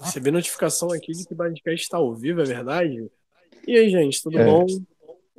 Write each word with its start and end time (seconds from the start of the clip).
Recebi 0.00 0.30
notificação 0.30 0.92
aqui 0.92 1.12
de 1.12 1.26
que 1.26 1.32
o 1.32 1.36
Blindcast 1.36 1.82
está 1.82 1.96
ao 1.96 2.14
vivo, 2.14 2.40
é 2.40 2.44
verdade? 2.44 3.10
E 3.66 3.76
aí, 3.76 3.90
gente, 3.90 4.22
tudo 4.22 4.38
É. 4.38 4.44
bom? 4.44 4.66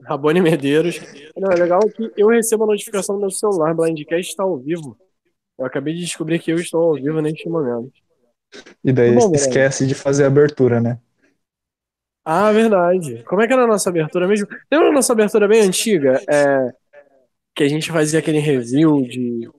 Rabone 0.03 0.41
Medeiros. 0.41 0.99
Não, 1.37 1.51
é 1.51 1.55
legal 1.55 1.81
que 1.89 2.11
eu 2.17 2.27
recebo 2.27 2.63
a 2.63 2.67
notificação 2.67 3.15
no 3.15 3.21
meu 3.21 3.31
celular, 3.31 3.73
Blindcast 3.75 4.31
está 4.31 4.43
ao 4.43 4.57
vivo. 4.57 4.97
Eu 5.57 5.65
acabei 5.65 5.93
de 5.93 6.01
descobrir 6.01 6.39
que 6.39 6.51
eu 6.51 6.57
estou 6.57 6.81
ao 6.81 6.93
vivo 6.95 7.21
neste 7.21 7.47
momento. 7.47 7.91
E 8.83 8.91
daí 8.91 9.13
bom, 9.13 9.31
esquece 9.33 9.85
de 9.85 9.93
fazer 9.93 10.23
a 10.23 10.27
abertura, 10.27 10.81
né? 10.81 10.99
Ah, 12.25 12.51
verdade. 12.51 13.23
Como 13.23 13.41
é 13.41 13.47
que 13.47 13.53
era 13.53 13.63
a 13.63 13.67
nossa 13.67 13.89
abertura 13.89 14.27
mesmo? 14.27 14.47
Lembra 14.71 14.89
a 14.89 14.91
nossa 14.91 15.13
abertura 15.13 15.47
bem 15.47 15.61
antiga? 15.61 16.21
É, 16.29 16.71
que 17.55 17.63
a 17.63 17.67
gente 17.67 17.91
fazia 17.91 18.19
aquele 18.19 18.39
review 18.39 19.01
de, 19.03 19.49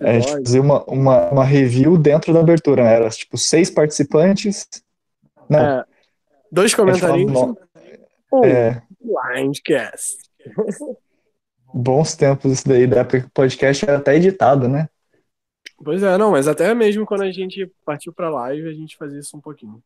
É, 0.00 0.10
a 0.10 0.20
gente 0.20 0.32
fazia 0.32 0.60
uma, 0.60 0.84
uma, 0.84 1.30
uma 1.30 1.44
review 1.44 1.96
dentro 1.96 2.32
da 2.32 2.40
abertura, 2.40 2.84
né? 2.84 2.94
Era 2.94 3.10
tipo 3.10 3.38
seis 3.38 3.70
participantes. 3.70 4.68
Não, 5.48 5.58
É, 5.58 5.84
dois 6.50 6.74
comentaristas, 6.74 7.32
no- 7.32 7.58
um 8.32 8.44
é, 8.44 8.82
Blindcast. 9.00 10.18
bons 11.72 12.14
tempos 12.14 12.52
isso 12.52 12.68
daí, 12.68 12.86
da 12.86 13.00
época 13.00 13.20
que 13.20 13.26
o 13.26 13.30
podcast 13.30 13.84
era 13.84 13.98
até 13.98 14.16
editado, 14.16 14.68
né? 14.68 14.88
Pois 15.84 16.02
é, 16.02 16.16
não, 16.16 16.30
mas 16.30 16.46
até 16.46 16.74
mesmo 16.74 17.04
quando 17.04 17.22
a 17.22 17.30
gente 17.32 17.70
partiu 17.84 18.12
pra 18.12 18.30
live, 18.30 18.68
a 18.68 18.72
gente 18.72 18.96
fazia 18.96 19.18
isso 19.18 19.36
um 19.36 19.40
pouquinho. 19.40 19.82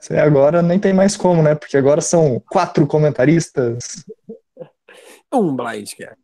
Isso 0.00 0.12
aí 0.12 0.18
agora 0.18 0.60
nem 0.62 0.78
tem 0.78 0.92
mais 0.92 1.16
como, 1.16 1.42
né? 1.42 1.54
Porque 1.54 1.76
agora 1.76 2.00
são 2.00 2.40
quatro 2.50 2.86
comentaristas. 2.86 4.04
Um 5.32 5.54
Blindcast. 5.56 6.16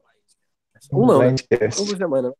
Um 0.93 1.07
não, 1.07 1.19
né? 1.19 1.35
Um 1.81 1.87
por 1.87 1.97
semana. 1.97 2.35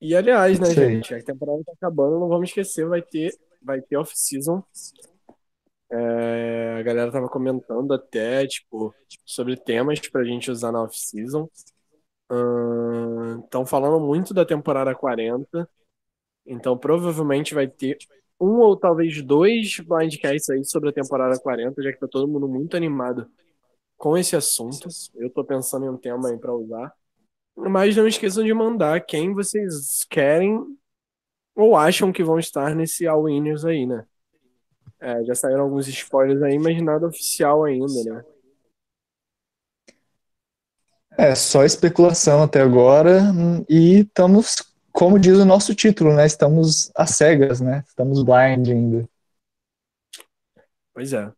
E 0.00 0.14
aliás, 0.14 0.58
né, 0.58 0.70
gente, 0.70 1.14
a 1.14 1.22
temporada 1.22 1.62
tá 1.64 1.72
acabando, 1.72 2.18
não 2.18 2.28
vamos 2.28 2.48
esquecer, 2.48 2.86
vai 2.86 3.02
ter, 3.02 3.34
vai 3.62 3.80
ter 3.80 3.96
off-season. 3.96 4.62
É, 5.92 6.76
a 6.78 6.82
galera 6.82 7.10
tava 7.10 7.28
comentando 7.28 7.92
até, 7.92 8.46
tipo, 8.46 8.94
sobre 9.26 9.56
temas 9.56 10.00
pra 10.08 10.24
gente 10.24 10.50
usar 10.50 10.72
na 10.72 10.82
off-season. 10.82 11.48
Estão 13.44 13.66
falando 13.66 14.00
muito 14.00 14.32
da 14.32 14.44
temporada 14.44 14.94
40. 14.94 15.68
Então 16.46 16.78
provavelmente 16.78 17.54
vai 17.54 17.68
ter 17.68 17.98
um 18.40 18.60
ou 18.60 18.76
talvez 18.76 19.20
dois 19.22 19.78
blindcasts 19.80 20.48
aí 20.48 20.64
sobre 20.64 20.88
a 20.88 20.92
temporada 20.92 21.38
40, 21.38 21.82
já 21.82 21.92
que 21.92 22.00
tá 22.00 22.08
todo 22.08 22.26
mundo 22.26 22.48
muito 22.48 22.76
animado 22.76 23.30
com 24.00 24.16
esse 24.16 24.34
assunto. 24.34 24.88
Eu 25.14 25.28
tô 25.28 25.44
pensando 25.44 25.84
em 25.84 25.90
um 25.90 25.96
tema 25.96 26.30
aí 26.30 26.38
pra 26.38 26.54
usar. 26.54 26.90
Mas 27.54 27.94
não 27.94 28.08
esqueçam 28.08 28.42
de 28.42 28.54
mandar 28.54 29.04
quem 29.04 29.34
vocês 29.34 30.06
querem 30.08 30.58
ou 31.54 31.76
acham 31.76 32.10
que 32.10 32.24
vão 32.24 32.38
estar 32.38 32.74
nesse 32.74 33.06
All 33.06 33.24
Winners 33.24 33.62
aí, 33.66 33.84
né? 33.84 34.06
É, 34.98 35.22
já 35.24 35.34
saíram 35.34 35.64
alguns 35.64 35.86
spoilers 35.86 36.42
aí, 36.42 36.58
mas 36.58 36.82
nada 36.82 37.06
oficial 37.06 37.64
ainda, 37.64 38.02
né? 38.06 38.24
É, 41.18 41.34
só 41.34 41.62
especulação 41.62 42.42
até 42.42 42.62
agora. 42.62 43.20
E 43.68 44.00
estamos, 44.00 44.56
como 44.90 45.18
diz 45.18 45.36
o 45.36 45.44
nosso 45.44 45.74
título, 45.74 46.14
né? 46.14 46.24
Estamos 46.24 46.90
às 46.96 47.10
cegas, 47.10 47.60
né? 47.60 47.84
Estamos 47.86 48.22
blind 48.22 48.66
ainda. 48.66 49.06
Pois 50.94 51.12
é. 51.12 51.30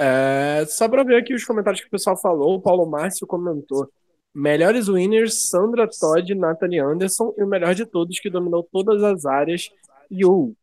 É, 0.00 0.64
só 0.66 0.88
pra 0.88 1.02
ver 1.02 1.16
aqui 1.16 1.34
os 1.34 1.44
comentários 1.44 1.80
que 1.80 1.88
o 1.88 1.90
pessoal 1.90 2.16
falou, 2.16 2.54
o 2.54 2.62
Paulo 2.62 2.86
Márcio 2.86 3.26
comentou. 3.26 3.90
Melhores 4.32 4.88
winners, 4.88 5.48
Sandra 5.48 5.88
Todd, 5.88 6.34
Natalie 6.34 6.78
Anderson 6.78 7.34
e 7.36 7.42
o 7.42 7.46
melhor 7.48 7.74
de 7.74 7.84
todos 7.84 8.20
que 8.20 8.30
dominou 8.30 8.62
todas 8.62 9.02
as 9.02 9.26
áreas, 9.26 9.68
Yu. 10.10 10.54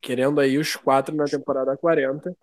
Querendo 0.00 0.40
aí 0.40 0.56
os 0.56 0.74
quatro 0.74 1.14
na 1.14 1.26
temporada 1.26 1.76
40. 1.76 2.34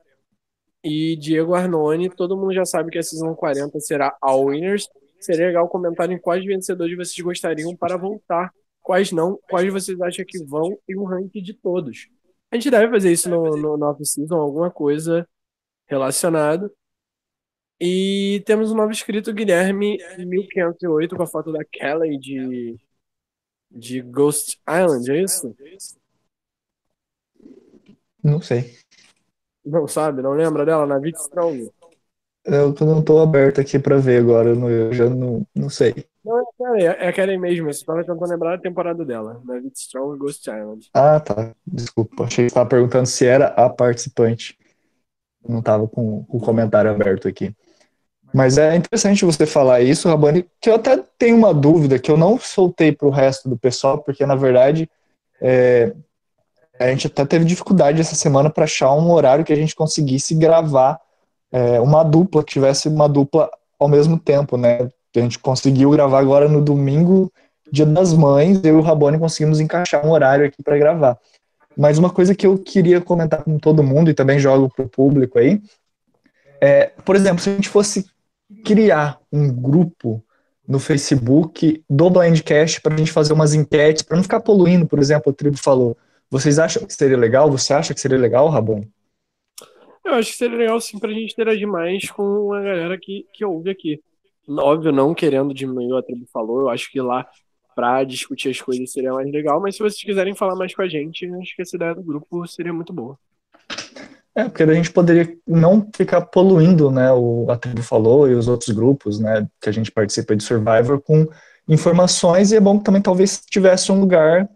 E 0.83 1.15
Diego 1.17 1.55
Arnone, 1.55 2.09
todo 2.09 2.37
mundo 2.37 2.53
já 2.53 2.63
sabe 2.63 2.91
que 2.91 2.99
a 2.99 3.03
Season 3.03 3.33
40 3.33 3.79
será 3.79 4.15
All 4.21 4.45
Winners. 4.45 4.87
Seria 5.19 5.47
legal 5.47 5.67
comentar 5.67 6.09
em 6.11 6.19
quais 6.19 6.45
vencedores 6.45 6.95
vocês 6.95 7.19
gostariam 7.19 7.75
para 7.75 7.97
voltar, 7.97 8.53
quais 8.81 9.11
não, 9.11 9.37
quais 9.49 9.73
vocês 9.73 9.99
acham 9.99 10.23
que 10.25 10.41
vão 10.45 10.77
e 10.87 10.95
um 10.95 11.03
ranking 11.03 11.41
de 11.41 11.53
todos. 11.53 12.07
A 12.51 12.55
gente 12.55 12.69
deve 12.69 12.89
fazer 12.91 13.11
isso 13.11 13.29
no, 13.29 13.57
no, 13.57 13.75
no 13.75 13.85
off-season, 13.87 14.35
alguma 14.35 14.71
coisa 14.71 15.27
relacionada. 15.89 16.71
E 17.81 18.43
temos 18.45 18.71
um 18.71 18.75
novo 18.75 18.91
inscrito, 18.91 19.33
Guilherme 19.33 19.97
1508, 20.17 21.15
com 21.15 21.23
a 21.23 21.27
foto 21.27 21.51
da 21.51 21.63
Kelly 21.63 22.17
de, 22.19 22.77
de 23.71 24.01
Ghost 24.01 24.59
Island, 24.69 25.11
é 25.11 25.23
isso? 25.23 25.55
Não 28.23 28.41
sei. 28.41 28.77
Não 29.63 29.87
sabe? 29.87 30.21
Não 30.21 30.31
lembra 30.33 30.65
dela? 30.65 30.85
Na 30.85 30.99
Vit 30.99 31.17
Strong? 31.19 31.69
Eu 32.45 32.73
não 32.81 33.03
tô 33.03 33.19
aberto 33.19 33.61
aqui 33.61 33.77
pra 33.77 33.97
ver 33.97 34.21
agora. 34.21 34.49
Eu, 34.49 34.55
não- 34.55 34.69
eu 34.69 34.93
já 34.93 35.09
não, 35.09 35.45
não 35.55 35.69
sei. 35.69 35.93
Não, 36.23 36.37
é 36.37 36.41
a 36.41 36.45
Kelly, 36.57 36.83
é 36.85 37.07
a 37.09 37.13
Kelly 37.13 37.37
mesmo. 37.37 37.69
Eu 37.69 37.73
só 37.73 37.85
tava 37.85 38.01
tentando 38.03 38.27
lembrar 38.29 38.55
da 38.55 38.61
temporada 38.61 39.05
dela. 39.05 39.41
Na 39.45 39.59
Vit 39.59 39.77
Strong 39.77 40.15
e 40.15 40.19
Ghost 40.19 40.49
Island. 40.49 40.89
Ah, 40.93 41.19
tá. 41.19 41.53
Desculpa. 41.65 42.23
Achei 42.23 42.35
que 42.37 42.41
você 42.43 42.47
estava 42.47 42.69
perguntando 42.69 43.05
se 43.07 43.25
era 43.25 43.47
a 43.47 43.69
participante. 43.69 44.57
Não 45.47 45.59
estava 45.59 45.87
com 45.87 46.25
o 46.27 46.39
comentário 46.39 46.91
aberto 46.91 47.27
aqui. 47.27 47.53
Mas 48.33 48.57
é 48.57 48.75
interessante 48.75 49.25
você 49.25 49.45
falar 49.45 49.81
isso, 49.81 50.07
Rabani, 50.07 50.45
que 50.61 50.69
eu 50.69 50.75
até 50.75 51.01
tenho 51.17 51.35
uma 51.35 51.53
dúvida 51.53 51.97
que 51.97 52.11
eu 52.11 52.17
não 52.17 52.37
soltei 52.37 52.91
para 52.91 53.07
o 53.07 53.11
resto 53.11 53.49
do 53.49 53.57
pessoal, 53.57 53.97
porque 53.99 54.25
na 54.25 54.35
verdade 54.35 54.87
é, 55.41 55.93
a 56.79 56.87
gente 56.87 57.07
até 57.07 57.25
teve 57.25 57.45
dificuldade 57.45 57.99
essa 57.99 58.15
semana 58.15 58.49
para 58.49 58.65
achar 58.65 58.93
um 58.93 59.11
horário 59.11 59.43
que 59.43 59.53
a 59.53 59.55
gente 59.55 59.75
conseguisse 59.75 60.35
gravar 60.35 60.99
é, 61.51 61.79
uma 61.79 62.03
dupla, 62.03 62.43
que 62.43 62.53
tivesse 62.53 62.87
uma 62.87 63.09
dupla 63.09 63.49
ao 63.79 63.87
mesmo 63.87 64.19
tempo, 64.19 64.57
né? 64.57 64.89
A 65.15 65.19
gente 65.19 65.39
conseguiu 65.39 65.89
gravar 65.89 66.19
agora 66.19 66.47
no 66.47 66.61
domingo, 66.61 67.31
Dia 67.71 67.85
das 67.85 68.13
Mães, 68.13 68.63
eu 68.63 68.77
e 68.77 68.79
o 68.79 68.81
Rabone 68.81 69.19
conseguimos 69.19 69.59
encaixar 69.59 70.05
um 70.05 70.11
horário 70.11 70.45
aqui 70.45 70.61
para 70.63 70.77
gravar. 70.77 71.17
Mas 71.79 71.97
uma 71.97 72.09
coisa 72.09 72.35
que 72.35 72.45
eu 72.45 72.57
queria 72.57 72.99
comentar 72.99 73.41
com 73.41 73.57
todo 73.57 73.81
mundo 73.81 74.09
e 74.09 74.13
também 74.13 74.37
jogo 74.37 74.69
para 74.69 74.83
o 74.83 74.89
público 74.89 75.39
aí, 75.39 75.61
é, 76.59 76.87
por 77.05 77.15
exemplo, 77.15 77.39
se 77.41 77.49
a 77.49 77.55
gente 77.55 77.69
fosse 77.69 78.05
criar 78.65 79.17
um 79.31 79.49
grupo 79.49 80.21
no 80.67 80.77
Facebook 80.77 81.81
do 81.89 82.09
Blindcast 82.09 82.81
para 82.81 82.93
a 82.93 82.97
gente 82.97 83.13
fazer 83.13 83.31
umas 83.31 83.53
enquetes, 83.53 84.03
para 84.03 84.17
não 84.17 84.23
ficar 84.23 84.41
poluindo, 84.41 84.85
por 84.85 84.99
exemplo, 84.99 85.31
o 85.31 85.33
Tribo 85.33 85.55
falou. 85.55 85.97
Vocês 86.29 86.59
acham 86.59 86.85
que 86.85 86.93
seria 86.93 87.17
legal? 87.17 87.49
Você 87.49 87.73
acha 87.73 87.93
que 87.93 88.01
seria 88.01 88.17
legal, 88.17 88.49
Rabone? 88.49 88.91
Eu 90.03 90.15
acho 90.15 90.31
que 90.31 90.37
seria 90.37 90.57
legal 90.57 90.81
sim 90.81 90.99
pra 90.99 91.13
gente 91.13 91.31
interagir 91.31 91.65
mais 91.65 92.11
com 92.11 92.51
a 92.51 92.61
galera 92.61 92.97
que, 93.01 93.25
que 93.33 93.45
ouve 93.45 93.69
aqui. 93.69 94.01
Óbvio, 94.49 94.91
não 94.91 95.13
querendo 95.13 95.53
diminuir 95.53 95.93
o 95.93 95.97
a 95.97 96.03
tribo 96.03 96.25
falou, 96.33 96.59
eu 96.59 96.69
acho 96.69 96.91
que 96.91 96.99
lá 96.99 97.25
pra 97.75 98.03
discutir 98.03 98.49
as 98.49 98.61
coisas 98.61 98.91
seria 98.91 99.13
mais 99.13 99.31
legal, 99.31 99.61
mas 99.61 99.75
se 99.75 99.79
vocês 99.79 100.01
quiserem 100.01 100.35
falar 100.35 100.55
mais 100.55 100.73
com 100.73 100.81
a 100.81 100.87
gente, 100.87 101.25
acho 101.41 101.55
que 101.55 101.61
essa 101.61 101.75
ideia 101.75 101.95
do 101.95 102.03
grupo 102.03 102.45
seria 102.47 102.73
muito 102.73 102.93
boa. 102.93 103.17
É, 104.35 104.43
porque 104.43 104.63
a 104.63 104.73
gente 104.73 104.91
poderia 104.91 105.35
não 105.45 105.89
ficar 105.95 106.21
poluindo, 106.21 106.91
né, 106.91 107.11
o 107.11 107.47
a 107.49 107.57
tribo 107.57 107.81
falou 107.81 108.29
e 108.29 108.35
os 108.35 108.47
outros 108.47 108.69
grupos, 108.69 109.19
né, 109.19 109.47
que 109.59 109.69
a 109.69 109.71
gente 109.71 109.91
participa 109.91 110.35
de 110.35 110.43
Survivor 110.43 111.01
com 111.01 111.27
informações 111.67 112.51
e 112.51 112.55
é 112.55 112.59
bom 112.59 112.77
que 112.77 112.85
também 112.85 113.01
talvez 113.01 113.41
tivesse 113.45 113.91
um 113.91 113.99
lugar 113.99 114.47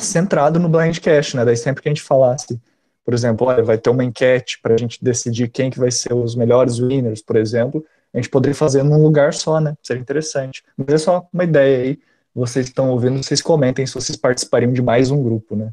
centrado 0.00 0.58
no 0.58 0.68
Blindcast, 0.68 1.36
né, 1.36 1.44
daí 1.44 1.56
sempre 1.56 1.82
que 1.82 1.88
a 1.88 1.92
gente 1.92 2.02
falasse, 2.02 2.60
por 3.04 3.12
exemplo, 3.12 3.46
olha, 3.46 3.62
vai 3.62 3.76
ter 3.76 3.90
uma 3.90 4.04
enquete 4.04 4.60
para 4.62 4.74
a 4.74 4.78
gente 4.78 5.02
decidir 5.02 5.48
quem 5.48 5.70
que 5.70 5.78
vai 5.78 5.90
ser 5.90 6.14
os 6.14 6.34
melhores 6.34 6.78
winners, 6.78 7.20
por 7.20 7.36
exemplo, 7.36 7.84
a 8.14 8.18
gente 8.18 8.30
poderia 8.30 8.54
fazer 8.54 8.82
num 8.82 9.02
lugar 9.02 9.34
só, 9.34 9.60
né, 9.60 9.74
seria 9.82 10.00
interessante. 10.00 10.62
Mas 10.76 10.88
é 10.88 10.98
só 10.98 11.28
uma 11.32 11.44
ideia 11.44 11.82
aí, 11.82 11.98
vocês 12.34 12.66
estão 12.66 12.90
ouvindo, 12.90 13.22
vocês 13.22 13.42
comentem 13.42 13.86
se 13.86 13.94
vocês 13.94 14.16
participariam 14.16 14.72
de 14.72 14.82
mais 14.82 15.10
um 15.10 15.22
grupo, 15.22 15.56
né. 15.56 15.72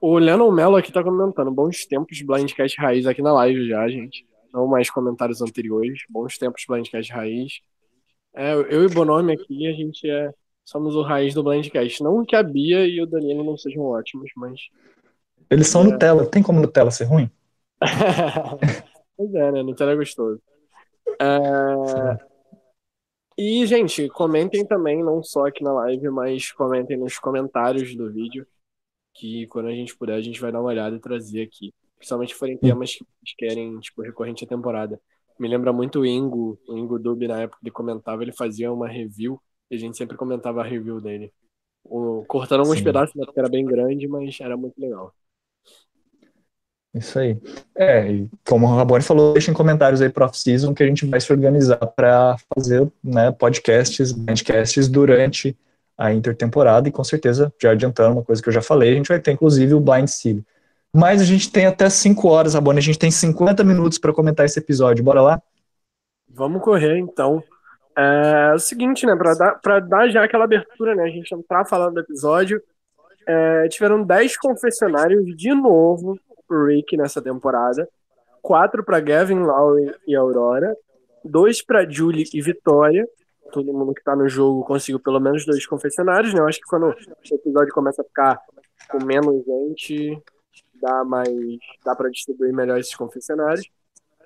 O 0.00 0.18
Lennon 0.18 0.50
Mello 0.50 0.76
aqui 0.76 0.90
tá 0.90 1.02
comentando, 1.02 1.50
bons 1.50 1.84
tempos 1.86 2.20
Blindcast 2.22 2.80
Raiz 2.80 3.06
aqui 3.06 3.20
na 3.20 3.32
live 3.32 3.68
já, 3.68 3.86
gente. 3.88 4.26
Não 4.52 4.66
mais 4.66 4.90
comentários 4.90 5.42
anteriores, 5.42 6.00
bons 6.08 6.38
tempos 6.38 6.64
Blindcast 6.66 7.12
Raiz. 7.12 7.60
É, 8.34 8.54
eu 8.54 8.84
e 8.84 8.88
Bonome 8.88 9.32
aqui, 9.32 9.66
a 9.66 9.72
gente 9.72 10.08
é 10.08 10.32
somos 10.70 10.94
o 10.94 11.02
raiz 11.02 11.34
do 11.34 11.42
Blindcast. 11.42 12.02
Não 12.02 12.24
que 12.24 12.36
a 12.36 12.42
Bia 12.42 12.86
e 12.86 13.02
o 13.02 13.06
Danilo 13.06 13.42
não 13.42 13.56
sejam 13.56 13.82
ótimos, 13.82 14.30
mas 14.36 14.60
Eles 15.50 15.66
são 15.66 15.82
É. 15.82 15.84
Nutella, 15.84 16.26
tem 16.26 16.42
como 16.42 16.60
Nutella 16.60 16.92
ser 16.92 17.04
ruim? 17.04 17.28
pois 19.16 19.34
é, 19.34 19.52
né? 19.52 19.62
Nutella 19.62 19.92
é 19.92 19.96
gostoso. 19.96 20.40
É, 21.20 22.29
E, 23.38 23.66
gente, 23.66 24.08
comentem 24.10 24.66
também, 24.66 25.02
não 25.02 25.22
só 25.22 25.46
aqui 25.46 25.62
na 25.62 25.72
live, 25.72 26.10
mas 26.10 26.52
comentem 26.52 26.96
nos 26.96 27.18
comentários 27.18 27.94
do 27.94 28.12
vídeo, 28.12 28.46
que 29.14 29.46
quando 29.46 29.66
a 29.66 29.74
gente 29.74 29.96
puder, 29.96 30.14
a 30.14 30.20
gente 30.20 30.40
vai 30.40 30.52
dar 30.52 30.60
uma 30.60 30.68
olhada 30.68 30.96
e 30.96 31.00
trazer 31.00 31.42
aqui. 31.42 31.72
Principalmente 31.96 32.32
se 32.32 32.38
forem 32.38 32.56
temas 32.56 32.94
que 32.94 33.04
vocês 33.04 33.34
querem, 33.36 33.78
tipo, 33.78 34.02
recorrente 34.02 34.44
à 34.44 34.48
temporada. 34.48 35.00
Me 35.38 35.48
lembra 35.48 35.72
muito 35.72 36.00
o 36.00 36.06
Ingo, 36.06 36.58
o 36.68 36.76
Ingo 36.76 36.98
Dub, 36.98 37.26
na 37.26 37.42
época 37.42 37.58
que 37.60 37.66
ele 37.66 37.72
comentava, 37.72 38.22
ele 38.22 38.32
fazia 38.32 38.72
uma 38.72 38.88
review, 38.88 39.40
e 39.70 39.74
a 39.74 39.78
gente 39.78 39.96
sempre 39.96 40.16
comentava 40.16 40.60
a 40.60 40.64
review 40.64 41.00
dele. 41.00 41.32
O, 41.82 42.24
cortando 42.26 42.60
alguns 42.60 42.78
Sim. 42.78 42.84
pedaços, 42.84 43.14
né, 43.14 43.24
porque 43.24 43.40
era 43.40 43.48
bem 43.48 43.64
grande, 43.64 44.06
mas 44.06 44.38
era 44.40 44.56
muito 44.56 44.78
legal. 44.78 45.14
Isso 46.92 47.18
aí. 47.18 47.36
É, 47.76 48.24
como 48.44 48.66
o 48.66 48.76
Rabone 48.76 49.02
falou, 49.02 49.32
deixem 49.32 49.54
comentários 49.54 50.02
aí 50.02 50.08
pro 50.08 50.24
off-season 50.24 50.74
que 50.74 50.82
a 50.82 50.86
gente 50.86 51.06
vai 51.06 51.20
se 51.20 51.32
organizar 51.32 51.76
para 51.76 52.36
fazer 52.52 52.90
né, 53.02 53.30
podcasts, 53.30 54.12
podcasts 54.12 54.88
durante 54.88 55.56
a 55.96 56.12
intertemporada 56.12 56.88
e 56.88 56.92
com 56.92 57.04
certeza, 57.04 57.52
já 57.60 57.70
adiantando 57.70 58.14
uma 58.14 58.24
coisa 58.24 58.42
que 58.42 58.48
eu 58.48 58.52
já 58.52 58.62
falei, 58.62 58.92
a 58.92 58.94
gente 58.94 59.08
vai 59.08 59.20
ter 59.20 59.32
inclusive 59.32 59.74
o 59.74 59.80
Blind 59.80 60.08
City. 60.08 60.44
Mas 60.92 61.20
a 61.20 61.24
gente 61.24 61.52
tem 61.52 61.66
até 61.66 61.88
5 61.88 62.26
horas, 62.26 62.54
Rabone, 62.54 62.78
a 62.78 62.82
gente 62.82 62.98
tem 62.98 63.10
50 63.10 63.62
minutos 63.62 63.98
para 63.98 64.12
comentar 64.12 64.44
esse 64.44 64.58
episódio. 64.58 65.04
Bora 65.04 65.22
lá? 65.22 65.42
Vamos 66.28 66.62
correr 66.62 66.98
então. 66.98 67.40
É, 67.96 68.48
é 68.50 68.54
o 68.54 68.58
seguinte, 68.58 69.06
né, 69.06 69.14
para 69.14 69.34
dar, 69.34 69.80
dar 69.80 70.08
já 70.08 70.24
aquela 70.24 70.44
abertura, 70.44 70.96
né, 70.96 71.04
a 71.04 71.08
gente 71.08 71.32
entrar 71.32 71.64
falando 71.64 71.94
do 71.94 72.00
episódio, 72.00 72.60
é, 73.28 73.68
tiveram 73.68 74.02
10 74.02 74.36
confessionários 74.38 75.24
de 75.36 75.54
novo 75.54 76.18
Rick 76.50 76.96
nessa 76.96 77.22
temporada, 77.22 77.88
quatro 78.42 78.84
para 78.84 79.00
Gavin, 79.00 79.40
Lowry 79.40 79.94
e 80.06 80.14
Aurora, 80.14 80.76
dois 81.24 81.62
para 81.62 81.88
Julie 81.88 82.24
e 82.32 82.40
Vitória, 82.40 83.06
todo 83.52 83.72
mundo 83.72 83.94
que 83.94 84.02
tá 84.02 84.14
no 84.14 84.28
jogo 84.28 84.64
conseguiu 84.64 85.00
pelo 85.00 85.20
menos 85.20 85.44
dois 85.44 85.66
confessionários, 85.66 86.32
né, 86.32 86.40
eu 86.40 86.46
acho 86.46 86.60
que 86.60 86.68
quando 86.68 86.86
o 86.86 87.34
episódio 87.34 87.72
começa 87.72 88.02
a 88.02 88.04
ficar 88.04 88.38
com 88.90 89.04
menos 89.04 89.44
gente, 89.44 90.20
dá 90.80 91.04
mais, 91.04 91.28
dá 91.84 91.94
para 91.94 92.10
distribuir 92.10 92.52
melhor 92.52 92.78
esses 92.78 92.94
confessionários. 92.94 93.68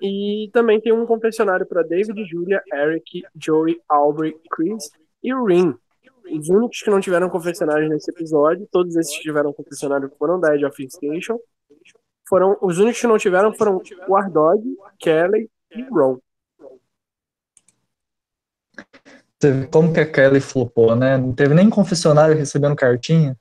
E 0.01 0.49
também 0.51 0.79
tem 0.79 0.91
um 0.91 1.05
confessionário 1.05 1.65
para 1.65 1.83
David, 1.83 2.25
Julia, 2.25 2.61
Eric, 2.73 3.23
Joey, 3.35 3.79
Aubrey, 3.87 4.35
Chris 4.51 4.89
e 5.23 5.33
Rin. 5.33 5.73
Os 6.31 6.49
únicos 6.49 6.81
que 6.81 6.89
não 6.89 6.99
tiveram 6.99 7.29
confessionários 7.29 7.89
nesse 7.89 8.11
episódio, 8.11 8.67
todos 8.71 8.95
esses 8.95 9.15
que 9.15 9.23
tiveram 9.23 9.53
confessionário 9.53 10.11
foram 10.17 10.39
da 10.39 10.53
Edge 10.53 10.65
of 10.65 10.89
Station. 10.89 11.39
Foram, 12.27 12.57
os 12.61 12.79
únicos 12.79 12.99
que 12.99 13.07
não 13.07 13.17
tiveram 13.17 13.53
foram 13.53 13.81
War 14.07 14.31
Dog, 14.31 14.63
Kelly 14.99 15.49
e 15.71 15.83
Ron. 15.83 16.17
Como 19.71 19.93
que 19.93 19.99
a 19.99 20.11
Kelly 20.11 20.41
flopou, 20.41 20.95
né? 20.95 21.17
Não 21.17 21.33
teve 21.33 21.53
nem 21.53 21.69
confessionário 21.69 22.35
recebendo 22.35 22.75
cartinha. 22.75 23.37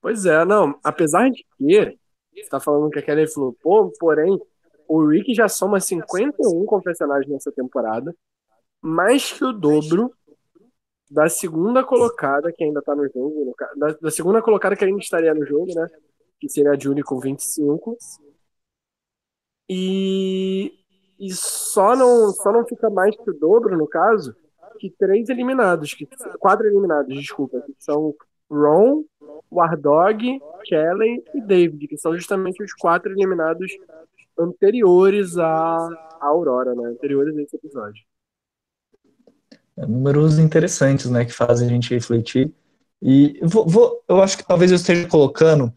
Pois 0.00 0.24
é, 0.24 0.44
não. 0.44 0.78
Apesar 0.82 1.28
de 1.30 1.44
que, 1.58 1.98
você 2.34 2.48
tá 2.48 2.58
falando 2.58 2.90
que 2.90 2.98
a 2.98 3.02
Kelly 3.02 3.26
flopou, 3.26 3.92
porém, 3.98 4.40
o 4.86 5.06
Rick 5.06 5.34
já 5.34 5.48
soma 5.48 5.80
51 5.80 6.64
confessionários 6.64 7.28
nessa 7.28 7.52
temporada, 7.52 8.14
mais 8.80 9.32
que 9.32 9.44
o 9.44 9.52
dobro 9.52 10.10
da 11.10 11.28
segunda 11.28 11.84
colocada 11.84 12.52
que 12.52 12.64
ainda 12.64 12.80
tá 12.80 12.94
no 12.94 13.06
jogo, 13.08 13.54
da, 13.76 13.88
da 14.00 14.10
segunda 14.10 14.40
colocada 14.40 14.76
que 14.76 14.84
ainda 14.84 14.98
estaria 14.98 15.34
no 15.34 15.44
jogo, 15.44 15.74
né? 15.74 15.86
Que 16.40 16.48
seria 16.48 16.72
a 16.72 16.78
Julie 16.78 17.02
com 17.02 17.18
25. 17.18 17.96
E, 19.68 20.72
e 21.18 21.32
só, 21.32 21.94
não, 21.94 22.30
só 22.30 22.52
não 22.52 22.66
fica 22.66 22.88
mais 22.88 23.14
que 23.16 23.30
o 23.30 23.34
dobro, 23.34 23.76
no 23.76 23.86
caso, 23.86 24.34
que 24.78 24.90
três 24.90 25.28
eliminados, 25.28 25.92
que, 25.92 26.08
quatro 26.38 26.66
eliminados, 26.66 27.14
desculpa, 27.14 27.60
que 27.60 27.74
são 27.78 28.14
Ron, 28.50 29.04
Wardog, 29.50 30.40
Kelly 30.64 31.22
e 31.34 31.40
David, 31.40 31.86
que 31.88 31.98
são 31.98 32.16
justamente 32.16 32.62
os 32.62 32.72
quatro 32.72 33.12
eliminados 33.12 33.70
anteriores 34.38 35.36
à, 35.36 35.88
Aurora, 36.20 36.74
né? 36.74 36.88
Anteriores 36.88 37.36
a 37.36 37.42
esse 37.42 37.56
episódio. 37.56 38.04
É, 39.76 39.86
números 39.86 40.38
interessantes, 40.38 41.10
né? 41.10 41.24
Que 41.24 41.32
fazem 41.32 41.68
a 41.68 41.70
gente 41.70 41.94
refletir. 41.94 42.52
E 43.00 43.38
vou, 43.42 43.66
vou, 43.66 44.02
eu 44.08 44.20
acho 44.20 44.36
que 44.36 44.46
talvez 44.46 44.70
eu 44.70 44.76
esteja 44.76 45.06
colocando 45.06 45.72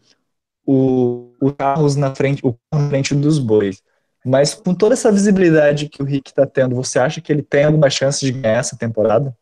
o, 0.66 1.32
o 1.40 1.52
carros 1.52 1.96
na 1.96 2.14
frente, 2.14 2.44
o 2.46 2.56
na 2.72 2.88
frente 2.88 3.14
dos 3.14 3.38
bois. 3.38 3.82
Mas 4.24 4.54
com 4.54 4.74
toda 4.74 4.94
essa 4.94 5.10
visibilidade 5.10 5.88
que 5.88 6.02
o 6.02 6.04
Rick 6.06 6.30
está 6.30 6.46
tendo, 6.46 6.76
você 6.76 6.98
acha 6.98 7.20
que 7.20 7.32
ele 7.32 7.42
tem 7.42 7.64
alguma 7.64 7.90
chance 7.90 8.24
de 8.24 8.32
ganhar 8.32 8.58
essa 8.58 8.76
temporada? 8.76 9.36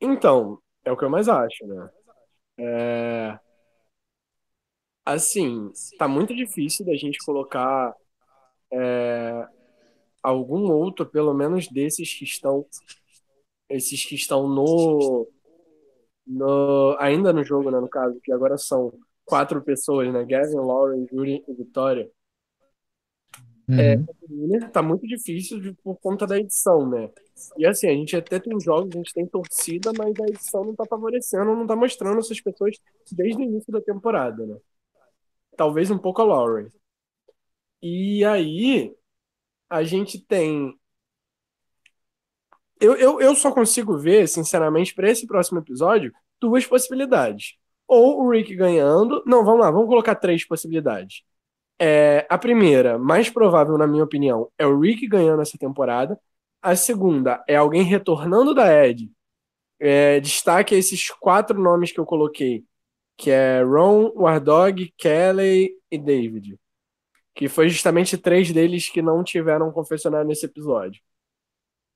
Então, 0.00 0.58
é 0.84 0.92
o 0.92 0.96
que 0.96 1.04
eu 1.04 1.10
mais 1.10 1.28
acho, 1.28 1.66
né? 1.66 1.90
É... 2.58 3.38
Assim, 5.04 5.70
tá 5.98 6.06
muito 6.06 6.34
difícil 6.34 6.84
da 6.84 6.94
gente 6.96 7.18
colocar 7.24 7.94
é, 8.72 9.46
algum 10.22 10.70
outro, 10.72 11.06
pelo 11.06 11.32
menos 11.32 11.68
desses 11.68 12.12
que 12.12 12.24
estão 12.24 12.66
esses 13.68 14.04
que 14.04 14.14
estão 14.14 14.48
no, 14.48 15.28
no 16.26 16.96
ainda 16.98 17.32
no 17.32 17.44
jogo, 17.44 17.70
né, 17.70 17.80
no 17.80 17.88
caso, 17.88 18.20
que 18.22 18.32
agora 18.32 18.58
são 18.58 18.92
quatro 19.26 19.60
pessoas, 19.62 20.10
né, 20.10 20.24
Gavin, 20.24 20.56
Lauren, 20.56 21.06
Judy 21.12 21.44
e 21.46 21.54
Vitória. 21.54 22.10
É, 23.68 23.96
uhum. 23.96 24.56
É, 24.56 24.68
tá 24.68 24.80
muito 24.80 25.06
difícil 25.06 25.60
de, 25.60 25.72
por 25.82 25.96
conta 25.96 26.24
da 26.24 26.38
edição, 26.38 26.88
né? 26.88 27.10
E 27.58 27.66
assim, 27.66 27.88
a 27.88 27.92
gente 27.92 28.16
até 28.16 28.38
tem 28.38 28.58
jogos, 28.60 28.94
a 28.94 28.98
gente 28.98 29.12
tem 29.12 29.26
torcida, 29.26 29.90
mas 29.98 30.14
a 30.20 30.28
edição 30.28 30.64
não 30.64 30.74
tá 30.74 30.84
favorecendo, 30.88 31.44
não 31.44 31.66
tá 31.66 31.74
mostrando 31.76 32.18
essas 32.20 32.40
pessoas 32.40 32.76
desde 33.12 33.42
o 33.42 33.44
início 33.44 33.72
da 33.72 33.80
temporada, 33.80 34.46
né? 34.46 34.56
talvez 35.56 35.90
um 35.90 35.98
pouco 35.98 36.22
a 36.22 36.24
Lauren. 36.24 36.68
E 37.82 38.24
aí, 38.24 38.94
a 39.68 39.82
gente 39.84 40.20
tem. 40.20 40.78
Eu, 42.80 42.94
eu, 42.96 43.20
eu 43.20 43.34
só 43.34 43.52
consigo 43.52 43.98
ver, 43.98 44.28
sinceramente, 44.28 44.94
para 44.94 45.10
esse 45.10 45.26
próximo 45.26 45.58
episódio, 45.58 46.12
duas 46.40 46.66
possibilidades. 46.66 47.56
Ou 47.88 48.22
o 48.22 48.30
Rick 48.30 48.54
ganhando. 48.56 49.22
Não, 49.26 49.44
vamos 49.44 49.60
lá, 49.60 49.70
vamos 49.70 49.88
colocar 49.88 50.14
três 50.16 50.46
possibilidades. 50.46 51.22
É, 51.80 52.26
a 52.28 52.38
primeira, 52.38 52.98
mais 52.98 53.30
provável, 53.30 53.76
na 53.78 53.86
minha 53.86 54.04
opinião, 54.04 54.50
é 54.58 54.66
o 54.66 54.78
Rick 54.80 55.06
ganhando 55.06 55.42
essa 55.42 55.58
temporada. 55.58 56.18
A 56.62 56.74
segunda 56.76 57.44
é 57.48 57.56
alguém 57.56 57.82
retornando 57.82 58.54
da 58.54 58.66
Ed. 58.86 59.10
É, 59.78 60.20
destaque 60.20 60.74
esses 60.74 61.10
quatro 61.10 61.60
nomes 61.60 61.92
que 61.92 62.00
eu 62.00 62.06
coloquei 62.06 62.64
que 63.16 63.30
é 63.30 63.62
Ron, 63.62 64.12
Wardog, 64.14 64.92
Kelly 64.96 65.70
e 65.90 65.98
David. 65.98 66.58
Que 67.34 67.48
foi 67.48 67.68
justamente 67.68 68.18
três 68.18 68.52
deles 68.52 68.88
que 68.88 69.02
não 69.02 69.24
tiveram 69.24 69.72
confessionário 69.72 70.28
nesse 70.28 70.46
episódio. 70.46 71.02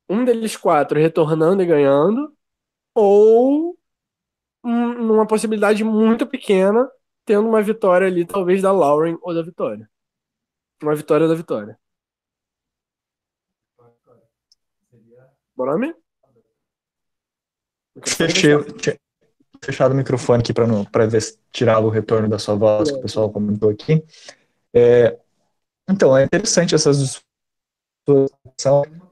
Um 0.08 0.24
deles 0.24 0.56
quatro 0.56 0.98
retornando 0.98 1.62
e 1.62 1.66
ganhando, 1.66 2.34
ou 2.94 3.78
um, 4.64 4.94
numa 4.94 5.26
possibilidade 5.26 5.82
muito 5.84 6.26
pequena, 6.26 6.88
tendo 7.24 7.48
uma 7.48 7.62
vitória 7.62 8.06
ali, 8.06 8.24
talvez 8.24 8.62
da 8.62 8.72
Lauren 8.72 9.16
ou 9.22 9.34
da 9.34 9.42
Vitória. 9.42 9.88
Uma 10.82 10.94
vitória 10.94 11.28
da 11.28 11.34
Vitória. 11.34 11.78
Bora, 15.54 15.78
Fechei, 18.06 18.52
fechado 19.62 19.92
o 19.92 19.94
microfone 19.94 20.40
aqui 20.40 20.54
para 20.54 21.06
ver 21.06 21.22
tirar 21.52 21.80
o 21.80 21.90
retorno 21.90 22.28
da 22.28 22.38
sua 22.38 22.54
voz, 22.54 22.90
que 22.90 22.96
o 22.96 23.02
pessoal 23.02 23.30
comentou 23.30 23.68
aqui. 23.68 24.02
É, 24.72 25.18
então, 25.88 26.16
é 26.16 26.24
interessante 26.24 26.74
essas 26.74 27.22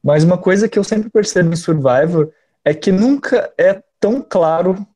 mas 0.02 0.24
uma 0.24 0.38
coisa 0.38 0.68
que 0.68 0.78
eu 0.78 0.84
sempre 0.84 1.10
percebo 1.10 1.52
em 1.52 1.56
Survivor 1.56 2.32
é 2.64 2.74
que 2.74 2.90
nunca 2.90 3.52
é 3.56 3.82
tão 4.00 4.22
claro 4.22 4.86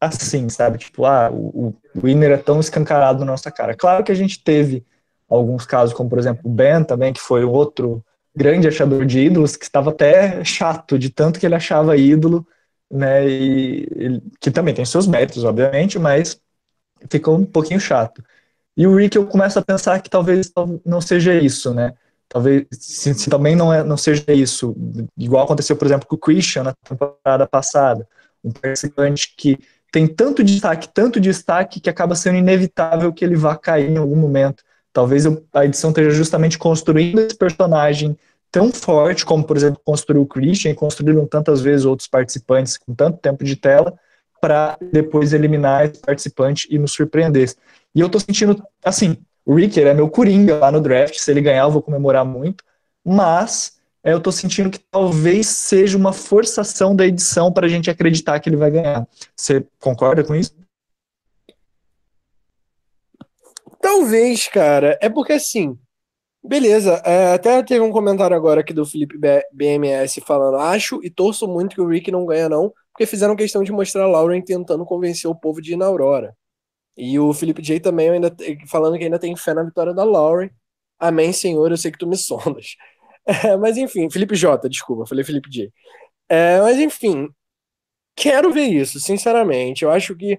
assim, 0.00 0.48
sabe? 0.48 0.78
Tipo, 0.78 1.04
ah, 1.04 1.30
o, 1.30 1.74
o 1.94 2.00
winner 2.02 2.32
é 2.32 2.36
tão 2.36 2.60
escancarado 2.60 3.20
na 3.20 3.32
nossa 3.32 3.50
cara. 3.50 3.74
Claro 3.74 4.04
que 4.04 4.12
a 4.12 4.14
gente 4.14 4.42
teve 4.42 4.84
alguns 5.28 5.66
casos, 5.66 5.94
como 5.94 6.08
por 6.08 6.18
exemplo 6.18 6.42
o 6.44 6.52
Ben 6.52 6.84
também, 6.84 7.12
que 7.12 7.20
foi 7.20 7.44
outro 7.44 8.04
grande 8.34 8.68
achador 8.68 9.04
de 9.04 9.20
ídolos, 9.20 9.56
que 9.56 9.64
estava 9.64 9.90
até 9.90 10.44
chato 10.44 10.98
de 10.98 11.10
tanto 11.10 11.40
que 11.40 11.46
ele 11.46 11.54
achava 11.54 11.96
ídolo 11.96 12.46
né? 12.90 13.28
E, 13.28 14.22
que 14.40 14.50
também 14.50 14.74
tem 14.74 14.84
seus 14.84 15.06
méritos, 15.06 15.44
obviamente, 15.44 15.98
mas 15.98 16.40
ficou 17.10 17.36
um 17.36 17.44
pouquinho 17.44 17.80
chato. 17.80 18.22
E 18.76 18.86
o 18.86 18.94
Rick 18.96 19.16
eu 19.16 19.26
começo 19.26 19.58
a 19.58 19.62
pensar 19.62 20.00
que 20.00 20.10
talvez 20.10 20.52
não 20.84 21.00
seja 21.00 21.34
isso, 21.34 21.74
né? 21.74 21.94
Talvez 22.28 22.66
se, 22.72 23.14
se, 23.14 23.30
também 23.30 23.56
não, 23.56 23.72
é, 23.72 23.82
não 23.82 23.96
seja 23.96 24.24
isso, 24.28 24.76
igual 25.16 25.44
aconteceu, 25.44 25.76
por 25.76 25.86
exemplo, 25.86 26.06
com 26.06 26.16
o 26.16 26.18
Christian 26.18 26.64
na 26.64 26.74
temporada 26.74 27.46
passada, 27.46 28.06
um 28.44 28.52
participante 28.52 29.34
que 29.36 29.58
tem 29.90 30.06
tanto 30.06 30.44
destaque, 30.44 30.88
tanto 30.92 31.18
destaque 31.20 31.80
que 31.80 31.90
acaba 31.90 32.14
sendo 32.14 32.38
inevitável 32.38 33.12
que 33.12 33.24
ele 33.24 33.36
vá 33.36 33.56
cair 33.56 33.90
em 33.90 33.96
algum 33.96 34.16
momento. 34.16 34.62
Talvez 34.92 35.24
a 35.52 35.64
edição 35.64 35.90
esteja 35.90 36.10
justamente 36.10 36.58
construindo 36.58 37.20
esse 37.20 37.36
personagem 37.36 38.16
tão 38.50 38.72
forte 38.72 39.24
como, 39.24 39.44
por 39.44 39.56
exemplo, 39.56 39.80
construiu 39.84 40.22
o 40.22 40.26
Christian 40.26 40.74
construíram 40.74 41.26
tantas 41.26 41.60
vezes 41.60 41.84
outros 41.84 42.08
participantes 42.08 42.78
com 42.78 42.94
tanto 42.94 43.18
tempo 43.18 43.44
de 43.44 43.56
tela 43.56 43.98
para 44.40 44.78
depois 44.92 45.32
eliminar 45.32 45.86
esse 45.86 46.00
participante 46.00 46.66
e 46.70 46.78
nos 46.78 46.92
surpreender. 46.92 47.52
E 47.94 48.00
eu 48.00 48.08
tô 48.08 48.18
sentindo, 48.20 48.62
assim, 48.84 49.16
o 49.44 49.54
Ricker 49.54 49.86
é 49.86 49.94
meu 49.94 50.08
coringa 50.08 50.56
lá 50.58 50.70
no 50.70 50.80
draft, 50.80 51.16
se 51.16 51.30
ele 51.30 51.40
ganhar 51.40 51.64
eu 51.64 51.70
vou 51.70 51.82
comemorar 51.82 52.24
muito, 52.24 52.64
mas 53.04 53.77
eu 54.04 54.20
tô 54.20 54.30
sentindo 54.30 54.70
que 54.70 54.78
talvez 54.78 55.46
seja 55.48 55.96
uma 55.96 56.12
forçação 56.12 56.94
da 56.94 57.06
edição 57.06 57.52
para 57.52 57.66
a 57.66 57.68
gente 57.68 57.90
acreditar 57.90 58.38
que 58.40 58.48
ele 58.48 58.56
vai 58.56 58.70
ganhar. 58.70 59.06
Você 59.36 59.66
concorda 59.80 60.24
com 60.24 60.34
isso? 60.34 60.56
Talvez, 63.80 64.48
cara. 64.48 64.98
É 65.00 65.08
porque 65.08 65.32
assim, 65.32 65.78
beleza. 66.42 67.02
É, 67.04 67.32
até 67.32 67.62
teve 67.62 67.80
um 67.80 67.92
comentário 67.92 68.36
agora 68.36 68.60
aqui 68.60 68.72
do 68.72 68.86
Felipe 68.86 69.18
BMS 69.52 70.20
falando: 70.20 70.56
acho 70.58 71.00
e 71.02 71.10
torço 71.10 71.46
muito 71.46 71.74
que 71.74 71.80
o 71.80 71.86
Rick 71.86 72.10
não 72.10 72.24
ganha, 72.26 72.48
não, 72.48 72.72
porque 72.92 73.06
fizeram 73.06 73.36
questão 73.36 73.62
de 73.62 73.72
mostrar 73.72 74.04
a 74.04 74.08
Lauren 74.08 74.42
tentando 74.42 74.84
convencer 74.84 75.30
o 75.30 75.34
povo 75.34 75.60
de 75.60 75.72
ir 75.72 75.76
na 75.76 75.86
Aurora. 75.86 76.36
E 76.96 77.18
o 77.18 77.32
Felipe 77.32 77.62
J 77.62 77.80
também 77.80 78.10
ainda 78.10 78.34
falando 78.66 78.98
que 78.98 79.04
ainda 79.04 79.18
tem 79.18 79.36
fé 79.36 79.54
na 79.54 79.62
vitória 79.62 79.94
da 79.94 80.04
Lauren. 80.04 80.50
Amém, 80.98 81.32
Senhor, 81.32 81.70
eu 81.70 81.76
sei 81.76 81.92
que 81.92 81.98
tu 81.98 82.06
me 82.08 82.16
sondas. 82.18 82.76
É, 83.44 83.56
mas 83.56 83.76
enfim, 83.76 84.08
Felipe 84.10 84.34
J, 84.34 84.68
desculpa, 84.68 85.06
falei 85.06 85.24
Felipe 85.24 85.50
J. 85.50 85.72
É, 86.28 86.60
mas 86.60 86.78
enfim, 86.78 87.28
quero 88.16 88.52
ver 88.52 88.66
isso, 88.66 89.00
sinceramente. 89.00 89.84
Eu 89.84 89.90
acho 89.90 90.16
que 90.16 90.38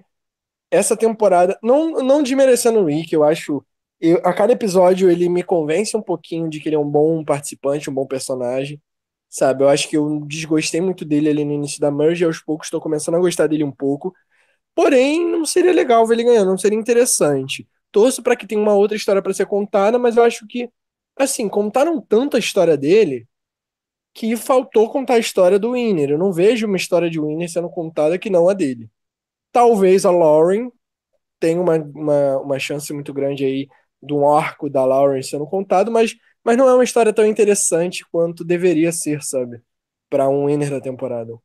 essa 0.70 0.96
temporada, 0.96 1.58
não, 1.62 1.92
não 2.02 2.22
desmerecendo 2.22 2.80
o 2.80 2.86
Rick, 2.86 3.14
eu 3.14 3.24
acho. 3.24 3.64
Eu, 4.00 4.18
a 4.24 4.32
cada 4.34 4.52
episódio 4.52 5.10
ele 5.10 5.28
me 5.28 5.42
convence 5.42 5.96
um 5.96 6.02
pouquinho 6.02 6.48
de 6.50 6.60
que 6.60 6.68
ele 6.68 6.76
é 6.76 6.78
um 6.78 6.88
bom 6.90 7.24
participante, 7.24 7.90
um 7.90 7.94
bom 7.94 8.06
personagem. 8.06 8.80
Sabe, 9.28 9.64
eu 9.64 9.68
acho 9.68 9.88
que 9.88 9.96
eu 9.96 10.20
desgostei 10.26 10.80
muito 10.80 11.04
dele 11.04 11.30
ali 11.30 11.44
no 11.44 11.52
início 11.54 11.80
da 11.80 11.90
Merge 11.90 12.24
aos 12.24 12.40
poucos 12.40 12.66
estou 12.68 12.80
começando 12.80 13.16
a 13.16 13.20
gostar 13.20 13.46
dele 13.48 13.64
um 13.64 13.72
pouco. 13.72 14.14
Porém, 14.74 15.26
não 15.26 15.44
seria 15.44 15.72
legal 15.72 16.06
ver 16.06 16.14
ele 16.14 16.24
ganhando, 16.24 16.50
não 16.50 16.58
seria 16.58 16.78
interessante. 16.78 17.68
Torço 17.92 18.22
para 18.22 18.36
que 18.36 18.46
tenha 18.46 18.60
uma 18.60 18.74
outra 18.74 18.96
história 18.96 19.22
para 19.22 19.34
ser 19.34 19.46
contada, 19.46 19.98
mas 19.98 20.16
eu 20.16 20.22
acho 20.24 20.46
que, 20.46 20.70
assim, 21.16 21.48
contaram 21.48 22.00
tanto 22.00 22.36
a 22.36 22.40
história 22.40 22.76
dele 22.76 23.26
que 24.14 24.36
faltou 24.36 24.90
contar 24.90 25.14
a 25.14 25.18
história 25.18 25.58
do 25.58 25.72
Winner. 25.72 26.10
Eu 26.10 26.18
não 26.18 26.32
vejo 26.32 26.66
uma 26.66 26.76
história 26.76 27.08
de 27.08 27.20
Winner 27.20 27.50
sendo 27.50 27.68
contada 27.70 28.18
que 28.18 28.30
não 28.30 28.48
a 28.48 28.54
dele. 28.54 28.90
Talvez 29.52 30.04
a 30.04 30.10
Lauren 30.10 30.70
tenha 31.38 31.60
uma, 31.60 31.76
uma, 31.76 32.38
uma 32.38 32.58
chance 32.58 32.92
muito 32.92 33.12
grande 33.12 33.44
aí 33.44 33.68
de 34.02 34.12
um 34.12 34.28
arco 34.28 34.68
da 34.68 34.84
Lauren 34.84 35.22
sendo 35.22 35.46
contado, 35.46 35.90
mas, 35.90 36.14
mas 36.44 36.56
não 36.56 36.68
é 36.68 36.74
uma 36.74 36.84
história 36.84 37.12
tão 37.12 37.24
interessante 37.24 38.04
quanto 38.10 38.44
deveria 38.44 38.92
ser, 38.92 39.22
sabe? 39.22 39.62
Para 40.08 40.28
um 40.28 40.46
winner 40.46 40.70
da 40.70 40.80
temporada. 40.80 41.38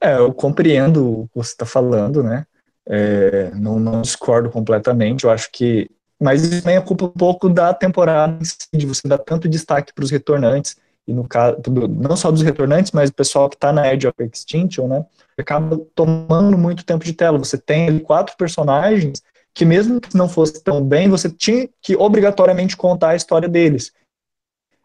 É, 0.00 0.16
eu 0.16 0.32
compreendo 0.34 1.20
o 1.20 1.28
que 1.28 1.36
você 1.36 1.52
está 1.52 1.64
falando, 1.64 2.22
né? 2.22 2.44
É, 2.84 3.50
não, 3.52 3.78
não, 3.78 4.02
discordo 4.02 4.50
completamente. 4.50 5.24
Eu 5.24 5.30
acho 5.30 5.48
que. 5.52 5.88
Mas 6.22 6.44
isso 6.44 6.62
também 6.62 6.76
é 6.76 6.80
culpa 6.80 7.06
um 7.06 7.08
pouco 7.08 7.48
da 7.48 7.74
temporada 7.74 8.38
em 8.40 8.44
si, 8.44 8.56
de 8.72 8.86
você 8.86 9.08
dar 9.08 9.18
tanto 9.18 9.48
destaque 9.48 9.92
para 9.92 10.04
os 10.04 10.10
retornantes 10.10 10.76
e 11.06 11.12
no 11.12 11.26
caso, 11.26 11.58
não 11.88 12.16
só 12.16 12.30
dos 12.30 12.42
retornantes, 12.42 12.92
mas 12.92 13.10
o 13.10 13.14
pessoal 13.14 13.48
que 13.48 13.56
está 13.56 13.72
na 13.72 13.92
Edge 13.92 14.06
of 14.06 14.22
Extinction, 14.22 14.86
né, 14.86 15.04
acaba 15.36 15.76
tomando 15.94 16.56
muito 16.56 16.84
tempo 16.84 17.04
de 17.04 17.12
tela. 17.12 17.38
Você 17.38 17.58
tem 17.58 17.98
quatro 17.98 18.36
personagens 18.36 19.22
que 19.52 19.64
mesmo 19.64 20.00
que 20.00 20.16
não 20.16 20.28
fosse 20.28 20.62
tão 20.62 20.82
bem, 20.82 21.08
você 21.08 21.28
tinha 21.28 21.68
que 21.80 21.96
obrigatoriamente 21.96 22.76
contar 22.76 23.10
a 23.10 23.16
história 23.16 23.48
deles. 23.48 23.92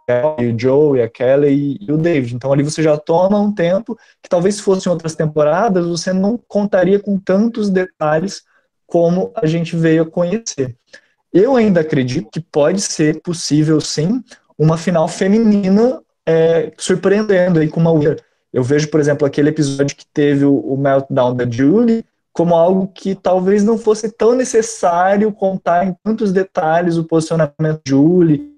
O 0.09 0.59
Joe, 0.59 1.01
a 1.01 1.09
Kelly 1.09 1.77
e 1.79 1.91
o 1.91 1.97
David. 1.97 2.35
Então 2.35 2.51
ali 2.51 2.63
você 2.63 2.81
já 2.81 2.97
toma 2.97 3.39
um 3.39 3.53
tempo 3.53 3.97
que 4.21 4.29
talvez 4.29 4.55
se 4.55 4.61
fossem 4.61 4.91
outras 4.91 5.15
temporadas, 5.15 5.85
você 5.85 6.11
não 6.13 6.37
contaria 6.47 6.99
com 6.99 7.19
tantos 7.19 7.69
detalhes 7.69 8.43
como 8.85 9.31
a 9.35 9.45
gente 9.45 9.75
veio 9.75 10.03
a 10.03 10.09
conhecer. 10.09 10.75
Eu 11.37 11.55
ainda 11.55 11.81
acredito 11.81 12.31
que 12.31 12.39
pode 12.39 12.81
ser 12.81 13.21
possível 13.21 13.79
sim 13.79 14.23
uma 14.57 14.75
final 14.75 15.07
feminina 15.07 16.01
é, 16.25 16.73
surpreendendo 16.79 17.59
aí 17.59 17.67
com 17.67 17.79
uma 17.79 17.93
Winter. 17.93 18.19
Eu 18.51 18.63
vejo, 18.63 18.89
por 18.89 18.99
exemplo, 18.99 19.27
aquele 19.27 19.49
episódio 19.49 19.95
que 19.95 20.05
teve 20.11 20.45
o, 20.45 20.57
o 20.57 20.75
meltdown 20.75 21.35
da 21.35 21.47
Julie 21.47 22.03
como 22.33 22.55
algo 22.55 22.87
que 22.87 23.13
talvez 23.13 23.63
não 23.63 23.77
fosse 23.77 24.11
tão 24.11 24.33
necessário 24.33 25.31
contar 25.31 25.85
em 25.85 25.95
tantos 26.03 26.31
detalhes 26.31 26.97
o 26.97 27.03
posicionamento 27.03 27.81
de 27.85 27.91
Julie, 27.91 28.51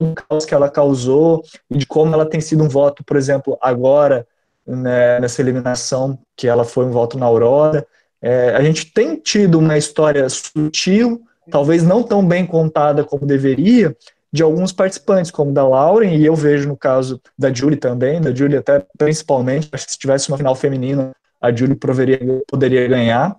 o 0.00 0.14
caos 0.14 0.46
que 0.46 0.54
ela 0.54 0.70
causou 0.70 1.42
e 1.70 1.76
de 1.76 1.86
como 1.86 2.14
ela 2.14 2.24
tem 2.24 2.40
sido 2.40 2.64
um 2.64 2.68
voto, 2.68 3.04
por 3.04 3.18
exemplo, 3.18 3.58
agora 3.60 4.26
né, 4.66 5.20
nessa 5.20 5.42
eliminação, 5.42 6.18
que 6.34 6.48
ela 6.48 6.64
foi 6.64 6.86
um 6.86 6.90
voto 6.90 7.18
na 7.18 7.26
Aurora. 7.26 7.86
É, 8.22 8.56
a 8.56 8.62
gente 8.62 8.90
tem 8.90 9.16
tido 9.16 9.58
uma 9.58 9.76
história 9.76 10.26
sutil, 10.30 11.25
talvez 11.50 11.82
não 11.82 12.02
tão 12.02 12.26
bem 12.26 12.46
contada 12.46 13.04
como 13.04 13.26
deveria, 13.26 13.96
de 14.32 14.42
alguns 14.42 14.72
participantes, 14.72 15.30
como 15.30 15.52
da 15.52 15.66
Lauren, 15.66 16.16
e 16.16 16.26
eu 16.26 16.34
vejo 16.34 16.68
no 16.68 16.76
caso 16.76 17.20
da 17.38 17.52
Julie 17.52 17.78
também, 17.78 18.20
da 18.20 18.34
Julie 18.34 18.56
até 18.56 18.84
principalmente, 18.98 19.68
acho 19.72 19.86
que 19.86 19.92
se 19.92 19.98
tivesse 19.98 20.28
uma 20.28 20.36
final 20.36 20.54
feminina, 20.54 21.12
a 21.40 21.52
Julie 21.52 21.76
poderia, 21.76 22.42
poderia 22.46 22.86
ganhar, 22.88 23.36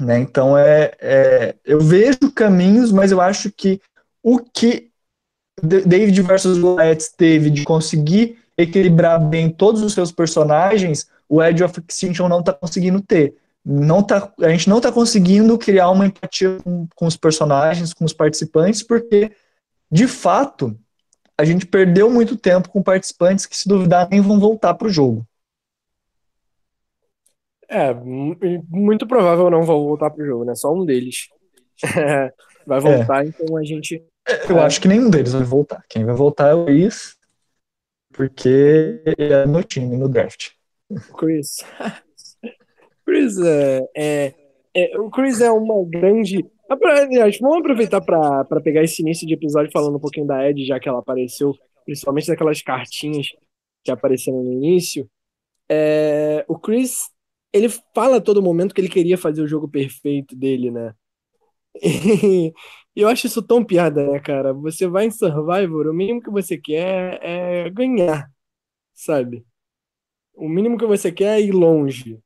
né, 0.00 0.18
então 0.18 0.58
é, 0.58 0.92
é, 1.00 1.54
eu 1.64 1.80
vejo 1.80 2.32
caminhos, 2.34 2.90
mas 2.90 3.12
eu 3.12 3.20
acho 3.20 3.50
que 3.52 3.80
o 4.22 4.38
que 4.38 4.90
David 5.62 6.20
versus 6.22 6.58
Goliath 6.58 7.12
teve 7.16 7.48
de 7.50 7.62
conseguir 7.62 8.38
equilibrar 8.56 9.20
bem 9.20 9.50
todos 9.50 9.82
os 9.82 9.92
seus 9.92 10.10
personagens, 10.10 11.06
o 11.28 11.42
Edge 11.42 11.62
of 11.62 11.80
Extinction 11.88 12.28
não 12.28 12.40
está 12.40 12.52
conseguindo 12.52 13.00
ter. 13.00 13.36
Não 13.64 14.02
tá, 14.02 14.30
a 14.40 14.48
gente 14.50 14.68
não 14.68 14.76
está 14.76 14.92
conseguindo 14.92 15.56
criar 15.56 15.90
uma 15.90 16.06
empatia 16.06 16.58
com, 16.62 16.86
com 16.94 17.06
os 17.06 17.16
personagens, 17.16 17.94
com 17.94 18.04
os 18.04 18.12
participantes, 18.12 18.82
porque 18.82 19.32
de 19.90 20.08
fato, 20.08 20.76
a 21.38 21.44
gente 21.44 21.66
perdeu 21.66 22.10
muito 22.10 22.36
tempo 22.36 22.68
com 22.68 22.82
participantes 22.82 23.46
que, 23.46 23.56
se 23.56 23.68
duvidar, 23.68 24.08
nem 24.10 24.20
vão 24.20 24.40
voltar 24.40 24.74
para 24.74 24.88
o 24.88 24.90
jogo. 24.90 25.26
É, 27.68 27.94
muito 27.94 29.06
provável 29.06 29.48
não 29.50 29.62
vão 29.62 29.84
voltar 29.84 30.10
para 30.10 30.22
o 30.22 30.26
jogo, 30.26 30.44
né? 30.44 30.54
Só 30.54 30.72
um 30.74 30.84
deles 30.84 31.28
vai 32.66 32.80
voltar, 32.80 33.24
é. 33.24 33.28
então 33.28 33.56
a 33.56 33.64
gente. 33.64 34.04
É, 34.26 34.50
eu 34.50 34.58
é. 34.58 34.64
acho 34.64 34.80
que 34.80 34.88
nenhum 34.88 35.08
deles 35.08 35.32
vai 35.32 35.44
voltar. 35.44 35.84
Quem 35.88 36.04
vai 36.04 36.14
voltar 36.14 36.48
é 36.48 36.54
o 36.54 36.66
Chris, 36.66 37.16
porque 38.12 39.02
é 39.16 39.46
no 39.46 39.62
time, 39.62 39.96
no 39.96 40.08
draft. 40.08 40.50
Chris. 41.16 41.58
Chris 43.04 43.38
é, 43.38 43.88
é, 43.96 44.34
é, 44.74 44.98
o 44.98 45.10
Chris 45.10 45.40
é 45.40 45.50
uma 45.50 45.84
grande 45.88 46.44
Aliás, 46.68 47.38
vamos 47.38 47.58
aproveitar 47.58 48.00
para 48.00 48.60
pegar 48.62 48.82
esse 48.82 49.02
início 49.02 49.26
de 49.26 49.34
episódio 49.34 49.70
falando 49.70 49.96
um 49.96 50.00
pouquinho 50.00 50.26
da 50.26 50.48
Ed, 50.48 50.64
já 50.64 50.80
que 50.80 50.88
ela 50.88 51.00
apareceu, 51.00 51.54
principalmente 51.84 52.26
daquelas 52.26 52.62
cartinhas 52.62 53.28
que 53.82 53.90
apareceram 53.90 54.42
no 54.42 54.52
início. 54.52 55.08
É, 55.68 56.44
o 56.48 56.58
Chris, 56.58 57.10
ele 57.52 57.68
fala 57.94 58.16
a 58.16 58.20
todo 58.20 58.42
momento 58.42 58.74
que 58.74 58.80
ele 58.80 58.88
queria 58.88 59.18
fazer 59.18 59.42
o 59.42 59.46
jogo 59.48 59.68
perfeito 59.68 60.34
dele, 60.34 60.70
né? 60.70 60.94
E 62.96 63.02
eu 63.02 63.08
acho 63.08 63.26
isso 63.26 63.42
tão 63.42 63.64
piada, 63.64 64.06
né, 64.06 64.20
cara? 64.20 64.52
Você 64.52 64.86
vai 64.86 65.06
em 65.06 65.10
Survivor, 65.10 65.88
o 65.88 65.92
mínimo 65.92 66.22
que 66.22 66.30
você 66.30 66.56
quer 66.56 67.18
é 67.22 67.68
ganhar, 67.70 68.30
sabe? 68.94 69.44
O 70.34 70.48
mínimo 70.48 70.78
que 70.78 70.86
você 70.86 71.10
quer 71.12 71.40
é 71.40 71.42
ir 71.42 71.52
longe. 71.52 72.20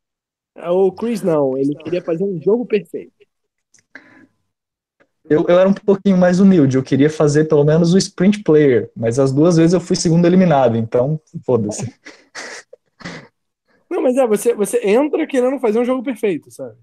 O 0.66 0.92
Chris 0.92 1.22
não, 1.22 1.56
ele 1.56 1.74
queria 1.74 2.02
fazer 2.02 2.24
um 2.24 2.40
jogo 2.42 2.66
perfeito 2.66 3.18
eu, 5.28 5.44
eu 5.46 5.58
era 5.58 5.68
um 5.68 5.74
pouquinho 5.74 6.16
mais 6.16 6.40
humilde, 6.40 6.76
eu 6.76 6.82
queria 6.82 7.10
fazer 7.10 7.44
pelo 7.44 7.64
menos 7.64 7.92
o 7.92 7.98
sprint 7.98 8.42
player, 8.42 8.90
mas 8.96 9.18
as 9.18 9.32
duas 9.32 9.56
vezes 9.56 9.74
eu 9.74 9.80
fui 9.80 9.94
segundo 9.94 10.26
eliminado, 10.26 10.76
então 10.76 11.20
foda-se. 11.44 11.94
Não, 13.90 14.02
mas 14.02 14.16
é, 14.16 14.26
você, 14.26 14.54
você 14.54 14.80
entra 14.86 15.26
querendo 15.26 15.58
fazer 15.60 15.78
um 15.78 15.84
jogo 15.84 16.02
perfeito, 16.02 16.50
sabe? 16.50 16.76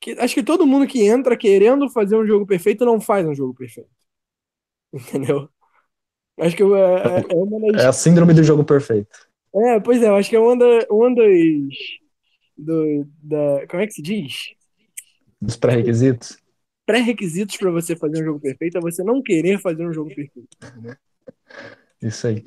Que, 0.00 0.12
acho 0.12 0.34
que 0.34 0.42
todo 0.42 0.66
mundo 0.66 0.86
que 0.86 1.06
entra 1.06 1.36
querendo 1.36 1.88
fazer 1.88 2.16
um 2.16 2.26
jogo 2.26 2.46
perfeito 2.46 2.84
não 2.84 3.00
faz 3.00 3.26
um 3.26 3.34
jogo 3.34 3.54
perfeito. 3.54 3.90
Entendeu? 4.92 5.48
Acho 6.38 6.56
que 6.56 6.62
é, 6.62 6.66
é, 6.66 7.32
é 7.32 7.34
uma 7.34 7.72
das... 7.72 7.84
É 7.84 7.86
a 7.86 7.92
síndrome 7.92 8.34
do 8.34 8.42
jogo 8.42 8.64
perfeito. 8.64 9.16
É, 9.54 9.80
pois 9.80 10.02
é, 10.02 10.08
acho 10.08 10.28
que 10.28 10.36
é 10.36 10.40
uma, 10.40 10.56
da, 10.56 10.86
uma 10.90 11.14
das. 11.14 11.26
Do, 12.56 13.06
da, 13.22 13.66
como 13.68 13.82
é 13.82 13.86
que 13.86 13.92
se 13.92 14.02
diz? 14.02 14.54
Dos 15.40 15.56
pré-requisitos? 15.56 16.38
pré-requisitos 16.86 17.56
para 17.56 17.70
você 17.70 17.96
fazer 17.96 18.22
um 18.22 18.24
jogo 18.24 18.40
perfeito 18.40 18.78
é 18.78 18.80
você 18.80 19.02
não 19.02 19.20
querer 19.20 19.60
fazer 19.60 19.86
um 19.86 19.92
jogo 19.92 20.08
perfeito. 20.14 20.48
Isso 22.00 22.28
aí. 22.28 22.44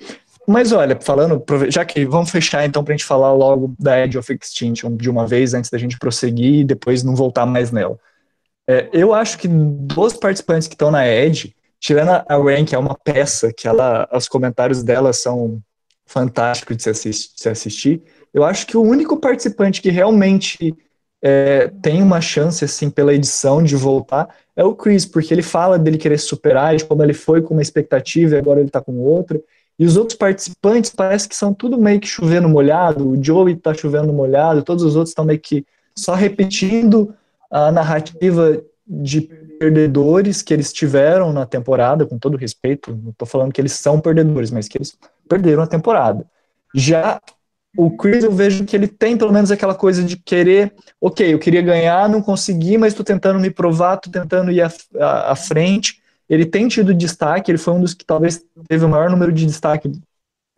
Mas 0.47 0.71
olha, 0.71 0.97
falando, 0.99 1.43
já 1.69 1.83
que 1.83 2.05
vamos 2.05 2.31
fechar 2.31 2.65
então 2.65 2.83
para 2.83 2.93
a 2.93 2.97
gente 2.97 3.05
falar 3.05 3.33
logo 3.33 3.75
da 3.77 3.99
Edge 4.03 4.17
of 4.17 4.33
Extinction 4.33 4.95
de 4.95 5.09
uma 5.09 5.27
vez 5.27 5.53
antes 5.53 5.69
da 5.69 5.77
gente 5.77 5.99
prosseguir 5.99 6.61
e 6.61 6.63
depois 6.63 7.03
não 7.03 7.15
voltar 7.15 7.45
mais 7.45 7.71
nela. 7.71 7.99
É, 8.67 8.89
eu 8.93 9.13
acho 9.13 9.37
que 9.37 9.47
dos 9.47 10.13
participantes 10.13 10.67
que 10.67 10.75
estão 10.75 10.89
na 10.89 11.07
Edge, 11.07 11.55
tirando 11.79 12.09
a 12.09 12.37
Rain, 12.37 12.65
que 12.65 12.73
é 12.73 12.77
uma 12.77 12.95
peça, 12.95 13.51
que 13.51 13.67
ela, 13.67 14.07
os 14.13 14.27
comentários 14.27 14.81
dela 14.81 15.11
são 15.11 15.61
fantásticos 16.05 16.77
de 16.77 16.93
se, 16.93 17.09
de 17.09 17.31
se 17.35 17.49
assistir, 17.49 18.01
eu 18.33 18.43
acho 18.43 18.67
que 18.67 18.77
o 18.77 18.81
único 18.81 19.17
participante 19.17 19.81
que 19.81 19.89
realmente 19.89 20.75
é, 21.21 21.71
tem 21.81 22.01
uma 22.01 22.21
chance, 22.21 22.63
assim, 22.63 22.89
pela 22.89 23.13
edição 23.13 23.61
de 23.61 23.75
voltar, 23.75 24.29
é 24.55 24.63
o 24.63 24.73
Chris, 24.73 25.05
porque 25.05 25.33
ele 25.33 25.41
fala 25.41 25.77
dele 25.77 25.97
querer 25.97 26.17
superar, 26.17 26.75
de 26.75 26.85
como 26.85 27.03
ele 27.03 27.13
foi 27.13 27.41
com 27.41 27.53
uma 27.53 27.61
expectativa 27.61 28.35
e 28.35 28.37
agora 28.37 28.59
ele 28.59 28.69
tá 28.69 28.81
com 28.81 28.97
outra. 28.99 29.41
E 29.77 29.85
os 29.85 29.95
outros 29.95 30.17
participantes 30.17 30.89
parece 30.89 31.27
que 31.27 31.35
são 31.35 31.53
tudo 31.53 31.77
meio 31.77 31.99
que 31.99 32.07
chovendo 32.07 32.49
molhado. 32.49 33.09
O 33.09 33.23
Joey 33.23 33.55
tá 33.55 33.73
chovendo 33.73 34.11
molhado, 34.11 34.63
todos 34.63 34.83
os 34.83 34.95
outros 34.95 35.11
estão 35.11 35.23
meio 35.23 35.39
que 35.39 35.65
só 35.95 36.13
repetindo 36.13 37.13
a 37.49 37.71
narrativa 37.71 38.61
de 38.85 39.21
perdedores 39.59 40.41
que 40.41 40.53
eles 40.53 40.73
tiveram 40.73 41.31
na 41.31 41.45
temporada, 41.45 42.05
com 42.05 42.17
todo 42.17 42.37
respeito, 42.37 42.91
não 43.03 43.11
tô 43.11 43.25
falando 43.25 43.51
que 43.51 43.61
eles 43.61 43.73
são 43.73 43.99
perdedores, 43.99 44.51
mas 44.51 44.67
que 44.67 44.77
eles 44.77 44.97
perderam 45.27 45.61
a 45.61 45.67
temporada. 45.67 46.25
Já 46.73 47.21
o 47.77 47.95
Chris, 47.95 48.23
eu 48.23 48.31
vejo 48.31 48.65
que 48.65 48.75
ele 48.75 48.87
tem 48.87 49.17
pelo 49.17 49.31
menos 49.31 49.51
aquela 49.51 49.75
coisa 49.75 50.03
de 50.03 50.17
querer, 50.17 50.73
ok, 50.99 51.33
eu 51.33 51.39
queria 51.39 51.61
ganhar, 51.61 52.09
não 52.09 52.21
consegui, 52.21 52.77
mas 52.77 52.93
estou 52.93 53.05
tentando 53.05 53.39
me 53.39 53.49
provar, 53.49 53.95
estou 53.95 54.11
tentando 54.11 54.51
ir 54.51 54.61
à, 54.61 54.71
à, 54.99 55.31
à, 55.31 55.35
frente. 55.35 56.01
Ele 56.27 56.45
tem 56.45 56.67
tido 56.67 56.93
destaque, 56.93 57.51
ele 57.51 57.57
foi 57.57 57.73
um 57.73 57.81
dos 57.81 57.93
que 57.93 58.05
talvez 58.05 58.43
teve 58.67 58.85
o 58.85 58.89
maior 58.89 59.09
número 59.09 59.31
de 59.31 59.45
destaque. 59.45 59.91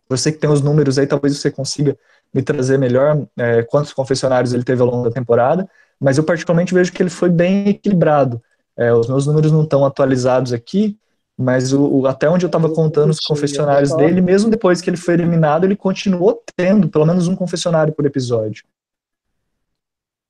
Você 0.08 0.32
que 0.32 0.38
tem 0.38 0.50
os 0.50 0.60
números 0.60 0.98
aí, 0.98 1.06
talvez 1.06 1.38
você 1.38 1.50
consiga 1.50 1.96
me 2.32 2.42
trazer 2.42 2.78
melhor 2.78 3.26
é, 3.36 3.62
quantos 3.62 3.92
confessionários 3.92 4.54
ele 4.54 4.64
teve 4.64 4.80
ao 4.80 4.88
longo 4.88 5.04
da 5.04 5.14
temporada, 5.14 5.68
mas 6.00 6.16
eu 6.18 6.24
particularmente 6.24 6.74
vejo 6.74 6.92
que 6.92 7.02
ele 7.02 7.10
foi 7.10 7.28
bem 7.28 7.68
equilibrado. 7.68 8.42
É, 8.76 8.92
os 8.92 9.06
meus 9.06 9.26
números 9.26 9.52
não 9.52 9.64
estão 9.64 9.84
atualizados 9.84 10.52
aqui, 10.52 10.98
mas 11.42 11.72
o, 11.72 11.84
o, 11.84 12.06
até 12.06 12.28
onde 12.28 12.44
eu 12.44 12.48
estava 12.48 12.72
contando 12.72 13.10
os 13.10 13.20
confessionários 13.20 13.94
dele, 13.96 14.20
mesmo 14.20 14.50
depois 14.50 14.80
que 14.80 14.88
ele 14.88 14.96
foi 14.96 15.14
eliminado, 15.14 15.64
ele 15.64 15.76
continuou 15.76 16.42
tendo 16.56 16.88
pelo 16.88 17.06
menos 17.06 17.28
um 17.28 17.36
confessionário 17.36 17.92
por 17.92 18.06
episódio. 18.06 18.64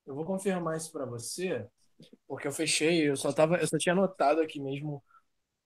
Eu 0.07 0.15
vou 0.15 0.25
confirmar 0.25 0.77
isso 0.77 0.91
para 0.91 1.05
você, 1.05 1.67
porque 2.27 2.49
eu 2.49 2.53
fechei, 2.53 3.09
eu 3.09 3.17
só 3.17 3.33
tava, 3.33 3.57
eu 3.57 3.67
só 3.67 3.79
tinha 3.79 3.93
anotado 3.93 4.41
aqui 4.41 4.61
mesmo 4.61 5.03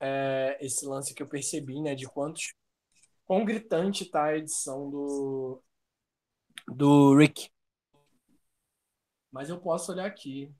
é, 0.00 0.58
esse 0.60 0.84
lance 0.86 1.14
que 1.14 1.22
eu 1.22 1.26
percebi, 1.26 1.80
né, 1.80 1.94
de 1.94 2.06
quantos 2.06 2.54
quão 3.24 3.44
gritante 3.44 4.04
tá 4.04 4.24
a 4.24 4.36
edição 4.36 4.88
do 4.90 5.62
do 6.68 7.16
Rick. 7.16 7.48
Mas 9.30 9.48
eu 9.48 9.58
posso 9.58 9.92
olhar 9.92 10.06
aqui. 10.06 10.50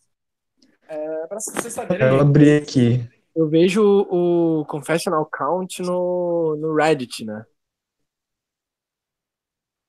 É, 0.89 1.27
para 1.27 1.41
vocês 1.41 1.73
saberem. 1.73 2.07
Eu 2.07 2.21
abri 2.21 2.57
aqui. 2.57 3.09
Eu 3.37 3.49
vejo 3.49 3.83
o 3.83 4.65
Confessional 4.65 5.27
Count 5.27 5.83
no, 5.83 6.57
no 6.57 6.75
Reddit, 6.75 7.25
né? 7.25 7.45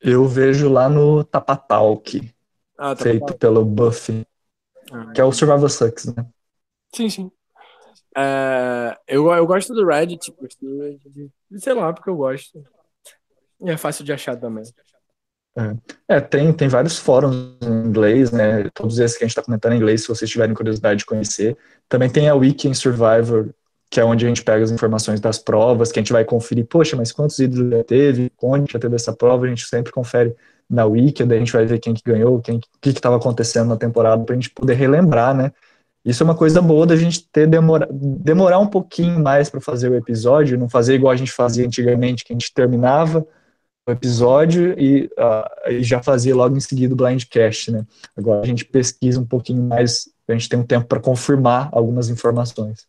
Eu 0.01 0.25
vejo 0.27 0.69
lá 0.69 0.89
no 0.89 1.23
Tapatalk, 1.23 2.21
ah, 2.77 2.95
feito 2.95 3.33
pelo 3.37 3.65
Buffy, 3.65 4.25
ah, 4.91 5.11
que 5.13 5.21
é 5.21 5.23
o 5.23 5.31
Survival 5.31 5.69
Sucks, 5.69 6.05
né? 6.07 6.27
Sim, 6.93 7.09
sim. 7.09 7.31
É, 8.15 8.97
eu, 9.07 9.31
eu 9.31 9.45
gosto 9.47 9.73
do 9.73 9.85
Reddit, 9.85 10.31
porque, 10.33 10.57
sei 11.57 11.73
lá, 11.73 11.93
porque 11.93 12.09
eu 12.09 12.17
gosto. 12.17 12.63
E 13.61 13.69
é 13.69 13.77
fácil 13.77 14.03
de 14.05 14.13
achar 14.13 14.37
também. 14.39 14.63
É. 15.57 16.17
é, 16.17 16.21
tem, 16.21 16.53
tem 16.53 16.67
vários 16.67 16.99
fóruns 16.99 17.57
em 17.63 17.87
inglês, 17.87 18.31
né? 18.31 18.69
Todos 18.75 18.99
esses 18.99 19.17
que 19.17 19.23
a 19.23 19.27
gente 19.27 19.31
está 19.31 19.41
comentando 19.41 19.73
em 19.73 19.77
inglês, 19.77 20.01
se 20.01 20.07
vocês 20.07 20.29
tiverem 20.29 20.53
curiosidade 20.53 20.99
de 20.99 21.05
conhecer. 21.05 21.57
Também 21.89 22.09
tem 22.09 22.29
a 22.29 22.35
Wiki 22.35 22.67
em 22.67 22.75
Survivor, 22.75 23.49
que 23.89 23.99
é 23.99 24.05
onde 24.05 24.23
a 24.25 24.27
gente 24.27 24.43
pega 24.43 24.63
as 24.63 24.69
informações 24.69 25.19
das 25.19 25.39
provas, 25.39 25.91
que 25.91 25.97
a 25.97 26.01
gente 26.01 26.13
vai 26.13 26.23
conferir, 26.23 26.67
poxa, 26.67 26.95
mas 26.95 27.11
quantos 27.11 27.39
ídolos 27.39 27.71
já 27.71 27.83
teve, 27.83 28.31
onde 28.41 28.71
já 28.71 28.77
teve 28.77 28.95
essa 28.95 29.13
prova, 29.13 29.45
a 29.45 29.49
gente 29.49 29.65
sempre 29.65 29.91
confere 29.91 30.35
na 30.69 30.85
Wiki, 30.85 31.23
daí 31.23 31.37
a 31.37 31.39
gente 31.39 31.53
vai 31.53 31.65
ver 31.65 31.79
quem 31.79 31.93
que 31.93 32.01
ganhou, 32.05 32.39
quem, 32.39 32.59
que 32.81 32.89
estava 32.89 33.15
acontecendo 33.15 33.69
na 33.69 33.77
temporada, 33.77 34.23
para 34.23 34.33
a 34.33 34.35
gente 34.35 34.51
poder 34.51 34.73
relembrar, 34.75 35.33
né? 35.33 35.51
Isso 36.05 36.21
é 36.21 36.25
uma 36.25 36.35
coisa 36.35 36.61
boa 36.61 36.85
da 36.85 36.95
gente 36.95 37.27
ter 37.31 37.47
demora, 37.47 37.87
demorar 37.91 38.59
um 38.59 38.67
pouquinho 38.67 39.19
mais 39.19 39.49
para 39.49 39.59
fazer 39.59 39.89
o 39.89 39.95
episódio, 39.95 40.57
não 40.57 40.69
fazer 40.69 40.95
igual 40.95 41.11
a 41.11 41.17
gente 41.17 41.31
fazia 41.31 41.65
antigamente, 41.65 42.23
que 42.23 42.31
a 42.31 42.35
gente 42.35 42.53
terminava, 42.53 43.25
episódio 43.91 44.77
e, 44.79 45.05
uh, 45.05 45.71
e, 45.71 45.83
já 45.83 46.01
fazia 46.01 46.35
logo 46.35 46.55
em 46.55 46.59
seguida 46.59 46.93
o 46.93 46.97
blindcast, 46.97 47.71
né? 47.71 47.85
Agora 48.15 48.41
a 48.41 48.45
gente 48.45 48.65
pesquisa 48.65 49.19
um 49.19 49.25
pouquinho 49.25 49.63
mais, 49.63 50.09
a 50.27 50.33
gente 50.33 50.49
tem 50.49 50.59
um 50.59 50.65
tempo 50.65 50.87
para 50.87 50.99
confirmar 50.99 51.69
algumas 51.71 52.09
informações. 52.09 52.87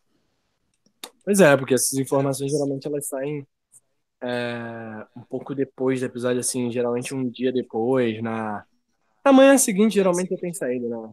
Pois 1.24 1.40
é, 1.40 1.56
porque 1.56 1.74
essas 1.74 1.98
informações 1.98 2.50
geralmente 2.50 2.86
elas 2.86 3.06
saem 3.06 3.46
é, 4.20 5.06
um 5.16 5.22
pouco 5.22 5.54
depois 5.54 6.00
do 6.00 6.06
episódio, 6.06 6.40
assim, 6.40 6.70
geralmente 6.70 7.14
um 7.14 7.28
dia 7.28 7.52
depois, 7.52 8.22
na, 8.22 8.64
na 9.24 9.32
manhã 9.32 9.56
seguinte, 9.58 9.94
geralmente 9.94 10.30
já 10.30 10.36
tem 10.36 10.52
saído, 10.52 10.88
né? 10.88 11.12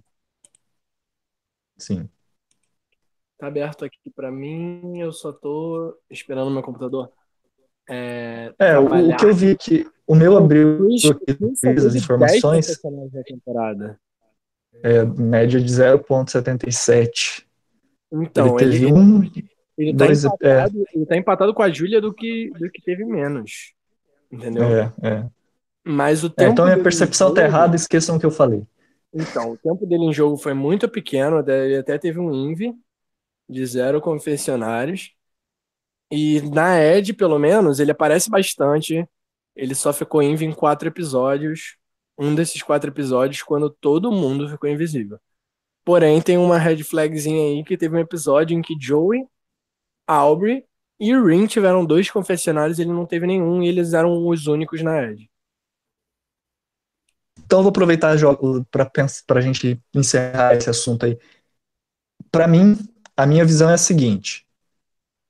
Sim. 1.78 2.10
Tá 3.38 3.48
aberto 3.48 3.84
aqui 3.84 4.10
para 4.15 4.32
mim, 4.32 5.00
eu 5.00 5.12
só 5.12 5.34
tô 5.34 5.98
esperando 6.10 6.50
meu 6.50 6.63
computador 6.63 7.12
é, 7.89 8.54
é 8.58 8.78
o, 8.78 9.15
que 9.15 9.26
eu 9.26 9.34
vi 9.34 9.56
que 9.56 9.88
o 10.08 10.15
meu 10.15 10.38
abriu 10.38 10.88
as 11.86 11.95
informações. 11.95 12.80
É, 14.84 15.04
média 15.06 15.60
de 15.60 15.71
0,77. 15.71 17.45
Então, 18.12 18.48
ele 18.48 18.58
teve 18.58 18.86
ele, 18.86 18.93
um. 18.93 19.24
Ele 19.78 19.95
tá, 19.95 20.06
dois, 20.06 20.24
empatado, 20.24 20.80
é. 20.80 20.98
ele 20.98 21.06
tá 21.06 21.17
empatado 21.17 21.54
com 21.54 21.63
a 21.63 21.69
Júlia 21.69 22.00
do 22.00 22.13
que, 22.13 22.52
do 22.58 22.69
que 22.69 22.82
teve 22.82 23.04
menos. 23.04 23.74
Entendeu? 24.32 24.63
É, 24.63 24.93
é. 25.02 25.26
Mas 25.84 26.24
o 26.24 26.28
é, 26.28 26.30
tempo. 26.30 26.52
então 26.52 26.65
minha 26.65 26.82
percepção 26.82 27.34
tá 27.34 27.43
errada, 27.43 27.76
esqueçam 27.76 28.15
o 28.15 28.19
que 28.19 28.26
eu 28.26 28.32
falei. 28.32 28.63
Então, 29.13 29.52
o 29.52 29.58
tempo 29.58 29.86
dele 29.86 30.06
em 30.06 30.13
jogo 30.13 30.36
foi 30.36 30.54
muito 30.54 30.89
pequeno, 30.89 31.43
ele 31.48 31.78
até 31.78 31.98
teve 31.98 32.19
um 32.19 32.34
INVI 32.34 32.74
de 33.50 33.65
zero 33.65 34.02
confessionários. 34.02 35.13
E 36.12 36.41
na 36.41 36.80
Ed, 36.80 37.13
pelo 37.13 37.39
menos, 37.39 37.80
ele 37.80 37.91
aparece 37.91 38.30
bastante. 38.30 39.08
Ele 39.56 39.74
só 39.76 39.91
ficou 39.94 40.22
invi 40.22 40.46
em 40.46 40.54
quatro 40.54 40.88
episódios. 40.88 41.78
Um 42.18 42.34
desses 42.34 42.62
quatro 42.62 42.89
episódios, 42.89 43.44
quando 43.44 43.70
todo 43.70 44.12
mundo 44.12 44.48
ficou 44.50 44.70
invisível. 44.70 45.20
Porém, 45.84 46.22
tem 46.22 46.38
uma 46.38 46.58
red 46.58 46.84
flagzinha 46.84 47.44
aí 47.44 47.63
que 47.63 47.78
teve 47.78 47.96
um 47.96 48.00
episódio 48.00 48.58
em 48.58 48.62
que 48.62 48.76
Joey, 48.80 49.28
Aubrey 50.08 50.65
e 51.00 51.13
Rin 51.15 51.46
tiveram 51.46 51.86
dois 51.86 52.10
confessionários, 52.10 52.80
ele 52.80 52.91
não 52.91 53.06
teve 53.06 53.28
nenhum, 53.28 53.62
e 53.62 53.68
eles 53.68 53.94
eram 53.94 54.28
os 54.28 54.48
únicos 54.48 54.82
na 54.82 55.04
Ed. 55.04 55.30
Então, 57.46 57.62
vou 57.62 57.70
aproveitar 57.70 58.15
para 58.72 59.39
a 59.39 59.41
gente 59.41 59.80
encerrar 59.94 60.56
esse 60.56 60.70
assunto 60.70 61.06
aí. 61.06 61.20
Para 62.32 62.48
mim, 62.48 62.78
a 63.15 63.26
minha 63.28 63.46
visão 63.46 63.70
é 63.70 63.74
a 63.74 63.78
seguinte: 63.78 64.48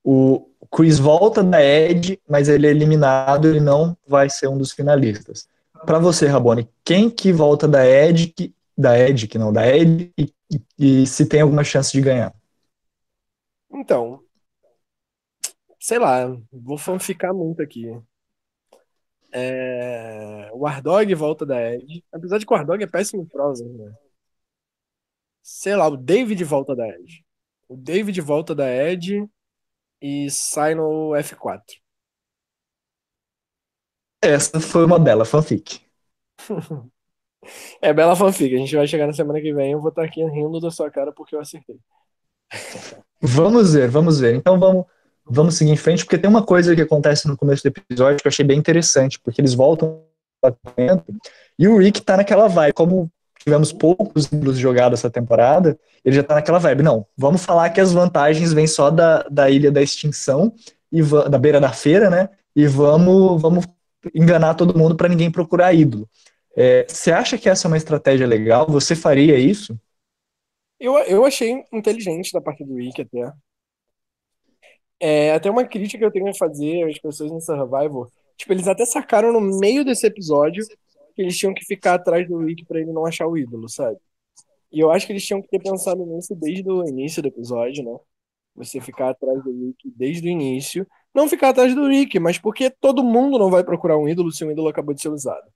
o, 0.04 0.50
Chris 0.72 1.00
volta 1.00 1.44
da 1.44 1.64
Ed, 1.64 2.20
mas 2.28 2.48
ele 2.50 2.68
é 2.68 2.70
eliminado, 2.70 3.48
ele 3.48 3.60
não 3.60 3.98
vai 4.08 4.30
ser 4.30 4.48
um 4.48 4.58
dos 4.58 4.72
finalistas. 4.72 5.48
Para 5.86 6.00
você, 6.00 6.28
Rabone, 6.28 6.70
quem 6.84 7.10
que 7.10 7.32
volta 7.32 7.68
da 7.68 7.86
Ed, 7.86 8.28
que, 8.28 8.54
da 8.78 8.98
Ed, 8.98 9.28
que 9.28 9.38
não, 9.38 9.52
da 9.52 9.68
Ed, 9.68 10.12
e, 10.18 10.34
e, 10.80 11.02
e 11.04 11.08
se 11.08 11.28
tem 11.28 11.42
alguma 11.42 11.64
chance 11.64 11.92
de 11.92 12.02
ganhar? 12.02 12.34
Então, 13.72 14.22
sei 15.80 16.00
lá, 16.00 16.26
vou 16.52 16.78
fanficar 16.78 17.34
muito 17.34 17.62
aqui. 17.62 17.86
É... 19.32 20.50
O 20.54 20.66
Ardog 20.66 21.14
volta 21.14 21.46
da 21.46 21.62
Ed. 21.62 22.04
Apesar 22.12 22.38
de 22.38 22.46
que 22.46 22.54
o 22.54 22.56
Ardog 22.56 22.82
é 22.82 22.88
péssimo 22.88 23.22
em 23.22 23.26
prosa, 23.26 23.66
né? 23.66 23.94
Sei 25.44 25.76
lá, 25.76 25.88
o 25.88 25.98
David 25.98 26.44
volta 26.44 26.76
da 26.76 26.88
Ed. 26.88 27.24
O 27.68 27.76
David 27.76 28.20
volta 28.22 28.56
da 28.56 28.68
Ed 28.68 29.30
e 30.06 30.30
sai 30.30 30.76
no 30.76 31.16
F4. 31.16 31.64
Essa 34.22 34.60
foi 34.60 34.86
uma 34.86 35.00
bela 35.00 35.26
fanfic. 35.26 35.82
é 37.82 37.92
bela 37.92 38.16
fanfic. 38.16 38.54
A 38.54 38.60
gente 38.60 38.76
vai 38.76 38.88
chegar 38.88 39.08
na 39.08 39.14
semana 39.14 39.42
que 39.42 39.52
vem. 39.52 39.72
Eu 39.72 39.82
vou 39.82 39.90
estar 39.90 40.04
aqui 40.04 40.24
rindo 40.24 40.60
da 40.60 40.70
sua 40.70 40.92
cara 40.92 41.12
porque 41.12 41.36
eu 41.36 41.40
acertei. 41.40 41.80
vamos 43.20 43.74
ver, 43.74 43.90
vamos 43.90 44.20
ver. 44.20 44.36
Então 44.36 44.60
vamos, 44.60 44.86
vamos 45.26 45.58
seguir 45.58 45.72
em 45.72 45.78
frente, 45.78 46.06
porque 46.06 46.20
tem 46.20 46.30
uma 46.30 46.46
coisa 46.46 46.76
que 46.76 46.84
acontece 46.84 47.28
no 47.28 47.36
começo 47.36 47.64
do 47.64 47.68
episódio 47.68 48.22
que 48.22 48.28
eu 48.28 48.30
achei 48.30 48.46
bem 48.46 48.60
interessante, 48.60 49.20
porque 49.20 49.42
eles 49.42 49.56
voltam 49.56 50.06
e 51.58 51.68
o 51.68 51.80
Rick 51.80 52.02
tá 52.02 52.18
naquela 52.18 52.48
vibe, 52.48 52.74
como 52.74 53.12
tivemos 53.46 53.72
poucos 53.72 54.26
ídolos 54.26 54.58
jogados 54.58 55.00
essa 55.00 55.10
temporada, 55.10 55.80
ele 56.04 56.16
já 56.16 56.24
tá 56.24 56.36
naquela 56.36 56.60
vibe. 56.60 56.84
Não, 56.84 57.06
vamos 57.16 57.46
falar 57.46 57.70
que 57.70 57.80
as 57.80 57.94
vantagens 57.94 58.52
vêm 58.52 58.68
só 58.68 58.90
da, 58.90 59.24
da 59.30 59.50
Ilha 59.50 59.72
da 59.72 59.82
Extinção, 59.82 60.54
e 60.92 61.02
da 61.30 61.38
beira 61.38 61.60
da 61.60 61.74
feira, 61.74 62.10
né? 62.10 62.30
E 62.56 62.66
vamos, 62.68 63.42
vamos 63.42 63.66
enganar 64.14 64.54
todo 64.56 64.78
mundo 64.78 64.96
para 64.96 65.10
ninguém 65.10 65.30
procurar 65.30 65.74
ídolo. 65.74 66.10
É, 66.56 66.86
você 66.88 67.12
acha 67.12 67.38
que 67.38 67.50
essa 67.50 67.68
é 67.68 67.70
uma 67.70 67.78
estratégia 67.78 68.26
legal? 68.26 68.66
Você 68.68 68.96
faria 68.96 69.38
isso? 69.38 69.78
Eu, 70.80 70.98
eu 71.00 71.26
achei 71.26 71.64
inteligente 71.74 72.32
da 72.32 72.40
parte 72.40 72.64
do 72.64 72.76
Rick 72.76 73.02
até. 73.02 73.34
É, 74.98 75.34
até 75.34 75.52
uma 75.52 75.66
crítica 75.66 75.98
que 75.98 76.06
eu 76.06 76.12
tenho 76.12 76.30
a 76.30 76.34
fazer 76.34 76.90
às 76.90 76.98
pessoas 76.98 77.30
no 77.30 77.42
Survival. 77.42 78.10
Tipo, 78.38 78.54
eles 78.54 78.68
até 78.68 78.86
sacaram 78.86 79.34
no 79.34 79.42
meio 79.42 79.84
desse 79.84 80.08
episódio 80.08 80.66
que 81.16 81.22
eles 81.22 81.38
tinham 81.38 81.54
que 81.54 81.66
ficar 81.66 81.96
atrás 81.96 82.28
do 82.28 82.38
Rick 82.40 82.66
para 82.66 82.80
ele 82.82 82.92
não 82.92 83.06
achar 83.06 83.28
o 83.28 83.38
ídolo, 83.38 83.70
sabe? 83.70 83.98
E 84.72 84.80
eu 84.80 84.92
acho 84.92 85.08
que 85.08 85.14
eles 85.14 85.26
tinham 85.26 85.42
que 85.42 85.48
ter 85.48 85.60
pensado 85.60 86.06
nisso 86.06 86.36
desde 86.36 86.70
o 86.70 86.84
início 86.88 87.22
do 87.22 87.28
episódio, 87.30 87.84
né? 87.84 87.98
Você 88.56 88.82
ficar 88.82 89.10
atrás 89.10 89.44
do 89.44 89.52
Rick 89.52 89.92
desde 89.96 90.28
o 90.28 90.32
início, 90.32 90.88
não 91.14 91.30
ficar 91.30 91.50
atrás 91.50 91.74
do 91.76 91.88
Rick, 91.88 92.20
mas 92.20 92.38
porque 92.38 92.70
todo 92.70 93.04
mundo 93.04 93.40
não 93.40 93.50
vai 93.50 93.64
procurar 93.64 93.98
um 93.98 94.08
ídolo 94.08 94.32
se 94.32 94.44
um 94.46 94.52
ídolo 94.52 94.68
acabou 94.70 94.94
de 94.94 95.02
ser 95.02 95.10
usado. 95.10 95.50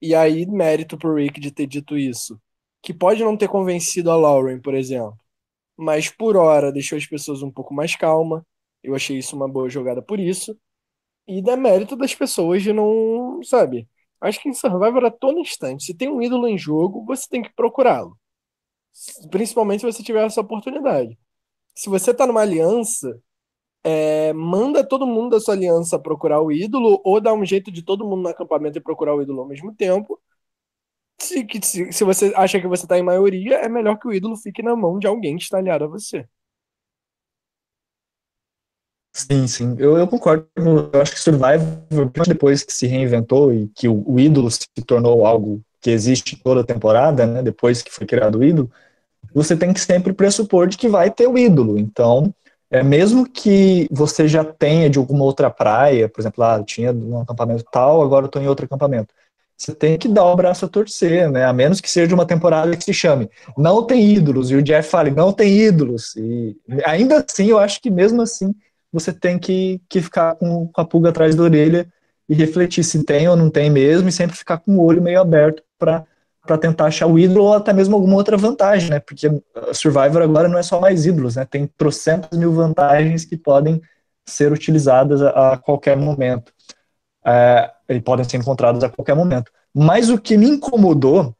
E 0.00 0.14
aí, 0.14 0.46
mérito 0.46 0.98
pro 0.98 1.14
Rick 1.14 1.40
de 1.40 1.50
ter 1.50 1.66
dito 1.66 1.96
isso. 1.96 2.40
Que 2.82 2.92
pode 2.94 3.22
não 3.24 3.36
ter 3.36 3.48
convencido 3.48 4.10
a 4.10 4.16
Lauren, 4.16 4.60
por 4.60 4.74
exemplo. 4.74 5.18
Mas 5.76 6.10
por 6.10 6.36
hora 6.36 6.72
deixou 6.72 6.98
as 6.98 7.06
pessoas 7.06 7.42
um 7.42 7.50
pouco 7.50 7.74
mais 7.74 7.96
calma. 7.96 8.46
Eu 8.82 8.94
achei 8.94 9.18
isso 9.18 9.36
uma 9.36 9.48
boa 9.48 9.68
jogada 9.70 10.02
por 10.02 10.20
isso. 10.20 10.58
E 11.26 11.42
dá 11.42 11.56
mérito 11.56 11.96
das 11.96 12.14
pessoas 12.14 12.62
de 12.62 12.72
não, 12.72 13.42
sabe? 13.42 13.88
Acho 14.20 14.40
que 14.40 14.48
em 14.48 14.54
Survivor 14.54 15.04
a 15.04 15.10
todo 15.10 15.38
instante, 15.38 15.84
se 15.84 15.94
tem 15.94 16.08
um 16.08 16.22
ídolo 16.22 16.48
em 16.48 16.58
jogo, 16.58 17.04
você 17.04 17.26
tem 17.28 17.42
que 17.42 17.52
procurá-lo. 17.54 18.16
Principalmente 19.30 19.80
se 19.80 19.86
você 19.86 20.02
tiver 20.02 20.24
essa 20.24 20.40
oportunidade. 20.40 21.18
Se 21.74 21.90
você 21.90 22.14
tá 22.14 22.26
numa 22.26 22.42
aliança, 22.42 23.20
é, 23.84 24.32
manda 24.32 24.86
todo 24.86 25.06
mundo 25.06 25.30
da 25.32 25.40
sua 25.40 25.54
aliança 25.54 25.98
procurar 25.98 26.40
o 26.42 26.52
ídolo, 26.52 27.00
ou 27.04 27.20
dá 27.20 27.32
um 27.34 27.44
jeito 27.44 27.70
de 27.72 27.82
todo 27.84 28.04
mundo 28.06 28.22
no 28.22 28.28
acampamento 28.28 28.78
e 28.78 28.82
procurar 28.82 29.14
o 29.14 29.22
ídolo 29.22 29.42
ao 29.42 29.48
mesmo 29.48 29.74
tempo. 29.74 30.20
Se, 31.20 31.46
se, 31.62 31.92
se 31.92 32.04
você 32.04 32.32
acha 32.36 32.60
que 32.60 32.66
você 32.68 32.84
está 32.84 32.98
em 32.98 33.02
maioria, 33.02 33.56
é 33.56 33.68
melhor 33.68 33.98
que 33.98 34.06
o 34.08 34.12
ídolo 34.12 34.36
fique 34.36 34.62
na 34.62 34.76
mão 34.76 34.98
de 34.98 35.06
alguém 35.06 35.36
que 35.36 35.44
está 35.44 35.58
aliado 35.58 35.84
a 35.84 35.88
você. 35.88 36.28
Sim, 39.16 39.46
sim, 39.46 39.76
eu, 39.78 39.96
eu 39.96 40.08
concordo. 40.08 40.46
Eu 40.92 41.00
acho 41.00 41.12
que 41.12 41.20
Survivor, 41.20 41.80
depois 42.26 42.64
que 42.64 42.72
se 42.72 42.86
reinventou 42.86 43.52
e 43.54 43.68
que 43.68 43.86
o, 43.88 44.02
o 44.06 44.18
ídolo 44.18 44.50
se 44.50 44.66
tornou 44.86 45.24
algo 45.24 45.62
que 45.80 45.90
existe 45.90 46.36
toda 46.42 46.62
a 46.62 46.64
temporada, 46.64 47.24
né, 47.26 47.42
depois 47.42 47.80
que 47.82 47.92
foi 47.92 48.06
criado 48.06 48.38
o 48.38 48.44
ídolo, 48.44 48.70
você 49.34 49.56
tem 49.56 49.72
que 49.72 49.80
sempre 49.80 50.12
pressupor 50.12 50.68
de 50.68 50.78
que 50.78 50.88
vai 50.88 51.10
ter 51.10 51.28
o 51.28 51.38
ídolo. 51.38 51.78
Então, 51.78 52.34
é, 52.70 52.82
mesmo 52.82 53.28
que 53.30 53.88
você 53.90 54.28
já 54.28 54.44
tenha 54.44 54.90
de 54.90 54.98
alguma 54.98 55.24
outra 55.24 55.50
praia, 55.50 56.08
por 56.08 56.20
exemplo, 56.20 56.44
ah, 56.44 56.62
tinha 56.64 56.92
um 56.92 57.20
acampamento 57.20 57.64
tal, 57.72 58.02
agora 58.02 58.24
eu 58.24 58.28
estou 58.28 58.42
em 58.42 58.48
outro 58.48 58.66
acampamento. 58.66 59.14
Você 59.56 59.74
tem 59.74 59.98
que 59.98 60.08
dar 60.08 60.24
o 60.26 60.36
braço 60.36 60.64
a 60.66 60.68
torcer, 60.68 61.30
né? 61.30 61.44
A 61.44 61.52
menos 61.52 61.80
que 61.80 61.90
seja 61.90 62.14
uma 62.14 62.26
temporada 62.26 62.76
que 62.76 62.84
se 62.84 62.92
chame 62.94 63.30
Não 63.56 63.86
tem 63.86 64.12
ídolos, 64.14 64.50
e 64.50 64.56
o 64.56 64.62
Jeff 64.62 64.88
fale, 64.90 65.10
não 65.10 65.32
tem 65.32 65.56
ídolos. 65.60 66.16
E 66.16 66.56
ainda 66.84 67.24
assim, 67.28 67.46
eu 67.46 67.58
acho 67.58 67.80
que 67.80 67.90
mesmo 67.90 68.22
assim, 68.22 68.54
você 68.94 69.12
tem 69.12 69.38
que, 69.38 69.80
que 69.88 70.00
ficar 70.00 70.36
com, 70.36 70.70
a 70.76 70.84
pulga 70.84 71.10
atrás 71.10 71.34
da 71.34 71.42
orelha 71.42 71.86
e 72.28 72.34
refletir 72.34 72.84
se 72.84 73.04
tem 73.04 73.28
ou 73.28 73.36
não 73.36 73.50
tem 73.50 73.68
mesmo, 73.68 74.08
e 74.08 74.12
sempre 74.12 74.36
ficar 74.36 74.58
com 74.58 74.76
o 74.76 74.84
olho 74.84 75.02
meio 75.02 75.20
aberto 75.20 75.62
para 75.78 76.06
para 76.46 76.58
tentar 76.58 76.86
achar 76.86 77.06
o 77.06 77.18
ídolo 77.18 77.44
ou 77.44 77.54
até 77.54 77.72
mesmo 77.72 77.96
alguma 77.96 78.16
outra 78.16 78.36
vantagem, 78.36 78.90
né? 78.90 79.00
Porque 79.00 79.30
Survivor 79.72 80.20
agora 80.20 80.46
não 80.46 80.58
é 80.58 80.62
só 80.62 80.78
mais 80.78 81.06
ídolos, 81.06 81.36
né? 81.36 81.46
Tem 81.46 81.66
trocentas 81.66 82.38
mil 82.38 82.52
vantagens 82.52 83.24
que 83.24 83.34
podem 83.34 83.80
ser 84.26 84.52
utilizadas 84.52 85.22
a, 85.22 85.54
a 85.54 85.56
qualquer 85.56 85.96
momento. 85.96 86.52
É, 87.26 87.70
e 87.88 87.98
podem 87.98 88.28
ser 88.28 88.36
encontradas 88.36 88.84
a 88.84 88.90
qualquer 88.90 89.16
momento. 89.16 89.50
Mas 89.72 90.10
o 90.10 90.18
que 90.18 90.36
me 90.36 90.46
incomodou, 90.46 91.34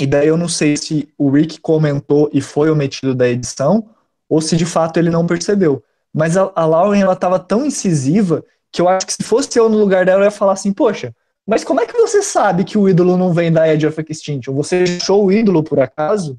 e 0.00 0.06
daí 0.06 0.28
eu 0.28 0.36
não 0.36 0.48
sei 0.48 0.76
se 0.76 1.08
o 1.18 1.28
Rick 1.30 1.60
comentou 1.60 2.30
e 2.32 2.40
foi 2.40 2.70
omitido 2.70 3.12
da 3.12 3.28
edição, 3.28 3.90
ou 4.28 4.40
se 4.40 4.56
de 4.56 4.64
fato 4.64 4.98
ele 4.98 5.10
não 5.10 5.26
percebeu. 5.26 5.82
Mas 6.14 6.36
a, 6.36 6.52
a 6.54 6.64
Lauren, 6.64 7.00
ela 7.00 7.14
estava 7.14 7.40
tão 7.40 7.66
incisiva 7.66 8.44
que 8.70 8.80
eu 8.80 8.88
acho 8.88 9.06
que 9.06 9.12
se 9.12 9.24
fosse 9.24 9.58
eu 9.58 9.68
no 9.68 9.78
lugar 9.78 10.06
dela, 10.06 10.20
eu 10.20 10.24
ia 10.24 10.30
falar 10.30 10.52
assim, 10.52 10.72
poxa, 10.72 11.14
mas 11.46 11.64
como 11.64 11.80
é 11.80 11.86
que 11.86 11.92
você 11.92 12.22
sabe 12.22 12.64
que 12.64 12.78
o 12.78 12.88
ídolo 12.88 13.16
não 13.16 13.32
vem 13.32 13.52
da 13.52 13.68
Edge 13.68 13.86
of 13.86 14.04
Extinction? 14.08 14.54
Você 14.54 14.84
achou 14.84 15.24
o 15.24 15.32
ídolo 15.32 15.62
por 15.62 15.80
acaso? 15.80 16.38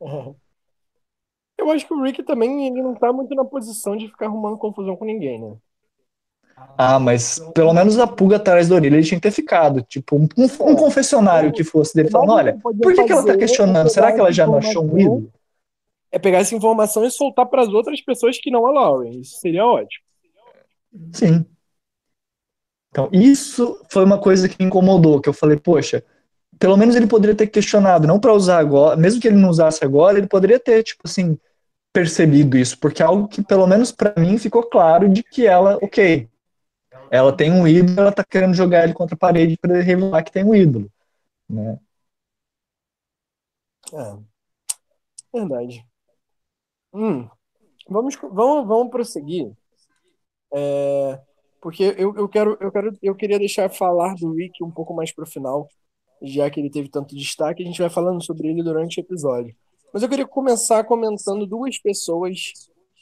Uhum. 0.00 0.34
Eu 1.56 1.70
acho 1.70 1.86
que 1.86 1.94
o 1.94 2.02
Rick 2.02 2.22
também 2.24 2.66
ele 2.66 2.82
não 2.82 2.94
tá 2.94 3.12
muito 3.12 3.34
na 3.34 3.44
posição 3.44 3.96
de 3.96 4.08
ficar 4.08 4.26
arrumando 4.26 4.58
confusão 4.58 4.96
com 4.96 5.04
ninguém, 5.04 5.40
né? 5.40 5.56
Ah, 6.76 6.98
mas 6.98 7.38
pelo 7.54 7.72
menos 7.72 7.98
a 7.98 8.06
pulga 8.06 8.36
atrás 8.36 8.68
da 8.68 8.74
orelha 8.74 8.96
ele 8.96 9.06
tinha 9.06 9.18
que 9.18 9.28
ter 9.28 9.30
ficado. 9.30 9.82
Tipo, 9.82 10.16
um, 10.16 10.28
um, 10.36 10.70
um 10.70 10.76
confessionário 10.76 11.52
que 11.52 11.64
fosse 11.64 11.94
dele 11.94 12.10
falando: 12.10 12.32
olha, 12.32 12.58
por 12.62 12.94
que, 12.94 13.04
que 13.04 13.12
ela 13.12 13.24
tá 13.24 13.36
questionando? 13.36 13.88
Será 13.88 14.12
que 14.12 14.20
ela 14.20 14.32
já 14.32 14.46
não 14.46 14.58
achou 14.58 14.84
um 14.84 14.98
ídolo? 14.98 15.32
É 16.16 16.18
pegar 16.18 16.38
essa 16.38 16.54
informação 16.54 17.04
e 17.04 17.10
soltar 17.10 17.44
para 17.44 17.60
as 17.60 17.68
outras 17.68 18.00
pessoas 18.00 18.38
que 18.38 18.50
não 18.50 18.64
a 18.64 18.70
Lauren. 18.70 19.20
Isso 19.20 19.38
seria 19.38 19.66
ótimo. 19.66 20.02
Sim. 21.12 21.44
Então, 22.88 23.10
isso 23.12 23.78
foi 23.90 24.02
uma 24.02 24.18
coisa 24.18 24.48
que 24.48 24.56
me 24.58 24.64
incomodou, 24.64 25.20
que 25.20 25.28
eu 25.28 25.34
falei, 25.34 25.58
poxa, 25.58 26.02
pelo 26.58 26.74
menos 26.74 26.96
ele 26.96 27.06
poderia 27.06 27.36
ter 27.36 27.48
questionado, 27.48 28.06
não 28.06 28.18
para 28.18 28.32
usar 28.32 28.56
agora, 28.56 28.96
mesmo 28.96 29.20
que 29.20 29.28
ele 29.28 29.36
não 29.36 29.50
usasse 29.50 29.84
agora, 29.84 30.16
ele 30.16 30.26
poderia 30.26 30.58
ter, 30.58 30.82
tipo 30.82 31.02
assim, 31.04 31.38
percebido 31.92 32.56
isso, 32.56 32.78
porque 32.80 33.02
é 33.02 33.04
algo 33.04 33.28
que, 33.28 33.44
pelo 33.44 33.66
menos 33.66 33.92
para 33.92 34.18
mim, 34.18 34.38
ficou 34.38 34.62
claro 34.62 35.10
de 35.10 35.22
que 35.22 35.46
ela, 35.46 35.76
ok, 35.82 36.30
ela 37.10 37.36
tem 37.36 37.52
um 37.52 37.68
ídolo, 37.68 38.00
ela 38.00 38.12
tá 38.12 38.24
querendo 38.24 38.54
jogar 38.54 38.84
ele 38.84 38.94
contra 38.94 39.14
a 39.14 39.18
parede 39.18 39.58
para 39.58 39.82
revelar 39.82 40.22
que 40.22 40.32
tem 40.32 40.44
um 40.44 40.54
ídolo, 40.54 40.90
né? 41.46 41.78
É, 43.92 44.16
verdade. 45.34 45.86
Hum, 46.96 47.28
vamos, 47.90 48.16
vamos, 48.16 48.66
vamos 48.66 48.90
prosseguir. 48.90 49.52
É, 50.54 51.20
porque 51.60 51.94
eu, 51.98 52.16
eu, 52.16 52.26
quero, 52.26 52.56
eu, 52.58 52.72
quero, 52.72 52.98
eu 53.02 53.14
queria 53.14 53.38
deixar 53.38 53.68
falar 53.68 54.14
do 54.14 54.32
Rick 54.32 54.64
um 54.64 54.70
pouco 54.70 54.94
mais 54.94 55.12
pro 55.12 55.26
final, 55.26 55.68
já 56.22 56.48
que 56.48 56.58
ele 56.58 56.70
teve 56.70 56.88
tanto 56.88 57.14
destaque, 57.14 57.62
a 57.62 57.66
gente 57.66 57.80
vai 57.80 57.90
falando 57.90 58.24
sobre 58.24 58.48
ele 58.48 58.62
durante 58.62 58.98
o 58.98 59.02
episódio. 59.02 59.54
Mas 59.92 60.02
eu 60.02 60.08
queria 60.08 60.26
começar 60.26 60.84
comentando 60.84 61.46
duas 61.46 61.78
pessoas 61.78 62.52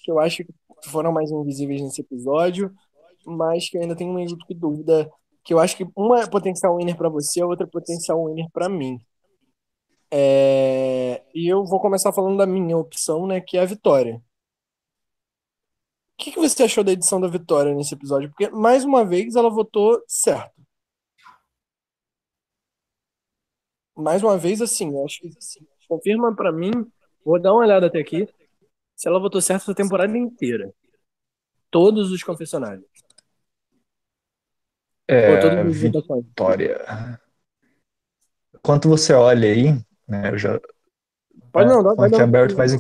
que 0.02 0.10
eu 0.10 0.18
acho 0.18 0.44
que 0.44 0.52
foram 0.86 1.12
mais 1.12 1.30
invisíveis 1.30 1.80
nesse 1.80 2.00
episódio, 2.00 2.72
mas 3.24 3.68
que 3.68 3.78
eu 3.78 3.82
ainda 3.82 3.94
tenho 3.94 4.10
uma 4.10 4.24
dúvida, 4.56 5.08
que 5.44 5.54
eu 5.54 5.60
acho 5.60 5.76
que 5.76 5.86
uma 5.96 6.20
é 6.22 6.26
potencial 6.26 6.76
winner 6.76 6.96
para 6.96 7.08
você, 7.08 7.40
a 7.40 7.46
outra 7.46 7.64
é 7.64 7.70
potencial 7.70 8.24
winner 8.26 8.48
para 8.52 8.68
mim. 8.68 8.98
É... 10.10 11.22
E 11.34 11.46
eu 11.48 11.64
vou 11.64 11.80
começar 11.80 12.12
falando 12.12 12.38
da 12.38 12.46
minha 12.46 12.76
opção, 12.76 13.26
né, 13.26 13.40
que 13.40 13.56
é 13.56 13.62
a 13.62 13.66
Vitória. 13.66 14.16
O 14.16 14.22
que, 16.16 16.30
que 16.30 16.38
você 16.38 16.62
achou 16.62 16.84
da 16.84 16.92
edição 16.92 17.20
da 17.20 17.26
Vitória 17.26 17.74
nesse 17.74 17.94
episódio? 17.94 18.28
Porque, 18.30 18.48
mais 18.48 18.84
uma 18.84 19.04
vez, 19.04 19.34
ela 19.34 19.50
votou 19.50 20.02
certo. 20.06 20.54
Mais 23.96 24.22
uma 24.22 24.38
vez, 24.38 24.62
assim, 24.62 24.92
eu 24.92 25.04
acho 25.04 25.20
que 25.20 25.28
assim, 25.36 25.66
confirma 25.88 26.34
para 26.34 26.52
mim. 26.52 26.70
Vou 27.24 27.40
dar 27.40 27.52
uma 27.52 27.62
olhada 27.62 27.86
até 27.86 27.98
aqui. 27.98 28.28
Se 28.96 29.08
ela 29.08 29.18
votou 29.18 29.40
certo 29.40 29.70
a 29.70 29.74
temporada 29.74 30.16
inteira. 30.16 30.72
Todos 31.70 32.12
os 32.12 32.22
confessionários. 32.22 32.84
É, 35.08 35.64
Vitória. 35.64 36.78
Quanto 38.62 38.88
você 38.88 39.12
olha 39.12 39.48
aí, 39.48 39.66
né, 40.08 40.30
eu 40.32 40.38
já. 40.38 40.60
Pode 41.52 41.68
não, 41.68 41.82
dá, 41.82 41.94
vai 41.94 42.14
aberto, 42.20 42.56
mas 42.56 42.76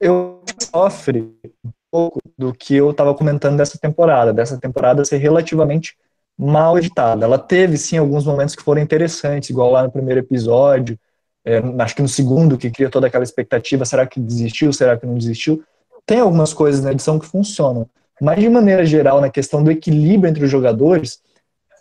eu 0.00 0.42
sofre 0.60 1.34
um 1.64 1.70
pouco 1.90 2.20
do 2.36 2.52
que 2.52 2.74
eu 2.74 2.90
estava 2.90 3.14
comentando 3.14 3.56
dessa 3.56 3.78
temporada, 3.78 4.32
dessa 4.32 4.58
temporada 4.58 5.04
ser 5.04 5.18
relativamente 5.18 5.96
mal 6.36 6.78
editada. 6.78 7.24
Ela 7.24 7.38
teve, 7.38 7.76
sim, 7.76 7.96
alguns 7.96 8.24
momentos 8.24 8.54
que 8.54 8.62
foram 8.62 8.80
interessantes, 8.80 9.50
igual 9.50 9.70
lá 9.70 9.82
no 9.82 9.90
primeiro 9.90 10.20
episódio, 10.20 10.98
é, 11.44 11.58
acho 11.78 11.94
que 11.94 12.02
no 12.02 12.08
segundo, 12.08 12.58
que 12.58 12.70
cria 12.70 12.90
toda 12.90 13.06
aquela 13.06 13.24
expectativa, 13.24 13.84
será 13.84 14.04
que 14.06 14.18
desistiu, 14.18 14.72
será 14.72 14.96
que 14.96 15.06
não 15.06 15.14
desistiu? 15.14 15.62
Tem 16.04 16.20
algumas 16.20 16.52
coisas 16.52 16.84
na 16.84 16.92
edição 16.92 17.18
que 17.18 17.26
funcionam, 17.26 17.88
mas 18.20 18.40
de 18.40 18.48
maneira 18.48 18.84
geral, 18.84 19.20
na 19.20 19.30
questão 19.30 19.62
do 19.62 19.70
equilíbrio 19.70 20.28
entre 20.28 20.44
os 20.44 20.50
jogadores, 20.50 21.20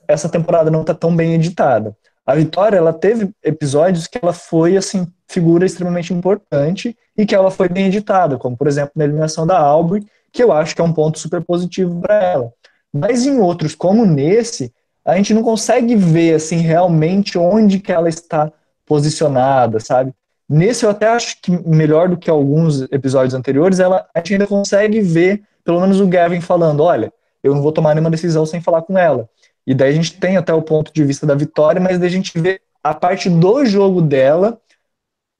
essa 0.07 0.29
temporada 0.29 0.69
não 0.69 0.81
está 0.81 0.93
tão 0.93 1.15
bem 1.15 1.33
editada. 1.33 1.97
A 2.25 2.33
Vitória, 2.33 2.77
ela 2.77 2.91
teve 2.91 3.29
episódios 3.43 4.07
que 4.07 4.19
ela 4.21 4.33
foi, 4.33 4.75
assim, 4.75 5.07
figura 5.27 5.65
extremamente 5.65 6.13
importante 6.13 6.97
e 7.15 7.25
que 7.25 7.35
ela 7.35 7.51
foi 7.51 7.69
bem 7.69 7.87
editada, 7.87 8.37
como, 8.37 8.57
por 8.57 8.67
exemplo, 8.67 8.93
na 8.95 9.03
eliminação 9.03 9.45
da 9.45 9.59
Aubrey, 9.59 10.05
que 10.31 10.43
eu 10.43 10.51
acho 10.51 10.75
que 10.75 10.81
é 10.81 10.83
um 10.83 10.93
ponto 10.93 11.19
super 11.19 11.41
positivo 11.43 12.01
para 12.01 12.23
ela. 12.23 12.51
Mas 12.91 13.25
em 13.25 13.39
outros, 13.39 13.75
como 13.75 14.05
nesse, 14.05 14.73
a 15.05 15.15
gente 15.15 15.33
não 15.33 15.43
consegue 15.43 15.95
ver, 15.95 16.35
assim, 16.35 16.57
realmente 16.57 17.37
onde 17.37 17.79
que 17.79 17.91
ela 17.91 18.09
está 18.09 18.51
posicionada, 18.85 19.79
sabe? 19.79 20.11
Nesse 20.47 20.85
eu 20.85 20.89
até 20.89 21.07
acho 21.07 21.41
que 21.41 21.51
melhor 21.67 22.09
do 22.09 22.17
que 22.17 22.29
alguns 22.29 22.81
episódios 22.91 23.33
anteriores, 23.33 23.79
ela, 23.79 24.07
a 24.13 24.19
gente 24.19 24.33
ainda 24.33 24.47
consegue 24.47 24.99
ver, 25.01 25.43
pelo 25.63 25.79
menos 25.79 25.99
o 25.99 26.07
Gavin 26.07 26.41
falando, 26.41 26.81
olha, 26.83 27.11
eu 27.43 27.53
não 27.53 27.61
vou 27.61 27.71
tomar 27.71 27.93
nenhuma 27.93 28.11
decisão 28.11 28.45
sem 28.45 28.61
falar 28.61 28.81
com 28.81 28.97
ela. 28.97 29.29
E 29.65 29.73
daí 29.73 29.89
a 29.89 29.95
gente 29.95 30.19
tem 30.19 30.37
até 30.37 30.53
o 30.53 30.61
ponto 30.61 30.93
de 30.93 31.03
vista 31.03 31.25
da 31.25 31.35
vitória, 31.35 31.81
mas 31.81 31.97
daí 31.97 32.07
a 32.07 32.11
gente 32.11 32.39
vê 32.39 32.61
a 32.83 32.93
parte 32.93 33.29
do 33.29 33.65
jogo 33.65 34.01
dela 34.01 34.59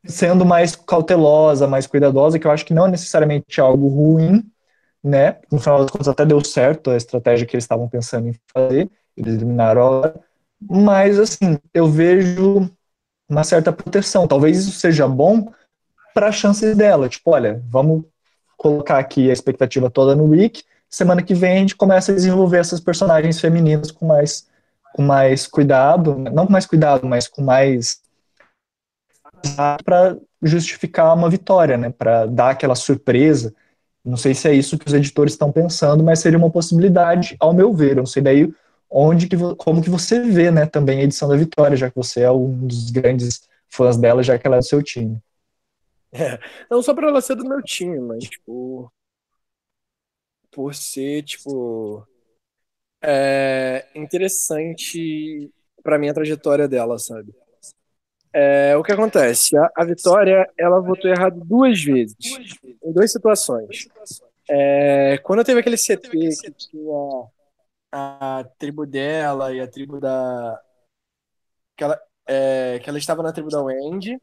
sendo 0.05 0.45
mais 0.45 0.75
cautelosa, 0.75 1.67
mais 1.67 1.87
cuidadosa, 1.87 2.39
que 2.39 2.47
eu 2.47 2.51
acho 2.51 2.65
que 2.65 2.73
não 2.73 2.87
é 2.87 2.91
necessariamente 2.91 3.59
algo 3.59 3.87
ruim, 3.87 4.43
né? 5.03 5.39
No 5.51 5.59
final 5.59 5.79
das 5.81 5.91
contas 5.91 6.07
até 6.07 6.25
deu 6.25 6.43
certo 6.43 6.91
a 6.91 6.97
estratégia 6.97 7.45
que 7.45 7.55
eles 7.55 7.63
estavam 7.63 7.87
pensando 7.87 8.29
em 8.29 8.35
fazer, 8.53 8.89
eles 9.15 9.35
eliminaram 9.35 9.81
a 9.81 9.89
hora. 9.89 10.15
Mas 10.61 11.19
assim, 11.19 11.57
eu 11.73 11.87
vejo 11.87 12.69
uma 13.29 13.43
certa 13.43 13.71
proteção. 13.71 14.27
Talvez 14.27 14.57
isso 14.59 14.79
seja 14.79 15.07
bom 15.07 15.51
para 16.13 16.29
as 16.29 16.35
chances 16.35 16.75
dela. 16.75 17.09
Tipo, 17.09 17.31
olha, 17.31 17.61
vamos 17.67 18.03
colocar 18.57 18.97
aqui 18.97 19.29
a 19.29 19.33
expectativa 19.33 19.89
toda 19.89 20.15
no 20.15 20.29
Rick, 20.29 20.63
semana 20.89 21.21
que 21.21 21.33
vem 21.33 21.57
a 21.57 21.59
gente 21.59 21.75
começa 21.75 22.11
a 22.11 22.15
desenvolver 22.15 22.57
essas 22.57 22.79
personagens 22.79 23.39
femininas 23.39 23.91
com 23.91 24.05
mais, 24.05 24.47
com 24.93 25.01
mais 25.01 25.47
cuidado, 25.47 26.17
não 26.17 26.45
com 26.45 26.51
mais 26.51 26.65
cuidado, 26.65 27.07
mas 27.07 27.27
com 27.27 27.41
mais 27.41 28.01
para 29.83 30.17
justificar 30.41 31.15
uma 31.15 31.29
vitória, 31.29 31.77
né? 31.77 31.89
Para 31.89 32.25
dar 32.25 32.51
aquela 32.51 32.75
surpresa. 32.75 33.53
Não 34.03 34.17
sei 34.17 34.33
se 34.33 34.47
é 34.47 34.53
isso 34.53 34.77
que 34.77 34.87
os 34.87 34.93
editores 34.93 35.33
estão 35.33 35.51
pensando, 35.51 36.03
mas 36.03 36.19
seria 36.19 36.37
uma 36.37 36.51
possibilidade, 36.51 37.35
ao 37.39 37.53
meu 37.53 37.73
ver. 37.73 37.91
Eu 37.91 37.97
não 37.97 38.05
sei 38.05 38.21
daí 38.21 38.53
onde 38.89 39.27
que, 39.27 39.35
como 39.57 39.81
que 39.81 39.89
você 39.89 40.21
vê, 40.21 40.51
né, 40.51 40.65
também 40.65 40.99
a 40.99 41.03
edição 41.03 41.27
da 41.27 41.35
Vitória, 41.35 41.75
já 41.75 41.89
que 41.89 41.95
você 41.95 42.21
é 42.21 42.31
um 42.31 42.67
dos 42.67 42.91
grandes 42.91 43.41
fãs 43.67 43.97
dela, 43.97 44.23
já 44.23 44.37
que 44.37 44.45
ela 44.47 44.57
é 44.57 44.59
do 44.59 44.65
seu 44.65 44.81
time. 44.81 45.19
É, 46.13 46.39
não 46.69 46.81
só 46.81 46.93
para 46.93 47.09
ela 47.09 47.19
ser 47.19 47.35
do 47.35 47.43
meu 47.43 47.61
time, 47.61 47.99
mas 47.99 48.23
tipo 48.23 48.91
por 50.55 50.73
ser 50.73 51.21
tipo 51.23 52.07
é 53.03 53.85
interessante 53.93 55.51
para 55.83 55.99
mim 55.99 56.07
a 56.09 56.13
trajetória 56.13 56.67
dela, 56.67 56.97
sabe? 56.97 57.35
É, 58.33 58.75
o 58.75 58.83
que 58.83 58.91
acontece? 58.91 59.55
A, 59.57 59.71
a, 59.75 59.85
Vitória 59.85 60.49
ela 60.57 60.79
votou 60.79 61.11
errado 61.11 61.39
duas 61.45 61.81
vezes, 61.83 62.15
em 62.83 62.91
duas 62.91 63.11
situações. 63.11 63.87
É, 64.49 65.17
quando 65.19 65.43
teve 65.43 65.59
aquele 65.59 65.77
CT 65.77 66.09
que 66.09 66.51
tinha 66.51 67.29
a 67.91 68.43
tribo 68.57 68.85
dela 68.85 69.53
e 69.53 69.59
a 69.59 69.67
tribo 69.67 69.99
da. 69.99 70.59
Que 71.77 71.83
ela, 71.83 72.01
é, 72.25 72.79
que 72.79 72.89
ela 72.89 72.97
estava 72.97 73.21
na 73.21 73.31
tribo 73.31 73.49
da 73.49 73.61
Wendy 73.61 74.19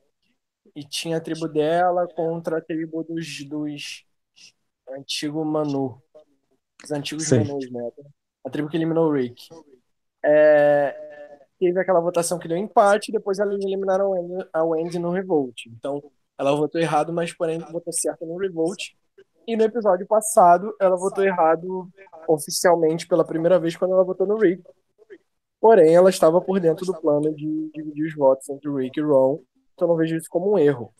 e 0.74 0.84
tinha 0.84 1.18
a 1.18 1.20
tribo 1.20 1.46
dela 1.46 2.08
contra 2.08 2.58
a 2.58 2.60
tribo 2.60 3.04
dos, 3.04 3.44
dos 3.44 4.04
antigos 4.88 5.46
Manu. 5.46 6.02
Os 6.84 6.90
antigos 6.90 7.28
Sim. 7.28 7.44
Manus, 7.44 7.70
né? 7.70 7.90
A 8.44 8.50
tribo 8.50 8.68
que 8.68 8.76
eliminou 8.76 9.08
o 9.08 9.12
Rick. 9.12 9.48
É, 10.24 10.96
teve 11.58 11.78
aquela 11.78 12.00
votação 12.00 12.38
que 12.38 12.48
deu 12.48 12.56
empate 12.56 13.10
e 13.10 13.12
depois 13.12 13.38
eles 13.38 13.64
eliminaram 13.64 14.12
a 14.52 14.64
Wendy, 14.64 14.98
no 14.98 15.10
Revolt. 15.10 15.66
Então, 15.66 16.02
ela 16.38 16.54
votou 16.54 16.80
errado, 16.80 17.12
mas 17.12 17.32
porém 17.32 17.58
votou 17.58 17.92
certo 17.92 18.26
no 18.26 18.36
Revolt. 18.36 18.90
E 19.46 19.56
no 19.56 19.64
episódio 19.64 20.06
passado, 20.06 20.74
ela 20.80 20.96
votou 20.96 21.24
errado 21.24 21.88
oficialmente 22.28 23.06
pela 23.06 23.24
primeira 23.24 23.58
vez 23.58 23.76
quando 23.76 23.92
ela 23.92 24.04
votou 24.04 24.26
no 24.26 24.36
Rick. 24.36 24.62
Porém, 25.60 25.94
ela 25.94 26.10
estava 26.10 26.40
por 26.40 26.58
dentro 26.58 26.84
do 26.84 27.00
plano 27.00 27.34
de 27.34 27.70
dividir 27.72 28.06
os 28.06 28.14
votos 28.14 28.48
entre 28.48 28.68
o 28.68 28.76
Rick 28.76 28.98
e 28.98 29.02
Ron, 29.02 29.40
então 29.74 29.86
não 29.86 29.96
vejo 29.96 30.16
isso 30.16 30.28
como 30.28 30.52
um 30.52 30.58
erro. 30.58 30.92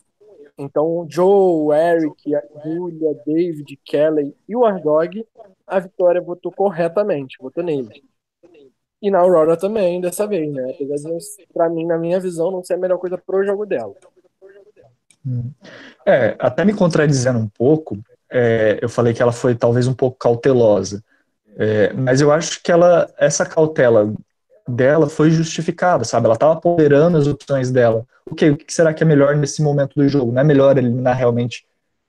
Então, 0.59 1.07
Joe, 1.09 1.77
Eric, 1.77 2.31
Julia, 2.65 3.15
David, 3.27 3.79
Kelly 3.85 4.35
e 4.49 4.55
o 4.55 4.65
Ardog, 4.65 5.27
a 5.67 5.79
Vitória 5.81 6.21
votou 6.21 6.53
corretamente, 6.53 7.37
votou 7.41 7.65
neles. 7.65 8.01
E 9.01 9.11
na 9.11 9.19
Aurora 9.19 9.57
também, 9.57 10.01
dessa 10.01 10.27
vez, 10.27 10.53
né? 10.53 10.75
Apesar 10.75 11.11
de, 11.11 11.47
pra 11.53 11.69
mim, 11.69 11.85
na 11.85 11.99
minha 11.99 12.21
visão, 12.21 12.51
não 12.51 12.63
ser 12.63 12.75
a 12.75 12.79
melhor 12.79 12.99
coisa 12.99 13.19
pro 13.19 13.45
jogo 13.45 13.67
dela. 13.67 13.95
Hum. 15.27 15.51
É, 16.07 16.37
até 16.39 16.65
me 16.65 16.75
contradizendo 16.75 17.39
um 17.39 17.49
pouco, 17.49 17.99
é, 18.31 18.79
eu 18.81 18.89
falei 18.89 19.13
que 19.13 19.23
ela 19.23 19.33
foi 19.33 19.55
talvez 19.55 19.89
um 19.89 19.95
pouco 19.95 20.17
cautelosa. 20.19 21.03
É, 21.57 21.93
mas 21.93 22.21
eu 22.21 22.31
acho 22.31 22.63
que 22.63 22.71
ela, 22.71 23.13
essa 23.19 23.45
cautela 23.45 24.13
dela 24.69 25.09
foi 25.09 25.31
justificada, 25.31 26.05
sabe? 26.05 26.27
Ela 26.27 26.35
estava 26.35 26.61
ponderando 26.61 27.19
as 27.19 27.27
opções 27.27 27.71
dela. 27.71 28.05
O 28.31 28.35
que, 28.35 28.51
o 28.51 28.57
que 28.57 28.73
será 28.73 28.95
que 28.95 29.03
é 29.03 29.07
melhor 29.07 29.37
nesse 29.37 29.63
momento 29.63 29.95
do 29.95 30.09
jogo? 30.09 30.33
Não 30.33 30.41
é 30.41 30.45
melhor 30.45 30.77
eliminar 30.79 31.17
realmente 31.17 31.65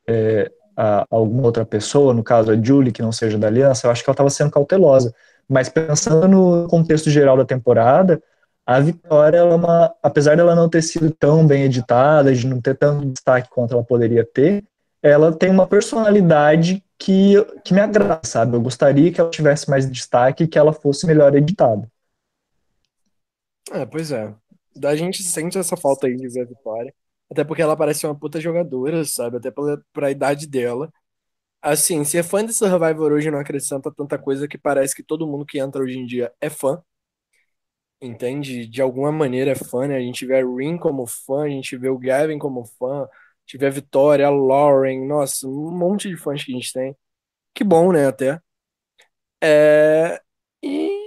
é, 0.08 0.52
a, 0.76 1.06
alguma 1.10 1.44
outra 1.44 1.66
pessoa, 1.66 2.14
no 2.14 2.24
caso 2.24 2.52
a 2.52 2.56
Julie, 2.62 2.92
que 2.92 3.02
não 3.02 3.12
seja 3.12 3.38
da 3.38 3.48
aliança? 3.48 3.88
Eu 3.88 3.92
acho 3.92 4.04
que 4.04 4.10
ela 4.10 4.14
estava 4.14 4.30
sendo 4.30 4.52
cautelosa. 4.52 5.14
Mas 5.50 5.70
pensando 5.70 6.28
no 6.28 6.68
contexto 6.68 7.10
geral 7.10 7.38
da 7.38 7.46
temporada, 7.46 8.22
a 8.66 8.80
Vitória, 8.80 9.38
ela 9.38 9.52
é 9.52 9.56
uma, 9.56 9.94
apesar 10.02 10.38
dela 10.38 10.56
não 10.56 10.70
ter 10.70 10.82
sido 10.82 11.12
tão 11.12 11.46
bem 11.46 11.64
editada, 11.64 12.34
de 12.34 12.48
não 12.48 12.62
ter 12.62 12.78
tanto 12.78 13.08
destaque 13.08 13.50
quanto 13.50 13.74
ela 13.74 13.84
poderia 13.84 14.26
ter, 14.26 14.64
ela 15.02 15.34
tem 15.34 15.50
uma 15.50 15.68
personalidade 15.68 16.82
que, 16.98 17.36
que 17.66 17.74
me 17.74 17.82
agrada, 17.82 18.22
sabe? 18.24 18.56
Eu 18.56 18.62
gostaria 18.62 19.12
que 19.12 19.20
ela 19.20 19.30
tivesse 19.30 19.70
mais 19.70 19.90
destaque 19.90 20.46
e 20.46 20.48
que 20.48 20.58
ela 20.58 20.72
fosse 20.72 21.06
melhor 21.06 21.36
editada. 21.36 21.92
É, 23.72 23.86
pois 23.86 24.12
é. 24.12 24.36
A 24.86 24.96
gente 24.96 25.24
sente 25.24 25.58
essa 25.58 25.78
falta 25.78 26.08
aí 26.08 26.16
de 26.16 26.40
a 26.42 26.46
Vitória. 26.46 26.94
Até 27.32 27.44
porque 27.44 27.62
ela 27.62 27.78
parece 27.78 28.06
uma 28.06 28.18
puta 28.18 28.40
jogadora, 28.40 29.04
sabe? 29.06 29.38
Até 29.38 29.52
pela, 29.52 29.82
pra 29.94 30.12
idade 30.12 30.48
dela. 30.48 30.92
Assim, 31.62 32.04
ser 32.06 32.24
fã 32.24 32.46
de 32.46 32.54
Survivor 32.54 33.12
hoje 33.14 33.32
não 33.32 33.40
acrescenta 33.40 33.92
tanta 33.94 34.20
coisa 34.20 34.48
que 34.48 34.58
parece 34.58 34.96
que 34.96 35.04
todo 35.04 35.28
mundo 35.28 35.46
que 35.46 35.60
entra 35.60 35.84
hoje 35.84 36.00
em 36.00 36.06
dia 36.06 36.34
é 36.42 36.50
fã. 36.50 36.84
Entende? 38.02 38.68
De 38.68 38.82
alguma 38.82 39.12
maneira 39.12 39.52
é 39.52 39.56
fã, 39.56 39.88
né? 39.88 39.96
A 39.98 40.00
gente 40.02 40.26
vê 40.26 40.40
a 40.40 40.46
Rin 40.46 40.78
como 40.78 41.06
fã, 41.08 41.44
a 41.46 41.50
gente 41.50 41.78
vê 41.78 41.88
o 41.90 41.98
Gavin 41.98 42.38
como 42.38 42.66
fã, 42.66 43.08
Tive 43.46 43.66
a 43.66 43.70
Vitória, 43.70 44.28
a 44.28 44.30
Lauren, 44.30 45.06
nossa, 45.08 45.48
um 45.48 45.72
monte 45.72 46.10
de 46.10 46.18
fãs 46.18 46.44
que 46.44 46.52
a 46.52 46.56
gente 46.56 46.74
tem. 46.74 46.96
Que 47.54 47.64
bom, 47.64 47.92
né, 47.94 48.08
até. 48.08 48.42
É... 49.42 50.22
E 50.62 51.03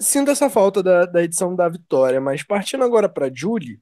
sinto 0.00 0.30
essa 0.30 0.50
falta 0.50 0.82
da, 0.82 1.06
da 1.06 1.22
edição 1.22 1.54
da 1.54 1.68
Vitória, 1.68 2.20
mas 2.20 2.42
partindo 2.42 2.84
agora 2.84 3.08
para 3.08 3.30
Julie, 3.32 3.80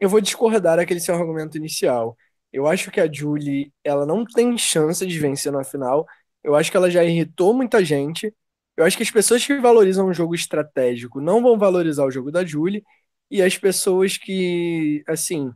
eu 0.00 0.08
vou 0.08 0.20
discordar 0.20 0.76
daquele 0.76 1.00
seu 1.00 1.14
argumento 1.14 1.56
inicial. 1.56 2.16
Eu 2.52 2.66
acho 2.66 2.90
que 2.90 3.00
a 3.00 3.10
Julie, 3.12 3.72
ela 3.84 4.06
não 4.06 4.24
tem 4.24 4.56
chance 4.58 5.06
de 5.06 5.18
vencer 5.18 5.52
na 5.52 5.64
final. 5.64 6.06
Eu 6.42 6.54
acho 6.56 6.70
que 6.70 6.76
ela 6.76 6.90
já 6.90 7.04
irritou 7.04 7.54
muita 7.54 7.84
gente. 7.84 8.34
Eu 8.76 8.84
acho 8.84 8.96
que 8.96 9.02
as 9.02 9.10
pessoas 9.10 9.44
que 9.46 9.58
valorizam 9.60 10.06
o 10.08 10.14
jogo 10.14 10.34
estratégico 10.34 11.20
não 11.20 11.42
vão 11.42 11.58
valorizar 11.58 12.04
o 12.04 12.10
jogo 12.10 12.30
da 12.32 12.44
Julie. 12.44 12.84
E 13.30 13.42
as 13.42 13.56
pessoas 13.58 14.18
que, 14.18 15.04
assim, 15.06 15.52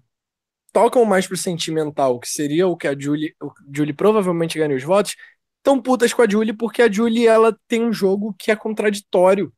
tocam 0.72 1.04
mais 1.04 1.26
pro 1.26 1.36
sentimental, 1.36 2.20
que 2.20 2.28
seria 2.28 2.66
o 2.68 2.76
que 2.76 2.88
a 2.88 2.98
Julie, 2.98 3.34
o 3.42 3.52
Julie 3.74 3.94
provavelmente 3.94 4.58
ganha 4.58 4.76
os 4.76 4.82
votos, 4.82 5.16
tão 5.62 5.80
putas 5.80 6.12
com 6.12 6.22
a 6.22 6.28
Julie 6.28 6.52
porque 6.52 6.82
a 6.82 6.90
Julie 6.90 7.26
ela 7.26 7.56
tem 7.68 7.82
um 7.84 7.92
jogo 7.92 8.34
que 8.38 8.50
é 8.50 8.56
contraditório 8.56 9.52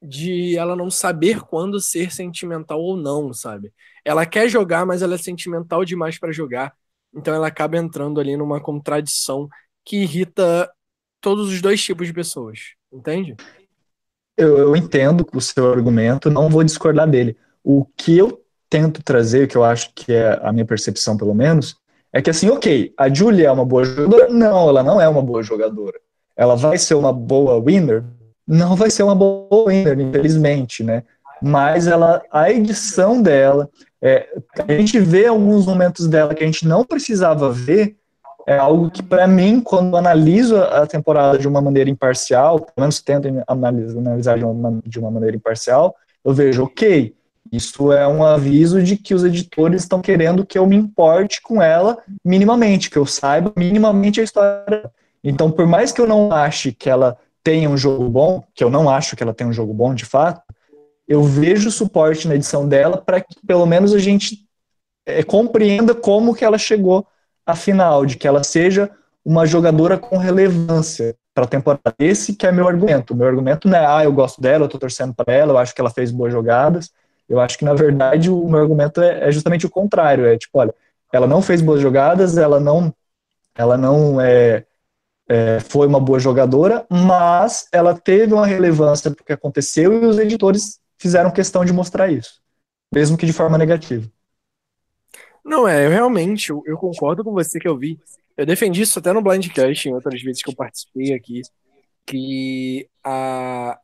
de 0.00 0.56
ela 0.56 0.76
não 0.76 0.90
saber 0.90 1.40
quando 1.40 1.80
ser 1.80 2.12
sentimental 2.12 2.80
ou 2.80 2.96
não, 2.96 3.32
sabe? 3.32 3.72
Ela 4.04 4.24
quer 4.24 4.48
jogar, 4.48 4.86
mas 4.86 5.02
ela 5.02 5.14
é 5.14 5.18
sentimental 5.18 5.84
demais 5.84 6.18
para 6.18 6.32
jogar. 6.32 6.72
Então 7.14 7.34
ela 7.34 7.48
acaba 7.48 7.76
entrando 7.76 8.20
ali 8.20 8.36
numa 8.36 8.60
contradição 8.60 9.48
que 9.84 10.02
irrita 10.02 10.70
todos 11.20 11.48
os 11.48 11.60
dois 11.60 11.82
tipos 11.82 12.06
de 12.06 12.12
pessoas, 12.12 12.74
entende? 12.92 13.34
Eu, 14.36 14.56
eu 14.58 14.76
entendo 14.76 15.26
o 15.34 15.40
seu 15.40 15.72
argumento, 15.72 16.30
não 16.30 16.48
vou 16.48 16.62
discordar 16.62 17.08
dele. 17.08 17.36
O 17.64 17.84
que 17.84 18.16
eu 18.16 18.40
tento 18.70 19.02
trazer, 19.02 19.48
que 19.48 19.56
eu 19.56 19.64
acho 19.64 19.92
que 19.94 20.12
é 20.12 20.38
a 20.42 20.52
minha 20.52 20.64
percepção 20.64 21.16
pelo 21.16 21.34
menos, 21.34 21.76
é 22.12 22.22
que 22.22 22.30
assim, 22.30 22.48
ok, 22.48 22.92
a 22.96 23.12
Julia 23.12 23.48
é 23.48 23.52
uma 23.52 23.64
boa 23.64 23.84
jogadora? 23.84 24.28
Não, 24.28 24.68
ela 24.68 24.82
não 24.82 25.00
é 25.00 25.08
uma 25.08 25.22
boa 25.22 25.42
jogadora. 25.42 25.98
Ela 26.36 26.54
vai 26.54 26.78
ser 26.78 26.94
uma 26.94 27.12
boa 27.12 27.60
winner? 27.60 28.04
Não 28.48 28.74
vai 28.74 28.90
ser 28.90 29.02
uma 29.02 29.14
boa 29.14 29.68
winner, 29.68 30.00
infelizmente, 30.00 30.82
né? 30.82 31.02
Mas 31.40 31.86
ela, 31.86 32.22
a 32.32 32.50
edição 32.50 33.20
dela, 33.20 33.68
é, 34.02 34.26
a 34.66 34.72
gente 34.72 34.98
vê 34.98 35.26
alguns 35.26 35.66
momentos 35.66 36.08
dela 36.08 36.34
que 36.34 36.42
a 36.42 36.46
gente 36.46 36.66
não 36.66 36.84
precisava 36.84 37.52
ver, 37.52 37.96
é 38.46 38.56
algo 38.56 38.90
que, 38.90 39.02
para 39.02 39.26
mim, 39.26 39.60
quando 39.60 39.94
analiso 39.96 40.56
a 40.56 40.86
temporada 40.86 41.38
de 41.38 41.46
uma 41.46 41.60
maneira 41.60 41.90
imparcial, 41.90 42.58
pelo 42.58 42.72
menos 42.78 43.02
tento 43.02 43.28
analisar, 43.46 43.98
analisar 43.98 44.38
de, 44.38 44.44
uma, 44.44 44.80
de 44.84 44.98
uma 44.98 45.10
maneira 45.10 45.36
imparcial, 45.36 45.94
eu 46.24 46.32
vejo, 46.32 46.64
ok, 46.64 47.14
isso 47.52 47.92
é 47.92 48.08
um 48.08 48.24
aviso 48.24 48.82
de 48.82 48.96
que 48.96 49.14
os 49.14 49.24
editores 49.24 49.82
estão 49.82 50.00
querendo 50.00 50.46
que 50.46 50.58
eu 50.58 50.66
me 50.66 50.76
importe 50.76 51.42
com 51.42 51.62
ela 51.62 51.98
minimamente, 52.24 52.90
que 52.90 52.96
eu 52.96 53.06
saiba 53.06 53.52
minimamente 53.56 54.20
a 54.20 54.24
história. 54.24 54.90
Então, 55.22 55.50
por 55.50 55.66
mais 55.66 55.92
que 55.92 56.00
eu 56.00 56.06
não 56.06 56.32
ache 56.32 56.72
que 56.72 56.88
ela 56.88 57.16
tenha 57.42 57.68
um 57.68 57.76
jogo 57.76 58.08
bom, 58.08 58.42
que 58.54 58.62
eu 58.62 58.70
não 58.70 58.88
acho 58.88 59.16
que 59.16 59.22
ela 59.22 59.34
tenha 59.34 59.48
um 59.48 59.52
jogo 59.52 59.72
bom 59.72 59.94
de 59.94 60.04
fato, 60.04 60.42
eu 61.06 61.22
vejo 61.22 61.70
suporte 61.70 62.28
na 62.28 62.34
edição 62.34 62.68
dela 62.68 62.98
para 62.98 63.20
que 63.20 63.34
pelo 63.46 63.64
menos 63.64 63.94
a 63.94 63.98
gente 63.98 64.46
é, 65.06 65.22
compreenda 65.22 65.94
como 65.94 66.34
que 66.34 66.44
ela 66.44 66.58
chegou 66.58 67.06
à 67.46 67.56
final, 67.56 68.04
de 68.04 68.16
que 68.16 68.28
ela 68.28 68.44
seja 68.44 68.90
uma 69.24 69.46
jogadora 69.46 69.96
com 69.96 70.18
relevância 70.18 71.16
para 71.34 71.44
a 71.44 71.48
temporada. 71.48 71.94
Esse 71.98 72.34
que 72.34 72.46
é 72.46 72.52
meu 72.52 72.68
argumento. 72.68 73.14
Meu 73.14 73.26
argumento 73.26 73.68
não 73.68 73.78
é, 73.78 73.86
ah, 73.86 74.04
eu 74.04 74.12
gosto 74.12 74.40
dela, 74.40 74.64
eu 74.64 74.66
estou 74.66 74.80
torcendo 74.80 75.14
para 75.14 75.32
ela, 75.32 75.52
eu 75.52 75.58
acho 75.58 75.74
que 75.74 75.80
ela 75.80 75.90
fez 75.90 76.10
boas 76.10 76.32
jogadas. 76.32 76.90
Eu 77.28 77.40
acho 77.40 77.58
que, 77.58 77.64
na 77.64 77.74
verdade, 77.74 78.30
o 78.30 78.48
meu 78.48 78.60
argumento 78.60 79.00
é, 79.00 79.28
é, 79.28 79.32
justamente 79.32 79.66
o 79.66 79.70
contrário. 79.70 80.26
É 80.26 80.36
tipo, 80.36 80.58
olha, 80.58 80.74
ela 81.12 81.26
não 81.26 81.40
fez 81.40 81.62
boas 81.62 81.80
jogadas, 81.80 82.36
ela 82.36 82.58
não, 82.58 82.92
ela 83.54 83.76
não 83.76 84.20
é, 84.20 84.64
é, 85.28 85.60
foi 85.60 85.86
uma 85.86 86.00
boa 86.00 86.18
jogadora, 86.18 86.86
mas 86.90 87.68
ela 87.70 87.94
teve 87.98 88.32
uma 88.32 88.46
relevância 88.46 89.10
porque 89.10 89.32
aconteceu 89.32 90.02
e 90.02 90.06
os 90.06 90.18
editores 90.18 90.80
fizeram 90.96 91.30
questão 91.30 91.64
de 91.64 91.72
mostrar 91.72 92.10
isso, 92.10 92.40
mesmo 92.92 93.16
que 93.16 93.26
de 93.26 93.32
forma 93.32 93.58
negativa. 93.58 94.10
Não, 95.44 95.68
é, 95.68 95.86
eu 95.86 95.90
realmente, 95.90 96.50
eu, 96.50 96.62
eu 96.66 96.76
concordo 96.76 97.22
com 97.22 97.32
você 97.32 97.58
que 97.58 97.68
eu 97.68 97.76
vi 97.76 97.98
Eu 98.36 98.44
defendi 98.44 98.82
isso 98.82 98.98
até 98.98 99.12
no 99.12 99.22
Blindcast, 99.22 99.88
em 99.88 99.94
outras 99.94 100.20
vezes 100.22 100.42
que 100.42 100.50
eu 100.50 100.54
participei 100.54 101.12
aqui, 101.12 101.42
que 102.06 102.88
a, 103.04 103.78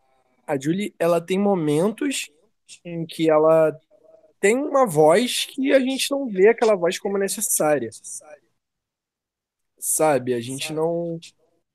a 0.46 0.58
Julie, 0.58 0.94
ela 0.98 1.20
tem 1.20 1.38
momentos 1.38 2.30
em 2.84 3.04
que 3.04 3.30
ela 3.30 3.78
tem 4.40 4.56
uma 4.56 4.86
voz 4.86 5.46
que 5.46 5.72
a 5.72 5.80
gente 5.80 6.10
não 6.10 6.26
vê 6.26 6.48
aquela 6.48 6.74
voz 6.74 6.98
como 6.98 7.18
necessária. 7.18 7.90
Sabe? 9.86 10.32
A 10.32 10.40
gente 10.40 10.72
não 10.72 11.20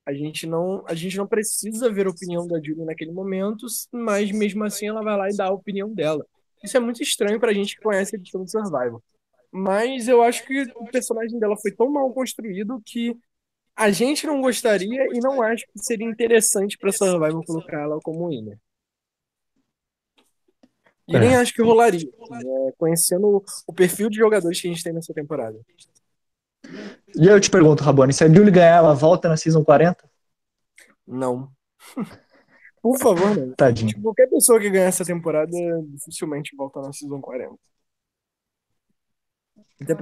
a 0.03 0.11
gente 0.11 0.47
não 0.47 0.83
a 0.87 0.95
gente 0.95 1.15
não 1.15 1.27
precisa 1.27 1.93
ver 1.93 2.07
a 2.07 2.09
opinião 2.09 2.47
da 2.47 2.59
Julie 2.59 2.83
naquele 2.83 3.11
momento, 3.11 3.67
mas 3.91 4.31
mesmo 4.31 4.63
assim 4.63 4.87
ela 4.87 5.03
vai 5.03 5.15
lá 5.15 5.29
e 5.29 5.37
dá 5.37 5.45
a 5.45 5.53
opinião 5.53 5.93
dela. 5.93 6.25
Isso 6.63 6.75
é 6.75 6.79
muito 6.79 7.03
estranho 7.03 7.39
pra 7.39 7.53
gente 7.53 7.75
que 7.75 7.83
conhece 7.83 8.15
a 8.15 8.19
edição 8.19 8.43
do 8.43 8.49
Survival. 8.49 9.03
Mas 9.51 10.07
eu 10.07 10.23
acho 10.23 10.43
que 10.47 10.63
o 10.75 10.85
personagem 10.85 11.37
dela 11.37 11.55
foi 11.55 11.71
tão 11.71 11.87
mal 11.87 12.11
construído 12.11 12.81
que 12.83 13.15
a 13.75 13.91
gente 13.91 14.25
não 14.25 14.41
gostaria 14.41 15.05
e 15.13 15.19
não 15.19 15.39
acho 15.43 15.65
que 15.67 15.77
seria 15.77 16.09
interessante 16.09 16.79
pra 16.79 16.91
Survival 16.91 17.43
colocar 17.43 17.79
ela 17.79 17.99
como 18.01 18.29
winner. 18.29 18.57
E 21.07 21.15
é. 21.15 21.19
nem 21.19 21.35
acho 21.35 21.53
que 21.53 21.61
rolaria, 21.61 22.09
né? 22.31 22.71
conhecendo 22.75 23.43
o 23.67 23.73
perfil 23.73 24.09
de 24.09 24.17
jogadores 24.17 24.59
que 24.59 24.67
a 24.67 24.71
gente 24.71 24.83
tem 24.83 24.93
nessa 24.93 25.13
temporada. 25.13 25.59
E 27.15 27.27
eu 27.27 27.39
te 27.39 27.49
pergunto, 27.49 27.83
Rabone, 27.83 28.13
se 28.13 28.23
a 28.23 28.27
Julie 28.27 28.51
ganhar, 28.51 28.77
ela 28.77 28.93
volta 28.93 29.27
na 29.27 29.37
Season 29.37 29.63
40? 29.63 30.09
Não. 31.07 31.51
Por 32.81 32.97
favor, 32.97 33.35
né? 33.35 33.53
Tadinho. 33.57 33.89
Tipo, 33.89 34.01
qualquer 34.03 34.29
pessoa 34.29 34.59
que 34.59 34.69
ganhar 34.69 34.85
essa 34.85 35.03
temporada 35.03 35.51
dificilmente 35.87 36.55
volta 36.55 36.81
na 36.81 36.93
Season 36.93 37.19
40. 37.19 37.55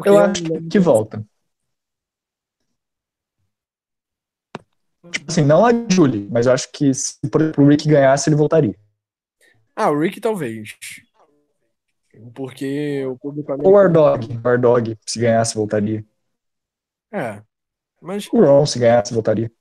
eu 0.05 0.19
acho 0.19 0.43
que 0.69 0.79
volta. 0.79 1.25
Assim, 5.27 5.43
não 5.43 5.65
a 5.65 5.71
Julie, 5.89 6.27
mas 6.29 6.45
eu 6.45 6.53
acho 6.53 6.71
que 6.71 6.93
se 6.93 7.17
o 7.57 7.67
Rick 7.67 7.87
ganhasse, 7.87 8.29
ele 8.29 8.35
voltaria. 8.35 8.75
Ah, 9.75 9.89
o 9.89 9.99
Rick 9.99 10.19
talvez. 10.19 10.75
Porque 12.35 13.05
o 13.05 13.17
público. 13.17 13.53
Ou 13.63 13.73
o 13.73 13.77
Ardog. 13.77 14.39
O 14.43 14.47
Ardog, 14.47 14.97
se 15.05 15.19
ganhasse, 15.19 15.55
voltaria. 15.55 16.03
É. 17.11 17.41
Mas... 18.01 18.27
O 18.31 18.39
Ron, 18.39 18.65
se 18.65 18.79
ganhasse, 18.79 19.13
voltaria. 19.13 19.51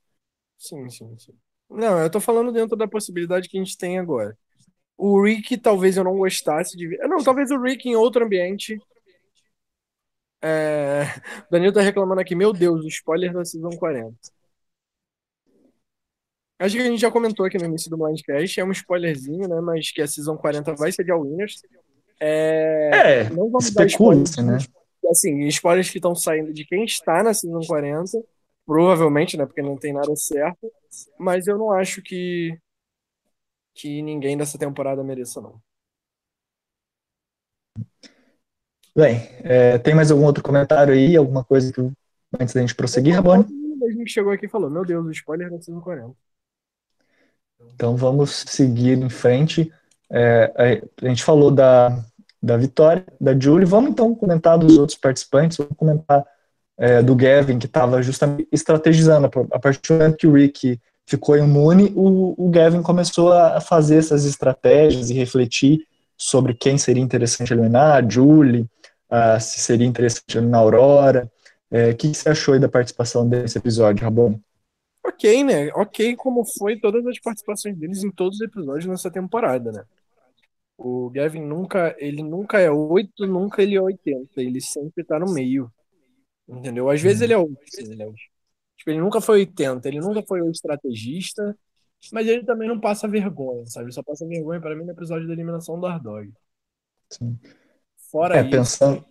Sim, 0.58 0.88
sim, 0.90 1.16
sim. 1.18 1.32
Não, 1.68 1.98
eu 2.00 2.10
tô 2.10 2.20
falando 2.20 2.52
dentro 2.52 2.76
da 2.76 2.86
possibilidade 2.86 3.48
que 3.48 3.58
a 3.58 3.62
gente 3.62 3.76
tem 3.76 3.98
agora. 3.98 4.36
O 4.96 5.22
Rick, 5.22 5.58
talvez 5.58 5.96
eu 5.96 6.04
não 6.04 6.16
gostasse 6.16 6.76
de 6.76 6.88
ver. 6.88 6.98
Não, 7.08 7.22
talvez 7.22 7.50
o 7.50 7.60
Rick 7.60 7.88
em 7.88 7.96
outro 7.96 8.24
ambiente. 8.24 8.78
É... 10.40 11.02
O 11.46 11.50
Danilo 11.50 11.72
tá 11.72 11.80
reclamando 11.80 12.20
aqui, 12.20 12.34
meu 12.34 12.52
Deus, 12.52 12.84
o 12.84 12.88
spoiler 12.88 13.32
da 13.32 13.44
Season 13.44 13.70
40. 13.70 14.16
Acho 16.58 16.76
que 16.76 16.82
a 16.82 16.86
gente 16.86 17.00
já 17.00 17.10
comentou 17.10 17.44
aqui 17.44 17.58
no 17.58 17.66
início 17.66 17.90
do 17.90 17.98
Blindcast, 17.98 18.60
é 18.60 18.64
um 18.64 18.72
spoilerzinho, 18.72 19.46
né? 19.46 19.60
Mas 19.60 19.90
que 19.90 20.00
a 20.00 20.06
Season 20.06 20.38
40 20.38 20.74
vai 20.74 20.90
ser 20.90 21.04
de 21.04 21.12
All 21.12 21.20
Winners. 21.20 21.60
É, 22.18 22.90
é 22.94 23.30
não 23.30 23.50
vamos 23.50 23.70
dar 23.72 23.84
spoilers, 23.86 24.36
né? 24.38 24.56
Assim, 25.10 25.40
spoilers 25.46 25.90
que 25.90 25.98
estão 25.98 26.14
saindo 26.14 26.52
de 26.52 26.64
quem 26.64 26.84
está 26.84 27.22
na 27.22 27.32
Season 27.32 27.60
40, 27.60 28.22
provavelmente, 28.64 29.36
né? 29.36 29.46
Porque 29.46 29.62
não 29.62 29.76
tem 29.76 29.92
nada 29.92 30.14
certo. 30.16 30.70
Mas 31.18 31.46
eu 31.46 31.56
não 31.56 31.72
acho 31.72 32.02
que, 32.02 32.58
que 33.74 34.02
ninguém 34.02 34.36
dessa 34.36 34.58
temporada 34.58 35.04
mereça, 35.04 35.40
não. 35.40 35.60
Bem, 38.96 39.28
é, 39.44 39.76
tem 39.78 39.94
mais 39.94 40.10
algum 40.10 40.24
outro 40.24 40.42
comentário 40.42 40.94
aí? 40.94 41.14
Alguma 41.16 41.44
coisa 41.44 41.70
que 41.70 41.80
antes 42.40 42.54
da 42.54 42.62
gente 42.62 42.74
prosseguir, 42.74 43.14
Rabone? 43.14 43.44
Mesmo 43.78 44.04
que 44.04 44.10
chegou 44.10 44.32
aqui 44.32 44.46
e 44.46 44.48
falou: 44.48 44.70
Meu 44.70 44.84
Deus, 44.84 45.04
o 45.04 45.10
spoiler 45.10 45.50
da 45.50 45.60
Season 45.60 45.80
40. 45.80 46.14
Então 47.74 47.94
vamos 47.94 48.44
seguir 48.48 48.98
em 48.98 49.10
frente. 49.10 49.70
É, 50.10 50.82
a 51.02 51.08
gente 51.08 51.22
falou 51.22 51.50
da, 51.50 52.02
da 52.42 52.56
vitória 52.56 53.04
da 53.20 53.38
Julie. 53.38 53.66
Vamos 53.66 53.90
então 53.90 54.14
comentar 54.14 54.58
dos 54.58 54.76
outros 54.78 54.98
participantes. 54.98 55.56
Vamos 55.56 55.76
comentar 55.76 56.24
é, 56.78 57.02
do 57.02 57.14
Gavin, 57.14 57.58
que 57.58 57.66
estava 57.66 58.02
justamente 58.02 58.48
estrategizando. 58.52 59.30
A 59.52 59.58
partir 59.58 59.92
do 59.92 59.98
momento 59.98 60.16
que 60.16 60.26
o 60.26 60.32
Rick 60.32 60.80
ficou 61.06 61.36
imune, 61.36 61.92
o, 61.94 62.34
o 62.36 62.50
Gavin 62.50 62.82
começou 62.82 63.32
a 63.32 63.60
fazer 63.60 63.96
essas 63.96 64.24
estratégias 64.24 65.10
e 65.10 65.14
refletir 65.14 65.86
sobre 66.16 66.54
quem 66.54 66.78
seria 66.78 67.02
interessante 67.02 67.52
eliminar, 67.52 67.96
a 67.96 68.08
Julie, 68.08 68.66
a, 69.08 69.38
se 69.38 69.60
seria 69.60 69.86
interessante 69.86 70.36
eliminar 70.36 70.60
a 70.60 70.64
Aurora. 70.64 71.30
É, 71.70 71.90
o 71.90 71.96
que 71.96 72.14
você 72.14 72.28
achou 72.28 72.54
aí 72.54 72.60
da 72.60 72.68
participação 72.68 73.28
desse 73.28 73.58
episódio, 73.58 74.04
Rabon? 74.04 74.38
ok, 75.06 75.44
né? 75.44 75.70
Ok 75.74 76.16
como 76.16 76.44
foi 76.44 76.78
todas 76.78 77.06
as 77.06 77.18
participações 77.18 77.76
deles 77.76 78.04
em 78.04 78.10
todos 78.10 78.36
os 78.36 78.42
episódios 78.42 78.86
nessa 78.86 79.10
temporada, 79.10 79.72
né? 79.72 79.84
O 80.78 81.10
Gavin 81.10 81.40
nunca, 81.40 81.96
ele 81.98 82.22
nunca 82.22 82.60
é 82.60 82.70
8, 82.70 83.26
nunca 83.26 83.62
ele 83.62 83.76
é 83.76 83.80
80, 83.80 84.42
ele 84.42 84.60
sempre 84.60 85.02
tá 85.02 85.18
no 85.18 85.32
meio. 85.32 85.72
Entendeu? 86.46 86.90
Às 86.90 87.00
vezes 87.00 87.22
ele 87.22 87.32
é 87.32 87.38
8, 87.38 87.54
né? 87.96 88.06
Tipo, 88.76 88.90
ele 88.90 89.00
nunca 89.00 89.20
foi 89.20 89.40
80, 89.40 89.88
ele 89.88 90.00
nunca 90.00 90.22
foi 90.22 90.42
o 90.42 90.50
estrategista, 90.50 91.56
mas 92.12 92.26
ele 92.28 92.44
também 92.44 92.68
não 92.68 92.78
passa 92.78 93.08
vergonha, 93.08 93.66
sabe? 93.66 93.86
Ele 93.86 93.92
só 93.92 94.02
passa 94.02 94.26
vergonha 94.26 94.60
para 94.60 94.76
mim 94.76 94.84
no 94.84 94.92
episódio 94.92 95.26
da 95.26 95.32
eliminação 95.32 95.80
do 95.80 95.86
Ardog. 95.86 96.30
Sim. 97.10 97.38
Fora 98.10 98.36
é, 98.36 98.42
isso. 98.42 98.50
Pensando, 98.50 99.04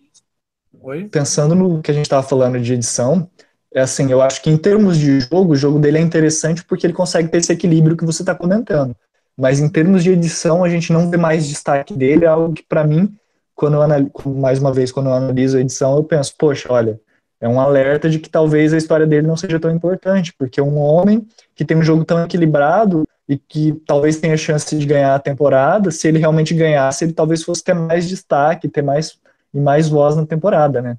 Oi? 0.80 1.08
pensando 1.08 1.54
no 1.54 1.82
que 1.82 1.90
a 1.90 1.94
gente 1.94 2.08
tava 2.08 2.26
falando 2.26 2.60
de 2.60 2.72
edição, 2.72 3.28
é 3.74 3.80
assim, 3.80 4.10
eu 4.10 4.22
acho 4.22 4.42
que 4.42 4.48
em 4.48 4.56
termos 4.56 4.96
de 4.96 5.20
jogo, 5.20 5.52
o 5.52 5.56
jogo 5.56 5.78
dele 5.78 5.98
é 5.98 6.00
interessante 6.00 6.64
porque 6.64 6.86
ele 6.86 6.94
consegue 6.94 7.28
ter 7.28 7.38
esse 7.38 7.52
equilíbrio 7.52 7.96
que 7.96 8.06
você 8.06 8.22
está 8.22 8.34
comentando. 8.34 8.96
Mas 9.36 9.60
em 9.60 9.68
termos 9.68 10.02
de 10.02 10.12
edição, 10.12 10.64
a 10.64 10.68
gente 10.68 10.92
não 10.92 11.10
vê 11.10 11.16
mais 11.16 11.46
destaque 11.46 11.94
dele, 11.94 12.24
é 12.24 12.28
algo 12.28 12.54
que 12.54 12.62
para 12.62 12.84
mim, 12.84 13.14
quando 13.54 13.74
eu 13.74 13.82
analiso, 13.82 14.12
mais 14.26 14.58
uma 14.58 14.72
vez, 14.72 14.90
quando 14.90 15.06
eu 15.06 15.12
analiso 15.12 15.58
a 15.58 15.60
edição, 15.60 15.96
eu 15.96 16.04
penso, 16.04 16.34
poxa, 16.38 16.72
olha, 16.72 17.00
é 17.40 17.48
um 17.48 17.60
alerta 17.60 18.08
de 18.08 18.18
que 18.18 18.30
talvez 18.30 18.72
a 18.72 18.78
história 18.78 19.06
dele 19.06 19.26
não 19.26 19.36
seja 19.36 19.60
tão 19.60 19.70
importante, 19.70 20.32
porque 20.38 20.60
um 20.60 20.78
homem 20.78 21.26
que 21.54 21.64
tem 21.64 21.76
um 21.76 21.82
jogo 21.82 22.04
tão 22.04 22.24
equilibrado 22.24 23.06
e 23.28 23.36
que 23.36 23.72
talvez 23.86 24.18
tenha 24.18 24.36
chance 24.36 24.76
de 24.76 24.86
ganhar 24.86 25.14
a 25.14 25.18
temporada, 25.18 25.90
se 25.90 26.08
ele 26.08 26.18
realmente 26.18 26.54
ganhasse, 26.54 27.04
ele 27.04 27.12
talvez 27.12 27.42
fosse 27.42 27.62
ter 27.62 27.74
mais 27.74 28.08
destaque, 28.08 28.68
ter 28.68 28.82
mais 28.82 29.18
e 29.52 29.60
mais 29.60 29.88
voz 29.88 30.16
na 30.16 30.26
temporada, 30.26 30.82
né? 30.82 30.98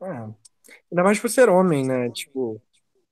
Ah, 0.00 0.28
ainda 0.90 1.02
mais 1.04 1.18
por 1.18 1.28
ser 1.30 1.48
homem, 1.48 1.86
né? 1.86 2.10
Tipo, 2.10 2.60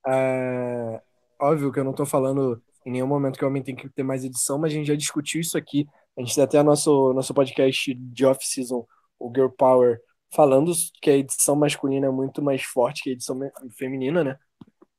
é... 0.06 1.00
óbvio 1.40 1.72
que 1.72 1.80
eu 1.80 1.84
não 1.84 1.92
tô 1.92 2.06
falando 2.06 2.62
em 2.84 2.90
nenhum 2.92 3.06
momento 3.06 3.38
que 3.38 3.44
o 3.44 3.48
homem 3.48 3.62
tem 3.62 3.74
que 3.74 3.88
ter 3.88 4.02
mais 4.02 4.24
edição, 4.24 4.58
mas 4.58 4.72
a 4.72 4.76
gente 4.76 4.86
já 4.86 4.94
discutiu 4.94 5.40
isso 5.40 5.56
aqui. 5.56 5.86
A 6.16 6.20
gente 6.20 6.34
tem 6.34 6.44
até 6.44 6.62
nosso, 6.62 7.12
nosso 7.12 7.34
podcast 7.34 7.94
de 7.94 8.26
off-season, 8.26 8.86
o 9.18 9.32
Girl 9.34 9.48
Power, 9.48 10.00
falando 10.32 10.72
que 11.00 11.10
a 11.10 11.16
edição 11.16 11.56
masculina 11.56 12.06
é 12.06 12.10
muito 12.10 12.42
mais 12.42 12.62
forte 12.62 13.02
que 13.02 13.10
a 13.10 13.12
edição 13.12 13.38
feminina, 13.76 14.24
né? 14.24 14.38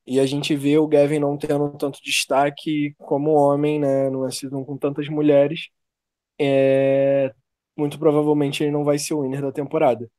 E 0.07 0.19
a 0.19 0.25
gente 0.25 0.55
vê 0.55 0.77
o 0.77 0.87
Gavin 0.87 1.19
não 1.19 1.37
tendo 1.37 1.77
tanto 1.77 1.99
destaque 2.03 2.93
como 2.99 3.31
homem, 3.31 3.79
né? 3.79 4.09
Numa 4.09 4.31
season 4.31 4.63
com 4.63 4.77
tantas 4.77 5.09
mulheres. 5.09 5.69
É... 6.39 7.33
Muito 7.77 7.99
provavelmente 7.99 8.63
ele 8.63 8.71
não 8.71 8.83
vai 8.83 8.97
ser 8.99 9.13
o 9.15 9.21
winner 9.23 9.41
da 9.41 9.51
temporada. 9.51 10.09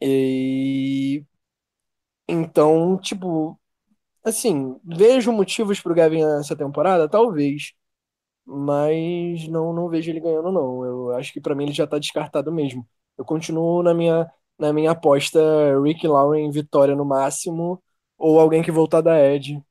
E 0.00 1.24
então, 2.28 2.98
tipo, 2.98 3.58
assim, 4.26 4.78
vejo 4.84 5.32
motivos 5.32 5.80
pro 5.80 5.94
Gavin 5.94 6.24
nessa 6.24 6.56
temporada, 6.56 7.08
talvez, 7.08 7.72
mas 8.46 9.48
não 9.48 9.72
não 9.74 9.88
vejo 9.88 10.10
ele 10.10 10.20
ganhando 10.20 10.52
não. 10.52 10.84
Eu 10.84 11.12
acho 11.16 11.32
que 11.32 11.40
para 11.40 11.54
mim 11.54 11.64
ele 11.64 11.72
já 11.72 11.86
tá 11.86 11.98
descartado 11.98 12.52
mesmo. 12.52 12.88
Eu 13.18 13.24
continuo 13.24 13.82
na 13.82 13.94
minha 13.94 14.30
na 14.58 14.72
minha 14.72 14.92
aposta 14.92 15.40
Rick 15.82 16.06
Lauren 16.08 16.50
vitória 16.50 16.94
no 16.96 17.04
máximo 17.04 17.82
ou 18.18 18.40
alguém 18.40 18.62
que 18.62 18.70
voltar 18.72 19.00
da 19.02 19.18
Ed. 19.20 19.62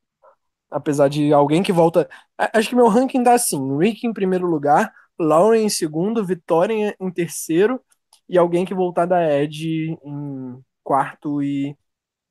Apesar 0.70 1.08
de 1.10 1.32
alguém 1.34 1.64
que 1.64 1.72
volta, 1.72 2.10
acho 2.54 2.70
que 2.70 2.76
meu 2.76 2.88
ranking 2.88 3.24
dá 3.24 3.34
assim, 3.34 3.78
Rick 3.78 4.06
em 4.06 4.14
primeiro 4.14 4.48
lugar, 4.48 4.92
Lauren 5.20 5.64
em 5.66 5.70
segundo, 5.70 6.26
Vitória 6.26 6.96
em 7.00 7.12
terceiro 7.12 7.82
e 8.28 8.38
alguém 8.38 8.66
que 8.66 8.74
voltar 8.74 9.06
da 9.06 9.22
Ed 9.42 9.98
em 10.04 10.60
quarto 10.84 11.42
e 11.42 11.78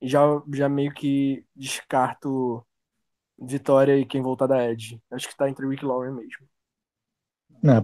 já, 0.06 0.20
já 0.52 0.68
meio 0.68 0.92
que 0.92 1.44
descarto 1.54 2.64
Vitória 3.38 3.96
e 3.96 4.06
quem 4.06 4.22
voltar 4.22 4.46
da 4.46 4.70
Ed. 4.70 5.00
Acho 5.10 5.28
que 5.28 5.36
tá 5.36 5.48
entre 5.48 5.66
Rick 5.66 5.84
e 5.84 5.86
Lauren 5.86 6.12
mesmo. 6.12 6.46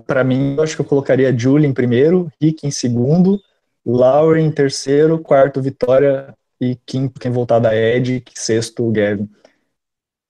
Pra 0.06 0.22
mim, 0.22 0.56
eu 0.56 0.62
acho 0.62 0.76
que 0.76 0.82
eu 0.82 0.86
colocaria 0.86 1.36
Julie 1.36 1.66
em 1.66 1.72
primeiro, 1.72 2.30
Rick 2.40 2.66
em 2.66 2.70
segundo, 2.70 3.40
Lauren 3.84 4.44
em 4.44 4.52
terceiro, 4.52 5.18
quarto 5.18 5.62
Vitória 5.62 6.36
e 6.60 6.76
quinto 6.86 7.18
quem 7.18 7.32
voltar 7.32 7.58
da 7.58 7.74
Ed, 7.74 8.22
sexto 8.34 8.90
Gavin. 8.90 9.28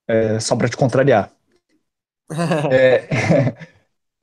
É, 0.09 0.39
só 0.39 0.57
para 0.57 0.69
te 0.69 0.77
contrariar. 0.77 1.33
é, 2.71 3.57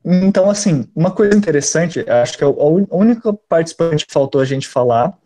Então, 0.10 0.50
assim, 0.50 0.90
uma 0.96 1.12
coisa 1.12 1.38
interessante, 1.38 2.10
acho 2.10 2.38
que 2.38 2.44
é 2.44 2.48
a 2.48 2.96
única 2.96 3.34
participante 3.34 4.06
que 4.06 4.14
faltou 4.14 4.40
a 4.40 4.46
gente 4.46 4.66
falar 4.66 5.18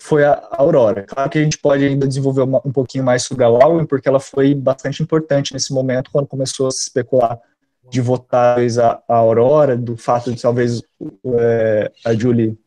foi 0.00 0.24
a 0.24 0.48
Aurora. 0.52 1.02
Claro 1.02 1.30
que 1.30 1.38
a 1.38 1.42
gente 1.42 1.58
pode 1.58 1.84
ainda 1.84 2.06
desenvolver 2.06 2.42
uma, 2.42 2.60
um 2.64 2.72
pouquinho 2.72 3.04
mais 3.04 3.24
sobre 3.24 3.44
a 3.44 3.48
Lauren, 3.48 3.84
porque 3.86 4.08
ela 4.08 4.20
foi 4.20 4.54
bastante 4.54 5.02
importante 5.02 5.52
nesse 5.52 5.72
momento, 5.72 6.10
quando 6.10 6.26
começou 6.26 6.66
a 6.66 6.70
se 6.70 6.82
especular 6.82 7.38
de 7.88 8.00
votar 8.00 8.58
a, 8.58 9.02
a 9.08 9.16
Aurora, 9.16 9.76
do 9.76 9.96
fato 9.96 10.32
de 10.32 10.40
talvez 10.40 10.82
é, 11.38 11.92
a 12.04 12.14
Julie 12.14 12.58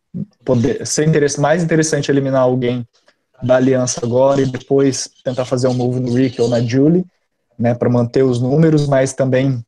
poder 0.43 0.85
ser 0.85 1.07
interesse, 1.07 1.39
mais 1.39 1.63
interessante 1.63 2.09
eliminar 2.09 2.41
alguém 2.41 2.87
da 3.41 3.55
aliança 3.55 4.01
agora 4.03 4.41
e 4.41 4.45
depois 4.45 5.09
tentar 5.23 5.45
fazer 5.45 5.67
um 5.67 5.73
move 5.73 5.99
no 5.99 6.13
Rick 6.13 6.41
ou 6.41 6.49
na 6.49 6.61
Julie, 6.61 7.05
né, 7.57 7.73
para 7.73 7.89
manter 7.89 8.23
os 8.23 8.41
números, 8.41 8.87
mas 8.87 9.13
também 9.13 9.63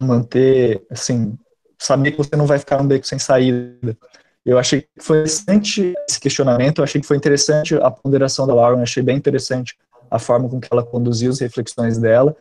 manter, 0.00 0.82
assim, 0.90 1.36
saber 1.78 2.12
que 2.12 2.18
você 2.18 2.36
não 2.36 2.46
vai 2.46 2.58
ficar 2.58 2.82
no 2.82 2.88
beco 2.88 3.06
sem 3.06 3.18
saída. 3.18 3.96
Eu 4.44 4.58
achei 4.58 4.82
que 4.82 4.88
foi 4.98 5.18
interessante 5.18 5.94
esse 6.08 6.18
questionamento, 6.18 6.78
eu 6.78 6.84
achei 6.84 7.00
que 7.00 7.06
foi 7.06 7.16
interessante 7.16 7.74
a 7.74 7.90
ponderação 7.90 8.46
da 8.46 8.54
Lauren, 8.54 8.82
achei 8.82 9.02
bem 9.02 9.16
interessante 9.16 9.76
a 10.10 10.18
forma 10.18 10.48
com 10.48 10.58
que 10.58 10.68
ela 10.70 10.82
conduziu 10.82 11.30
as 11.30 11.40
reflexões 11.40 11.98
dela. 11.98 12.34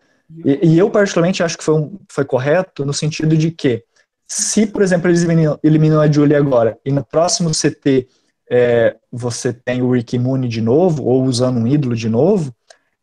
E, 0.46 0.70
e 0.70 0.78
eu, 0.78 0.90
particularmente, 0.90 1.44
acho 1.44 1.58
que 1.58 1.64
foi, 1.64 1.76
um, 1.76 2.00
foi 2.10 2.24
correto 2.24 2.86
no 2.86 2.94
sentido 2.94 3.36
de 3.36 3.52
que, 3.52 3.84
se, 4.28 4.66
por 4.66 4.82
exemplo, 4.82 5.10
eles 5.10 5.24
eliminam, 5.24 5.60
eliminam 5.64 6.00
a 6.00 6.10
Julie 6.10 6.36
agora, 6.36 6.78
e 6.86 6.92
no 6.92 7.04
próximo 7.04 7.52
CT 7.52 8.08
é, 8.50 8.96
você 9.12 9.54
tem 9.54 9.82
o 9.82 9.92
Rick 9.92 10.18
Mooney 10.18 10.50
de 10.50 10.62
novo, 10.62 11.04
ou 11.04 11.24
usando 11.24 11.58
um 11.58 11.68
ídolo 11.68 11.96
de 11.96 12.10
novo, 12.10 12.54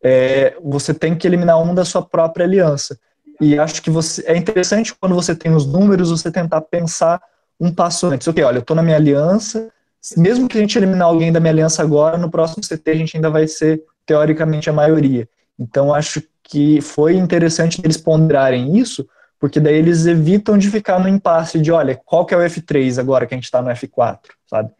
é, 0.03 0.57
você 0.62 0.94
tem 0.94 1.14
que 1.14 1.26
eliminar 1.26 1.61
um 1.61 1.74
da 1.74 1.84
sua 1.84 2.03
própria 2.03 2.44
aliança. 2.44 2.99
E 3.40 3.59
acho 3.59 3.82
que 3.82 3.90
você, 3.90 4.24
é 4.26 4.36
interessante 4.36 4.94
quando 4.94 5.14
você 5.14 5.34
tem 5.34 5.55
os 5.55 5.66
números, 5.66 6.11
você 6.11 6.30
tentar 6.30 6.62
pensar 6.62 7.20
um 7.61 7.72
passo 7.72 8.07
antes. 8.07 8.26
Ok, 8.28 8.42
olha, 8.42 8.59
eu 8.59 8.61
estou 8.61 8.76
na 8.76 8.82
minha 8.82 8.96
aliança, 8.96 9.70
mesmo 10.16 10.48
que 10.48 10.57
a 10.57 10.61
gente 10.61 10.78
eliminar 10.78 11.09
alguém 11.09 11.32
da 11.32 11.40
minha 11.40 11.52
aliança 11.52 11.82
agora, 11.82 12.16
no 12.16 12.30
próximo 12.30 12.62
CT 12.62 12.90
a 12.90 12.94
gente 12.94 13.16
ainda 13.16 13.30
vai 13.30 13.48
ser, 13.48 13.82
teoricamente, 14.04 14.70
a 14.70 14.72
maioria. 14.72 15.28
Então, 15.59 15.92
acho 15.92 16.22
que 16.42 16.80
foi 16.80 17.16
interessante 17.16 17.80
eles 17.82 17.96
ponderarem 17.96 18.76
isso, 18.76 19.09
porque 19.38 19.59
daí 19.59 19.74
eles 19.74 20.07
evitam 20.07 20.57
de 20.57 20.70
ficar 20.70 21.00
no 21.00 21.09
impasse 21.09 21.59
de, 21.59 21.72
olha, 21.72 22.00
qual 22.04 22.24
que 22.24 22.34
é 22.34 22.36
o 22.36 22.40
F3 22.40 22.98
agora 22.98 23.26
que 23.26 23.34
a 23.34 23.36
gente 23.36 23.44
está 23.44 23.61
no 23.61 23.70
F4, 23.70 24.18
sabe? 24.46 24.70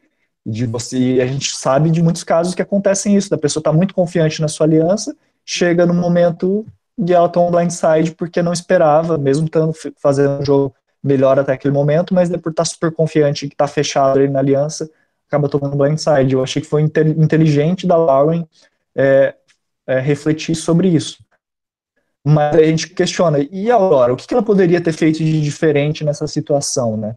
De 0.45 0.65
você, 0.65 1.19
a 1.21 1.27
gente 1.27 1.57
sabe 1.57 1.91
de 1.91 2.03
muitos 2.03 2.23
casos 2.23 2.55
que 2.55 2.63
acontecem 2.63 3.17
isso, 3.17 3.29
da 3.29 3.37
pessoa 3.37 3.61
está 3.61 3.73
muito 3.73 3.95
confiante 3.95 4.41
na 4.41 4.49
sua 4.49 4.67
aliança, 4.67 5.15
chega 5.45 5.85
no 5.85 5.95
momento 5.95 6.65
de 6.97 7.13
ela 7.13 7.29
toma 7.29 7.49
um 7.49 7.51
blindside 7.51 8.13
porque 8.13 8.41
não 8.43 8.53
esperava, 8.53 9.19
mesmo 9.19 9.47
estando 9.47 9.73
fazendo 10.01 10.41
um 10.41 10.45
jogo 10.45 10.75
melhor 11.07 11.39
até 11.39 11.53
aquele 11.53 11.73
momento, 11.73 12.15
mas 12.15 12.29
por 12.37 12.51
estar 12.51 12.65
super 12.65 12.93
confiante 12.93 13.49
que 13.49 13.55
está 13.55 13.67
fechado 13.67 14.19
ali 14.19 14.29
na 14.29 14.39
aliança, 14.39 14.91
acaba 15.29 15.49
tomando 15.49 15.77
blindside. 15.77 16.35
Eu 16.35 16.43
achei 16.43 16.63
que 16.63 16.69
foi 16.69 16.83
inteligente 16.83 17.87
da 17.87 17.97
Lauren 17.97 18.47
é, 18.95 19.35
é, 19.87 20.01
refletir 20.01 20.55
sobre 20.55 20.89
isso. 20.89 21.25
Mas 22.25 22.57
a 22.57 22.63
gente 22.63 22.89
questiona, 22.91 23.39
e 23.39 23.71
a 23.71 23.77
Aurora, 23.77 24.13
o 24.13 24.17
que 24.17 24.35
ela 24.35 24.43
poderia 24.43 24.81
ter 24.81 24.93
feito 24.93 25.19
de 25.19 25.41
diferente 25.41 26.05
nessa 26.05 26.27
situação, 26.27 26.97
né? 26.97 27.17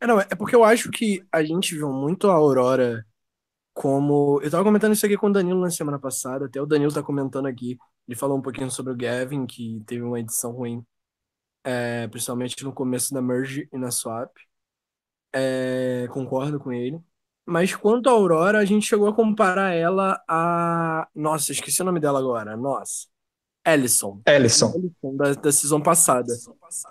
É, 0.00 0.06
não, 0.06 0.18
é 0.20 0.34
porque 0.36 0.56
eu 0.56 0.64
acho 0.64 0.90
que 0.90 1.22
a 1.30 1.42
gente 1.42 1.74
viu 1.74 1.92
muito 1.92 2.30
a 2.30 2.34
Aurora 2.34 3.04
como. 3.74 4.40
Eu 4.42 4.50
tava 4.50 4.64
comentando 4.64 4.94
isso 4.94 5.04
aqui 5.04 5.16
com 5.16 5.26
o 5.26 5.32
Danilo 5.32 5.60
na 5.60 5.70
semana 5.70 5.98
passada, 5.98 6.46
até 6.46 6.62
o 6.62 6.66
Danilo 6.66 6.92
tá 6.92 7.02
comentando 7.02 7.46
aqui. 7.46 7.76
Ele 8.06 8.16
falou 8.16 8.38
um 8.38 8.42
pouquinho 8.42 8.70
sobre 8.70 8.92
o 8.92 8.96
Gavin, 8.96 9.44
que 9.44 9.82
teve 9.86 10.02
uma 10.02 10.18
edição 10.18 10.52
ruim 10.52 10.82
é, 11.68 12.08
principalmente 12.08 12.64
no 12.64 12.72
começo 12.72 13.12
da 13.12 13.20
merge 13.20 13.68
e 13.70 13.76
na 13.76 13.90
swap. 13.90 14.34
É, 15.34 16.08
concordo 16.10 16.58
com 16.58 16.72
ele. 16.72 16.98
Mas 17.44 17.76
quanto 17.76 18.08
a 18.08 18.12
Aurora, 18.12 18.58
a 18.58 18.64
gente 18.64 18.86
chegou 18.86 19.06
a 19.06 19.14
comparar 19.14 19.74
ela 19.74 20.18
a. 20.26 21.06
Nossa, 21.14 21.52
esqueci 21.52 21.82
o 21.82 21.84
nome 21.84 22.00
dela 22.00 22.18
agora. 22.18 22.56
Nossa. 22.56 23.06
Ellison. 23.66 24.22
Ellison. 24.26 24.72
Da, 25.14 25.34
da 25.34 25.52
season 25.52 25.82
passada. 25.82 26.32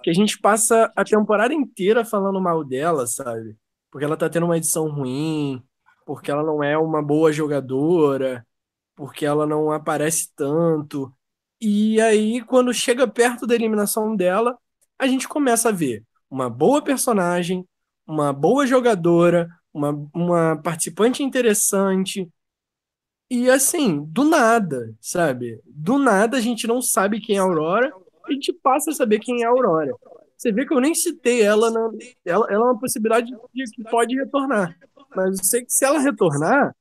Que 0.04 0.12
a 0.12 0.14
gente 0.14 0.40
passa 0.40 0.92
a 0.96 1.04
temporada 1.04 1.56
inteira 1.56 2.06
falando 2.06 2.40
mal 2.40 2.64
dela, 2.64 3.08
sabe? 3.08 3.58
Porque 3.90 4.06
ela 4.06 4.18
tá 4.18 4.30
tendo 4.30 4.46
uma 4.46 4.58
edição 4.58 4.88
ruim, 4.90 5.64
porque 6.06 6.30
ela 6.30 6.44
não 6.44 6.64
é 6.64 6.78
uma 6.78 7.02
boa 7.02 7.32
jogadora, 7.32 8.46
porque 8.96 9.26
ela 9.26 9.48
não 9.48 9.72
aparece 9.72 10.32
tanto. 10.36 11.12
E 11.60 12.00
aí, 12.00 12.44
quando 12.44 12.72
chega 12.72 13.08
perto 13.08 13.48
da 13.48 13.56
eliminação 13.56 14.16
dela, 14.16 14.56
a 15.00 15.08
gente 15.08 15.28
começa 15.28 15.70
a 15.70 15.72
ver 15.72 16.04
uma 16.30 16.50
boa 16.50 16.82
personagem, 16.82 17.66
uma 18.06 18.34
boa 18.34 18.66
jogadora, 18.66 19.50
uma, 19.74 19.92
uma 20.14 20.62
participante 20.62 21.24
interessante. 21.24 22.28
E 23.30 23.50
assim, 23.50 24.04
do 24.06 24.24
nada, 24.24 24.96
sabe? 25.02 25.62
Do 25.66 25.98
nada 25.98 26.38
a 26.38 26.42
gente 26.42 26.66
não 26.66 26.82
sabe 26.82 27.20
quem 27.20 27.38
é 27.38 27.40
a 27.40 27.44
Aurora 27.44 27.94
a 28.28 28.34
gente 28.34 28.54
passa 28.54 28.92
a 28.92 28.94
saber 28.94 29.20
quem 29.20 29.42
é 29.42 29.46
a 29.46 29.50
Aurora. 29.50 29.94
Você 30.38 30.52
vê 30.52 30.66
que 30.66 30.74
eu 30.74 30.80
nem 30.80 30.94
citei 30.94 31.42
ela, 31.42 31.72
na, 31.72 31.90
ela, 32.26 32.46
ela 32.52 32.66
é 32.66 32.72
uma 32.72 32.80
possibilidade 32.80 33.32
de 33.54 33.64
que 33.72 33.84
pode 33.84 34.16
retornar. 34.16 34.78
Mas 35.16 35.40
eu 35.40 35.46
sei 35.46 35.66
que 35.66 35.72
se 35.72 35.84
ela 35.84 36.00
retornar, 36.00 36.76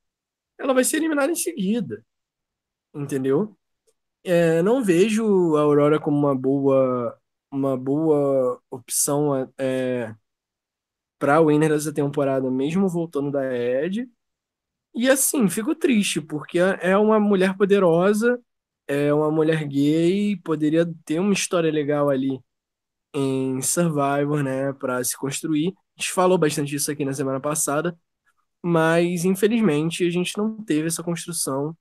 ela 0.58 0.74
vai 0.74 0.84
ser 0.84 0.96
eliminada 0.98 1.32
em 1.32 1.36
seguida. 1.36 2.04
Entendeu? 2.94 3.56
É, 4.24 4.60
não 4.62 4.82
vejo 4.82 5.56
a 5.56 5.60
Aurora 5.60 6.00
como 6.00 6.18
uma 6.18 6.34
boa 6.34 7.16
uma 7.50 7.76
boa 7.76 8.60
opção 8.70 9.50
é, 9.58 10.14
para 11.18 11.40
o 11.40 11.46
winner 11.48 11.70
dessa 11.70 11.92
temporada, 11.92 12.50
mesmo 12.50 12.88
voltando 12.88 13.30
da 13.30 13.44
Ed. 13.54 14.08
E 14.94 15.10
assim, 15.10 15.48
fico 15.48 15.74
triste, 15.74 16.20
porque 16.20 16.58
é 16.58 16.96
uma 16.96 17.20
mulher 17.20 17.56
poderosa, 17.56 18.40
é 18.86 19.12
uma 19.12 19.30
mulher 19.30 19.66
gay, 19.66 20.36
poderia 20.38 20.86
ter 21.04 21.20
uma 21.20 21.32
história 21.32 21.70
legal 21.70 22.08
ali 22.08 22.40
em 23.14 23.60
Survivor, 23.62 24.42
né, 24.42 24.72
para 24.74 25.02
se 25.04 25.16
construir. 25.16 25.74
A 25.98 26.02
gente 26.02 26.12
falou 26.12 26.38
bastante 26.38 26.70
disso 26.70 26.90
aqui 26.90 27.04
na 27.04 27.14
semana 27.14 27.40
passada, 27.40 27.98
mas 28.62 29.24
infelizmente 29.24 30.04
a 30.06 30.10
gente 30.10 30.36
não 30.38 30.62
teve 30.64 30.88
essa 30.88 31.02
construção 31.02 31.76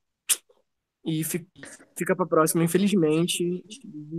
e 1.05 1.23
fica 1.23 2.15
para 2.15 2.25
próxima, 2.25 2.63
infelizmente. 2.63 3.63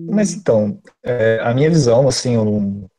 Mas 0.08 0.32
então, 0.32 0.80
é, 1.02 1.40
a 1.42 1.52
minha 1.52 1.68
visão, 1.68 2.06
assim, 2.06 2.34
eu 2.34 2.44
não 2.44 2.90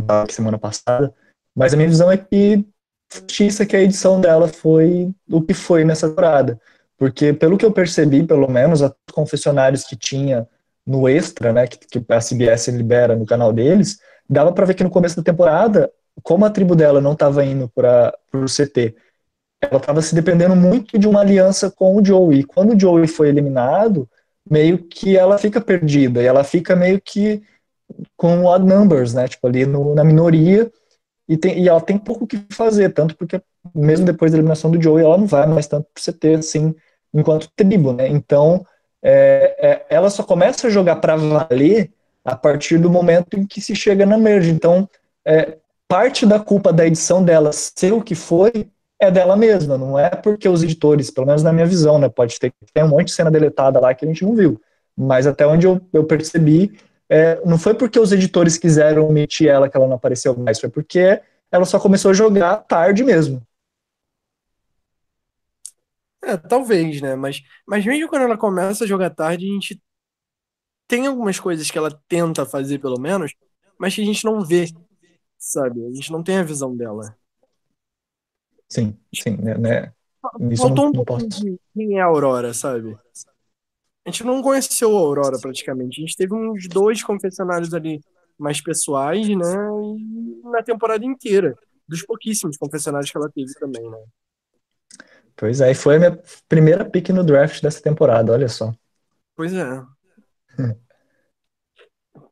estava 0.00 0.30
semana 0.30 0.58
passada, 0.58 1.14
mas 1.54 1.72
a 1.72 1.76
minha 1.76 1.88
visão 1.88 2.10
é 2.10 2.16
que 2.16 2.66
justiça 3.12 3.64
que 3.64 3.76
a 3.76 3.82
edição 3.82 4.20
dela 4.20 4.48
foi 4.48 5.12
o 5.30 5.42
que 5.42 5.54
foi 5.54 5.84
nessa 5.84 6.08
temporada. 6.08 6.60
Porque, 6.96 7.32
pelo 7.32 7.58
que 7.58 7.64
eu 7.64 7.72
percebi, 7.72 8.26
pelo 8.26 8.48
menos, 8.48 8.80
os 8.80 8.92
confessionários 9.12 9.84
que 9.84 9.96
tinha 9.96 10.46
no 10.86 11.08
Extra, 11.08 11.52
né, 11.52 11.66
que, 11.66 11.78
que 11.78 12.12
a 12.12 12.20
CBS 12.20 12.68
libera 12.68 13.14
no 13.14 13.26
canal 13.26 13.52
deles, 13.52 13.98
dava 14.28 14.52
para 14.52 14.66
ver 14.66 14.74
que 14.74 14.84
no 14.84 14.90
começo 14.90 15.16
da 15.16 15.22
temporada, 15.22 15.90
como 16.22 16.44
a 16.44 16.50
tribo 16.50 16.74
dela 16.74 17.00
não 17.00 17.12
estava 17.12 17.44
indo 17.44 17.68
para 17.68 18.16
o 18.32 18.46
CT 18.46 18.94
ela 19.62 19.78
estava 19.78 20.02
se 20.02 20.14
dependendo 20.14 20.56
muito 20.56 20.98
de 20.98 21.06
uma 21.06 21.20
aliança 21.20 21.70
com 21.70 21.96
o 21.96 22.04
Joey. 22.04 22.40
E 22.40 22.44
quando 22.44 22.74
o 22.74 22.80
Joey 22.80 23.06
foi 23.06 23.28
eliminado, 23.28 24.08
meio 24.48 24.78
que 24.78 25.16
ela 25.16 25.38
fica 25.38 25.60
perdida, 25.60 26.22
e 26.22 26.26
ela 26.26 26.42
fica 26.42 26.74
meio 26.74 27.00
que 27.00 27.42
com 28.16 28.44
odd 28.44 28.64
numbers, 28.64 29.14
né? 29.14 29.28
Tipo, 29.28 29.46
ali 29.46 29.64
no, 29.64 29.94
na 29.94 30.02
minoria, 30.02 30.70
e, 31.28 31.36
tem, 31.36 31.58
e 31.62 31.68
ela 31.68 31.80
tem 31.80 31.96
pouco 31.96 32.24
o 32.24 32.26
que 32.26 32.42
fazer, 32.50 32.92
tanto 32.92 33.16
porque 33.16 33.40
mesmo 33.74 34.04
depois 34.04 34.32
da 34.32 34.38
eliminação 34.38 34.70
do 34.70 34.82
Joey, 34.82 35.04
ela 35.04 35.16
não 35.16 35.26
vai 35.26 35.46
mais 35.46 35.66
tanto 35.66 35.86
pro 35.94 36.02
CT, 36.02 36.34
assim, 36.34 36.74
enquanto 37.14 37.50
tribo, 37.54 37.92
né? 37.92 38.08
Então, 38.08 38.66
é, 39.02 39.56
é, 39.58 39.86
ela 39.88 40.10
só 40.10 40.22
começa 40.22 40.66
a 40.66 40.70
jogar 40.70 40.96
para 40.96 41.16
valer 41.16 41.92
a 42.24 42.36
partir 42.36 42.78
do 42.78 42.90
momento 42.90 43.38
em 43.38 43.46
que 43.46 43.60
se 43.60 43.74
chega 43.74 44.04
na 44.04 44.18
merge. 44.18 44.50
Então, 44.50 44.88
é, 45.24 45.58
parte 45.86 46.26
da 46.26 46.40
culpa 46.40 46.72
da 46.72 46.86
edição 46.86 47.24
dela 47.24 47.52
ser 47.52 47.92
o 47.92 48.02
que 48.02 48.14
foi 48.14 48.68
é 49.04 49.10
dela 49.10 49.36
mesma, 49.36 49.76
não 49.76 49.98
é 49.98 50.10
porque 50.10 50.48
os 50.48 50.62
editores, 50.62 51.10
pelo 51.10 51.26
menos 51.26 51.42
na 51.42 51.52
minha 51.52 51.66
visão, 51.66 51.98
né, 51.98 52.08
pode 52.08 52.38
ter 52.38 52.52
tem 52.72 52.84
um 52.84 52.88
monte 52.88 53.06
de 53.06 53.12
cena 53.12 53.30
deletada 53.30 53.80
lá 53.80 53.92
que 53.94 54.04
a 54.04 54.08
gente 54.08 54.24
não 54.24 54.34
viu, 54.36 54.60
mas 54.96 55.26
até 55.26 55.46
onde 55.46 55.66
eu, 55.66 55.80
eu 55.92 56.04
percebi, 56.04 56.78
é, 57.08 57.40
não 57.44 57.58
foi 57.58 57.74
porque 57.74 57.98
os 57.98 58.12
editores 58.12 58.56
quiseram 58.56 59.08
omitir 59.08 59.48
ela 59.48 59.68
que 59.68 59.76
ela 59.76 59.88
não 59.88 59.96
apareceu 59.96 60.36
mais, 60.36 60.60
foi 60.60 60.70
porque 60.70 61.20
ela 61.50 61.64
só 61.64 61.80
começou 61.80 62.12
a 62.12 62.14
jogar 62.14 62.56
tarde 62.58 63.02
mesmo. 63.02 63.42
É, 66.24 66.36
talvez, 66.36 67.00
né? 67.00 67.16
Mas, 67.16 67.42
mas 67.66 67.84
mesmo 67.84 68.08
quando 68.08 68.22
ela 68.22 68.38
começa 68.38 68.84
a 68.84 68.86
jogar 68.86 69.10
tarde, 69.10 69.44
a 69.44 69.52
gente 69.52 69.82
tem 70.86 71.06
algumas 71.06 71.40
coisas 71.40 71.70
que 71.70 71.76
ela 71.78 71.90
tenta 72.08 72.46
fazer, 72.46 72.78
pelo 72.78 73.00
menos, 73.00 73.34
mas 73.78 73.94
que 73.94 74.02
a 74.02 74.04
gente 74.04 74.24
não 74.24 74.44
vê, 74.44 74.66
sabe? 75.38 75.84
A 75.86 75.92
gente 75.92 76.12
não 76.12 76.22
tem 76.22 76.36
a 76.38 76.44
visão 76.44 76.76
dela. 76.76 77.16
Sim, 78.72 78.96
sim, 79.14 79.36
né? 79.36 79.54
né? 79.58 79.92
Isso 80.50 80.62
Faltou 80.62 80.86
um 80.86 80.92
pouco 80.92 81.18
de 81.28 81.60
quem 81.74 81.98
é 81.98 82.00
a 82.00 82.06
Aurora, 82.06 82.54
sabe? 82.54 82.96
A 84.06 84.10
gente 84.10 84.24
não 84.24 84.40
conheceu 84.40 84.96
a 84.96 85.00
Aurora 85.00 85.38
praticamente. 85.38 86.00
A 86.00 86.06
gente 86.06 86.16
teve 86.16 86.34
uns 86.34 86.66
dois 86.68 87.04
confessionários 87.04 87.74
ali 87.74 88.00
mais 88.38 88.62
pessoais, 88.62 89.28
né? 89.28 89.54
E 89.98 90.48
na 90.48 90.62
temporada 90.62 91.04
inteira. 91.04 91.54
Dos 91.86 92.02
pouquíssimos 92.02 92.56
confessionários 92.56 93.10
que 93.10 93.18
ela 93.18 93.30
teve 93.30 93.52
também, 93.60 93.82
né? 93.90 93.98
Pois 95.36 95.60
é, 95.60 95.70
e 95.70 95.74
foi 95.74 95.96
a 95.96 95.98
minha 95.98 96.22
primeira 96.48 96.88
pick 96.88 97.10
no 97.10 97.22
draft 97.22 97.60
dessa 97.60 97.82
temporada, 97.82 98.32
olha 98.32 98.48
só. 98.48 98.72
Pois 99.36 99.52
é. 99.52 99.82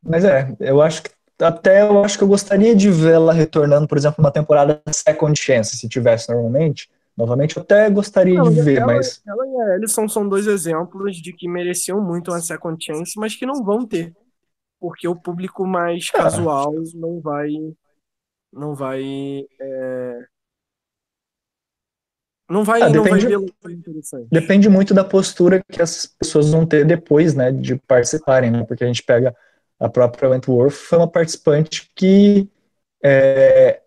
Mas 0.02 0.24
é, 0.24 0.56
eu 0.60 0.80
acho 0.80 1.02
que 1.02 1.10
até 1.40 1.82
eu 1.82 2.04
acho 2.04 2.18
que 2.18 2.24
eu 2.24 2.28
gostaria 2.28 2.74
de 2.74 2.90
vê-la 2.90 3.32
retornando, 3.32 3.88
por 3.88 3.96
exemplo, 3.96 4.22
uma 4.22 4.30
temporada 4.30 4.82
second 4.92 5.38
chance, 5.38 5.76
se 5.76 5.88
tivesse 5.88 6.28
normalmente. 6.28 6.90
Novamente, 7.16 7.56
eu 7.56 7.62
até 7.62 7.90
gostaria 7.90 8.38
não, 8.38 8.50
de 8.50 8.62
ver, 8.62 8.78
ela, 8.78 8.86
mas. 8.94 9.20
Ela 9.26 9.46
e 9.46 9.60
a 9.60 9.74
Ellison 9.76 10.08
são 10.08 10.26
dois 10.26 10.46
exemplos 10.46 11.16
de 11.16 11.32
que 11.32 11.48
mereciam 11.48 12.00
muito 12.00 12.30
uma 12.30 12.40
second 12.40 12.82
chance, 12.82 13.12
mas 13.18 13.34
que 13.34 13.44
não 13.44 13.62
vão 13.62 13.86
ter. 13.86 14.14
Porque 14.80 15.06
o 15.06 15.14
público 15.14 15.66
mais 15.66 16.08
ah. 16.14 16.18
casual 16.18 16.72
não 16.94 17.20
vai. 17.20 17.50
Não 18.52 18.74
vai. 18.74 19.02
É... 19.60 20.24
Não 22.48 22.64
vai, 22.64 22.82
ah, 22.82 22.88
não 22.88 23.04
depende, 23.04 23.28
vai 23.28 24.24
Depende 24.32 24.68
muito 24.68 24.92
da 24.92 25.04
postura 25.04 25.62
que 25.70 25.80
as 25.80 26.06
pessoas 26.06 26.50
vão 26.50 26.66
ter 26.66 26.84
depois, 26.84 27.32
né, 27.32 27.52
de 27.52 27.76
participarem, 27.76 28.50
né? 28.50 28.64
Porque 28.64 28.82
a 28.82 28.88
gente 28.88 29.04
pega 29.04 29.36
a 29.80 29.88
própria 29.88 30.28
Wentworth, 30.28 30.72
foi 30.72 30.98
uma 30.98 31.08
participante 31.08 31.90
que 31.96 32.48
é, 33.02 33.80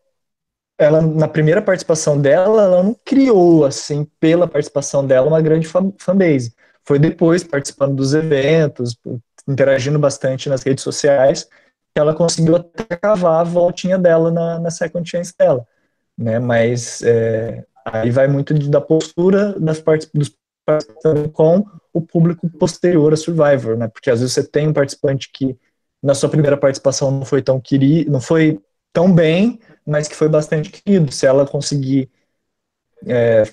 ela 0.78 1.02
na 1.02 1.28
primeira 1.28 1.62
participação 1.62 2.20
dela, 2.20 2.64
ela 2.64 2.84
não 2.84 2.96
criou 3.06 3.64
assim 3.64 4.06
pela 4.20 4.48
participação 4.48 5.06
dela 5.06 5.28
uma 5.28 5.42
grande 5.42 5.68
fanbase. 5.68 6.54
Foi 6.84 7.00
depois 7.00 7.44
participando 7.44 7.96
dos 7.96 8.14
eventos, 8.14 8.98
interagindo 9.48 10.00
bastante 10.00 10.50
nas 10.50 10.64
redes 10.64 10.84
sociais, 10.84 11.44
que 11.44 12.00
ela 12.00 12.16
conseguiu 12.16 12.56
até 12.56 12.96
cavar 12.98 13.42
a 13.42 13.44
voltinha 13.44 13.98
dela 13.98 14.32
na, 14.32 14.60
na 14.60 14.72
second 14.72 15.08
chance 15.08 15.34
dela, 15.38 15.66
né? 16.18 16.40
Mas 16.40 17.02
é, 17.04 17.64
aí 17.86 18.10
vai 18.10 18.28
muito 18.28 18.54
da 18.70 18.82
postura 18.82 19.58
das 19.60 19.80
partes 19.80 20.10
dos 20.14 20.36
participantes 20.66 21.32
com 21.34 21.66
o 21.94 22.02
público 22.02 22.50
posterior 22.50 23.14
a 23.14 23.18
Survivor, 23.18 23.78
né? 23.78 23.88
Porque 23.88 24.10
às 24.10 24.20
vezes 24.20 24.34
você 24.34 24.44
tem 24.44 24.68
um 24.68 24.74
participante 24.74 25.30
que 25.32 25.58
na 26.04 26.14
sua 26.14 26.28
primeira 26.28 26.58
participação 26.58 27.10
não 27.10 27.24
foi 27.24 27.42
tão 27.42 27.62
querido, 27.62 28.12
não 28.12 28.20
foi 28.20 28.60
tão 28.92 29.12
bem, 29.12 29.60
mas 29.86 30.08
que 30.08 30.16
foi 30.16 30.28
bastante 30.28 30.70
querido. 30.70 31.12
Se 31.14 31.26
ela 31.26 31.48
conseguir 31.48 32.10
é, 33.08 33.44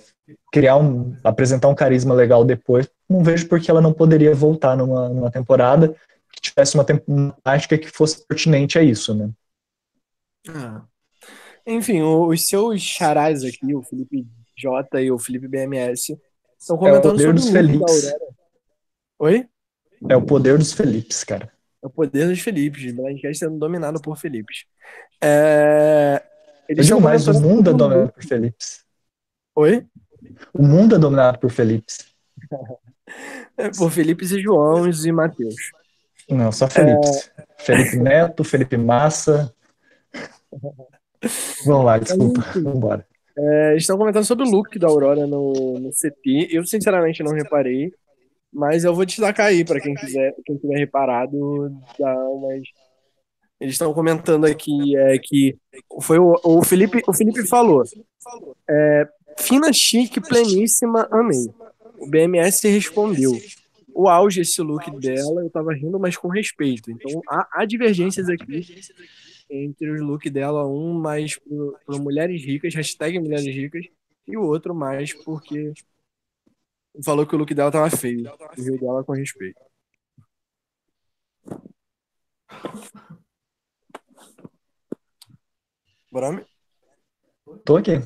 criar 0.52 0.76
um, 0.76 1.16
apresentar 1.22 1.68
um 1.68 1.74
carisma 1.74 2.12
legal 2.12 2.44
depois, 2.44 2.90
não 3.08 3.22
vejo 3.22 3.48
por 3.48 3.60
que 3.60 3.70
ela 3.70 3.80
não 3.80 3.92
poderia 3.92 4.34
voltar 4.34 4.76
numa, 4.76 5.08
numa 5.08 5.30
temporada 5.30 5.94
que 6.32 6.40
tivesse 6.40 6.74
uma 6.74 6.84
temática 6.84 7.78
que 7.78 7.88
fosse 7.88 8.26
pertinente 8.26 8.78
a 8.78 8.82
isso, 8.82 9.14
né? 9.14 9.30
Ah. 10.48 10.82
Enfim, 11.66 12.02
os 12.02 12.48
seus 12.48 12.80
charás 12.80 13.44
aqui, 13.44 13.74
o 13.74 13.82
Felipe 13.82 14.26
J 14.56 15.00
e 15.02 15.12
o 15.12 15.18
Felipe 15.18 15.46
BMS, 15.46 16.18
estão 16.58 16.76
comentando 16.76 16.96
é 16.96 17.08
o 17.08 17.12
poder 17.12 17.22
sobre 17.22 17.32
dos 17.34 17.48
Felipes. 17.50 18.14
Oi? 19.18 19.48
É 20.08 20.16
o 20.16 20.22
poder 20.22 20.58
dos 20.58 20.72
Felipes, 20.72 21.22
cara. 21.22 21.52
É 21.82 21.86
o 21.86 21.90
poder 21.90 22.28
dos 22.28 22.40
Felipes, 22.40 22.92
Blindcast 22.92 23.38
sendo 23.38 23.58
dominado 23.58 24.00
por 24.00 24.16
Felipes. 24.16 24.64
É... 25.20 26.22
Eles 26.68 26.88
Eu 26.88 26.96
digo 26.96 27.00
mais, 27.00 27.26
o 27.26 27.40
mundo 27.40 27.70
é 27.70 27.72
dominado 27.72 28.12
por 28.12 28.22
Felipes. 28.22 28.84
Oi? 29.56 29.86
O 30.52 30.62
mundo 30.62 30.94
é 30.94 30.98
dominado 30.98 31.38
por 31.38 31.50
Felipes. 31.50 31.98
é, 33.56 33.70
por 33.70 33.90
Felipes 33.90 34.30
e 34.32 34.40
João 34.40 34.88
e 34.88 35.12
Matheus. 35.12 35.54
Não, 36.28 36.52
só 36.52 36.68
Felipes. 36.68 37.30
É... 37.36 37.44
Felipe 37.58 37.96
Neto, 37.96 38.44
Felipe 38.44 38.76
Massa. 38.76 39.52
Vamos 41.66 41.84
lá, 41.84 41.98
desculpa. 41.98 42.40
Vamos 42.54 42.76
embora. 42.76 43.06
É, 43.36 43.76
estão 43.76 43.96
comentando 43.96 44.24
sobre 44.24 44.46
o 44.46 44.50
look 44.50 44.78
da 44.78 44.86
Aurora 44.86 45.26
no, 45.26 45.78
no 45.78 45.90
CT. 45.90 46.48
Eu, 46.50 46.64
sinceramente, 46.64 47.22
não 47.22 47.32
reparei. 47.32 47.92
Mas 48.52 48.84
eu 48.84 48.94
vou 48.94 49.04
destacar 49.04 49.46
aí 49.46 49.64
para 49.64 49.80
quem 49.80 49.94
quiser, 49.94 50.34
quem 50.44 50.56
tiver 50.56 50.78
reparado, 50.78 51.70
dá 51.98 52.14
umas. 52.28 52.62
Eles 53.60 53.74
estão 53.74 53.92
comentando 53.92 54.46
aqui 54.46 54.96
é, 54.96 55.18
que 55.18 55.56
foi 56.00 56.18
o, 56.18 56.34
o 56.42 56.64
Felipe, 56.64 57.02
o 57.06 57.12
Felipe 57.12 57.46
falou. 57.46 57.84
É, 58.68 59.08
fina, 59.38 59.72
chique, 59.72 60.20
pleníssima, 60.20 61.06
amei. 61.10 61.46
O 61.98 62.08
BMS 62.08 62.66
respondeu. 62.68 63.32
O 63.92 64.08
auge 64.08 64.40
esse 64.40 64.62
look 64.62 64.90
dela, 64.98 65.42
eu 65.42 65.50
tava 65.50 65.74
rindo, 65.74 65.98
mas 66.00 66.16
com 66.16 66.28
respeito. 66.28 66.90
Então 66.90 67.20
há, 67.28 67.48
há 67.52 67.64
divergências 67.64 68.28
aqui 68.28 68.64
entre 69.50 69.90
os 69.90 70.00
looks 70.00 70.30
dela, 70.30 70.66
um 70.66 70.94
mais 70.94 71.38
para 71.84 71.98
mulheres 71.98 72.44
ricas, 72.44 72.74
hashtag 72.74 73.18
mulheres 73.18 73.46
ricas, 73.46 73.84
e 74.26 74.36
o 74.36 74.42
outro 74.42 74.74
mais 74.74 75.12
porque 75.24 75.72
falou 77.04 77.26
que 77.26 77.34
o 77.34 77.38
look 77.38 77.54
dela 77.54 77.70
tava 77.70 77.90
feio. 77.90 78.30
O 78.30 78.60
rio 78.60 78.78
dela 78.78 79.04
com 79.04 79.12
respeito. 79.12 79.60
Brame? 86.12 86.44
Tô 87.64 87.76
aqui. 87.76 88.02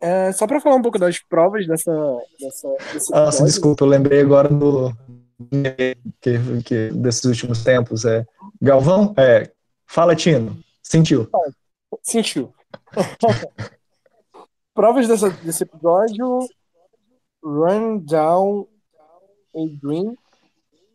É, 0.00 0.30
só 0.32 0.46
pra 0.46 0.60
falar 0.60 0.76
um 0.76 0.82
pouco 0.82 0.98
das 0.98 1.18
provas 1.20 1.66
dessa. 1.66 1.92
dessa 2.38 3.14
Nossa, 3.14 3.44
desculpa, 3.44 3.84
eu 3.84 3.88
lembrei 3.88 4.20
agora 4.20 4.48
do. 4.48 4.92
Que, 6.20 6.34
que, 6.64 6.90
desses 6.90 7.24
últimos 7.24 7.64
tempos. 7.64 8.04
É, 8.04 8.26
Galvão? 8.60 9.14
É, 9.16 9.50
fala, 9.86 10.14
Tino. 10.14 10.58
Sentiu? 10.82 11.28
Sentiu. 12.02 12.52
provas 14.74 15.08
dessa, 15.08 15.30
desse 15.30 15.62
episódio 15.64 16.46
Run 17.46 17.98
Down 17.98 18.66
a 19.54 19.78
Dream, 19.80 20.16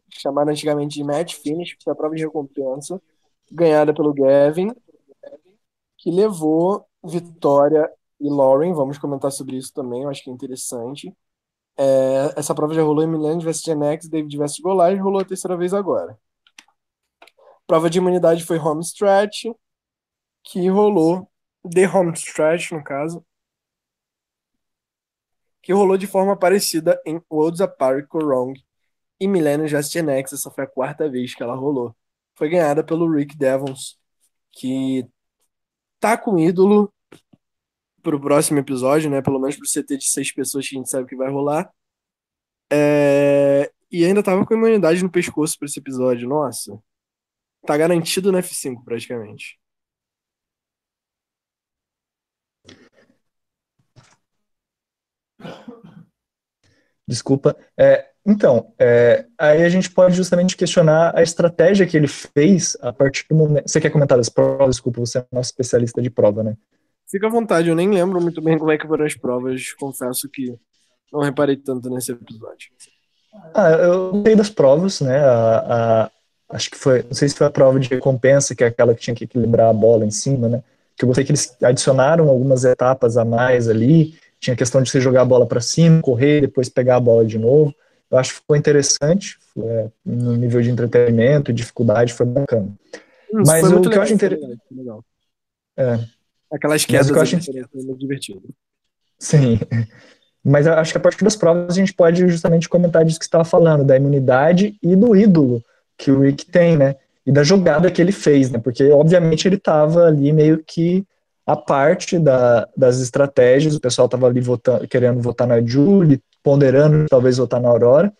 chamada 0.10 0.52
antigamente 0.52 0.95
de 0.95 1.04
Match 1.04 1.36
Finish, 1.36 1.76
que 1.76 1.84
foi 1.84 1.93
a 1.93 1.95
prova 1.95 2.14
de 2.14 2.24
recompensa, 2.24 3.02
ganhada 3.49 3.93
pelo 3.93 4.14
Gavin, 4.14 4.72
que 5.97 6.12
levou 6.12 6.86
Vitória 7.04 7.89
e 8.20 8.30
Lauren. 8.30 8.74
Vamos 8.74 8.97
comentar 8.97 9.32
sobre 9.32 9.56
isso 9.56 9.74
também, 9.74 10.04
eu 10.04 10.10
acho 10.10 10.24
que 10.24 10.30
é 10.30 10.34
interessante. 10.34 11.16
É, 11.78 12.34
essa 12.36 12.54
prova 12.54 12.74
já 12.74 12.84
rolou 12.84 13.04
em 13.04 13.08
Milan 13.08 13.39
vs 13.39 13.62
Gen 13.62 13.84
X, 13.84 14.10
David 14.10 14.38
vs 14.38 14.60
Goliath, 14.60 15.02
rolou 15.02 15.22
a 15.22 15.26
terceira 15.26 15.56
vez 15.56 15.74
agora. 15.74 16.20
Prova 17.66 17.89
de 17.89 17.97
imunidade 17.97 18.43
foi 18.43 18.60
Home 18.60 18.82
Stretch, 18.82 19.45
que 20.43 20.68
rolou 20.68 21.32
The 21.74 21.88
Home 21.88 22.12
Stretch, 22.14 22.72
no 22.72 22.84
caso, 22.84 23.26
que 25.62 25.74
rolou 25.74 25.97
de 25.97 26.07
forma 26.07 26.36
parecida 26.38 26.99
em 27.05 27.22
Worlds 27.32 27.62
Apart 27.62 28.07
Wrong 28.14 28.59
e 29.20 29.28
Millennium 29.28 29.68
Just 29.68 29.91
Gen 29.93 30.09
X, 30.09 30.34
essa 30.34 30.49
foi 30.49 30.64
a 30.64 30.68
quarta 30.68 31.09
vez 31.09 31.36
que 31.36 31.43
ela 31.43 31.55
rolou. 31.55 31.95
Foi 32.36 32.49
ganhada 32.49 32.84
pelo 32.84 33.09
Rick 33.12 33.38
Devons, 33.38 33.99
que 34.51 35.07
tá 35.99 36.18
com 36.18 36.39
ídolo 36.39 36.91
pro 38.01 38.20
próximo 38.20 38.59
episódio, 38.59 39.09
né? 39.09 39.22
Pelo 39.22 39.39
menos 39.39 39.55
pro 39.55 39.68
CT 39.68 39.97
de 39.97 40.05
seis 40.05 40.32
pessoas 40.34 40.68
que 40.68 40.76
a 40.76 40.80
gente 40.80 40.89
sabe 40.89 41.07
que 41.07 41.16
vai 41.16 41.30
rolar. 41.30 41.72
É... 42.72 43.72
E 43.91 44.05
ainda 44.05 44.24
tava 44.24 44.45
com 44.45 44.53
imunidade 44.55 45.03
no 45.03 45.12
pescoço 45.12 45.57
pra 45.59 45.68
esse 45.68 45.80
episódio. 45.80 46.28
Nossa. 46.28 46.82
Tá 47.66 47.78
garantido 47.78 48.32
no 48.32 48.39
F5, 48.39 48.84
praticamente. 48.84 49.61
Desculpa. 57.08 57.56
É, 57.78 58.06
então, 58.26 58.72
é, 58.80 59.26
aí 59.38 59.64
a 59.64 59.70
gente 59.70 59.89
pode 59.89 60.16
justamente 60.16 60.56
questionar 60.56 61.12
a 61.16 61.24
estratégia 61.24 61.88
que 61.88 61.98
ele 61.98 62.08
fez 62.08 62.78
a 62.82 62.94
partir 62.94 63.26
do 63.30 63.36
momento. 63.36 63.68
Você 63.68 63.82
quer 63.82 63.89
comentar 63.89 64.18
das 64.18 64.30
provas? 64.30 64.76
Desculpa, 64.76 65.00
você 65.00 65.20
é 65.20 65.26
nosso 65.32 65.50
especialista 65.50 66.02
de 66.02 66.10
prova, 66.10 66.44
né? 66.44 66.56
Fica 67.10 67.28
à 67.28 67.30
vontade, 67.30 67.68
eu 67.68 67.76
nem 67.76 67.89
lembro 67.89 68.22
muito 68.22 68.42
bem 68.42 68.58
como 68.58 68.72
é 68.72 68.78
que 68.78 68.88
foram 68.88 69.06
as 69.06 69.16
provas, 69.16 69.74
confesso 69.74 70.30
que 70.30 70.56
não 71.12 71.20
reparei 71.20 71.58
tanto 71.58 71.89
nesse 71.89 72.14
episódio. 72.14 72.72
Ah, 73.54 73.72
eu 73.72 74.24
sei 74.26 74.36
das 74.36 74.50
provas, 74.50 75.02
né? 75.02 75.20
A, 75.20 75.58
a, 75.60 76.12
acho 76.56 76.72
que 76.72 76.78
foi, 76.78 77.04
não 77.04 77.14
sei 77.14 77.28
se 77.28 77.36
foi 77.36 77.48
a 77.48 77.52
prova 77.52 77.80
de 77.80 77.89
recompensa, 77.89 78.56
que 78.56 78.64
é 78.64 78.68
aquela 78.68 78.94
que 78.96 79.02
tinha 79.02 79.16
que 79.16 79.26
equilibrar 79.26 79.70
a 79.70 79.74
bola 79.74 80.06
em 80.06 80.12
cima, 80.12 80.48
né? 80.48 80.64
Que 80.96 81.04
eu 81.04 81.08
gostei 81.08 81.26
que 81.26 81.32
eles 81.32 81.58
adicionaram 81.62 82.30
algumas 82.30 82.64
etapas 82.64 83.18
a 83.18 83.26
mais 83.26 83.68
ali, 83.68 84.16
tinha 84.42 84.56
questão 84.56 84.82
de 84.82 84.89
você 84.89 85.00
jogar 85.00 85.22
a 85.22 85.26
bola 85.26 85.46
para 85.46 85.62
cima, 85.62 86.02
correr, 86.02 86.42
depois 86.42 86.68
pegar 86.68 86.96
a 86.96 87.00
bola 87.00 87.24
de 87.24 87.38
novo. 87.38 87.74
Eu 88.10 88.18
acho 88.18 88.32
que 88.32 88.39
ficou 88.39 88.58
interessante, 88.58 89.38
é, 89.58 89.88
no 90.04 90.36
nível 90.36 90.62
de 90.62 90.72
entretenimento 90.72 91.52
e 91.52 91.54
dificuldade, 91.54 92.12
foi 92.12 92.26
bacana. 92.26 92.68
Hum, 93.32 93.44
Mas 93.46 93.62
foi 93.62 93.78
o 93.78 93.82
que 93.82 93.88
legal, 93.88 93.94
eu 93.94 94.02
acho 94.02 94.14
interessante. 94.14 94.60
É. 95.78 96.00
Aquelas 96.52 96.84
quedas 96.84 97.12
que 97.12 97.18
eu 97.18 97.22
acho... 97.22 97.36
muito 97.36 98.00
divertido. 98.00 98.42
Sim. 99.18 99.60
Mas 100.44 100.66
eu 100.66 100.74
acho 100.74 100.92
que 100.92 100.98
a 100.98 101.02
partir 101.02 101.24
das 101.24 101.36
provas 101.36 101.78
a 101.78 101.80
gente 101.80 101.94
pode 101.94 102.28
justamente 102.28 102.68
comentar 102.68 103.06
disso 103.06 103.20
que 103.20 103.26
você 103.26 103.28
estava 103.28 103.46
falando, 103.46 103.84
da 103.84 103.96
imunidade 103.96 104.76
e 104.82 104.96
do 104.96 105.16
ídolo 105.16 105.64
que 105.96 106.10
o 106.10 106.20
Rick 106.20 106.48
tem, 106.48 106.76
né? 106.76 106.96
E 107.24 107.32
da 107.32 107.44
jogada 107.44 107.92
que 107.92 108.02
ele 108.02 108.12
fez, 108.12 108.50
né? 108.50 108.58
Porque, 108.58 108.89
obviamente, 108.89 109.48
ele 109.48 109.58
estava 109.58 110.08
ali 110.08 110.34
meio 110.34 110.64
que 110.66 111.06
a 111.52 111.56
parte 111.56 112.18
da, 112.18 112.68
das 112.78 112.99
estratégias, 113.02 113.76
o 113.76 113.82
pessoal 113.82 114.06
estava 114.06 114.28
ali 114.28 114.39
votando, 114.39 114.88
querendo 114.88 115.22
votar 115.22 115.45
na 115.45 115.62
Julie, 115.62 116.22
ponderando 116.41 117.08
talvez 117.10 117.38
votar 117.38 117.60
na 117.60 117.68
Aurora, 117.68 118.14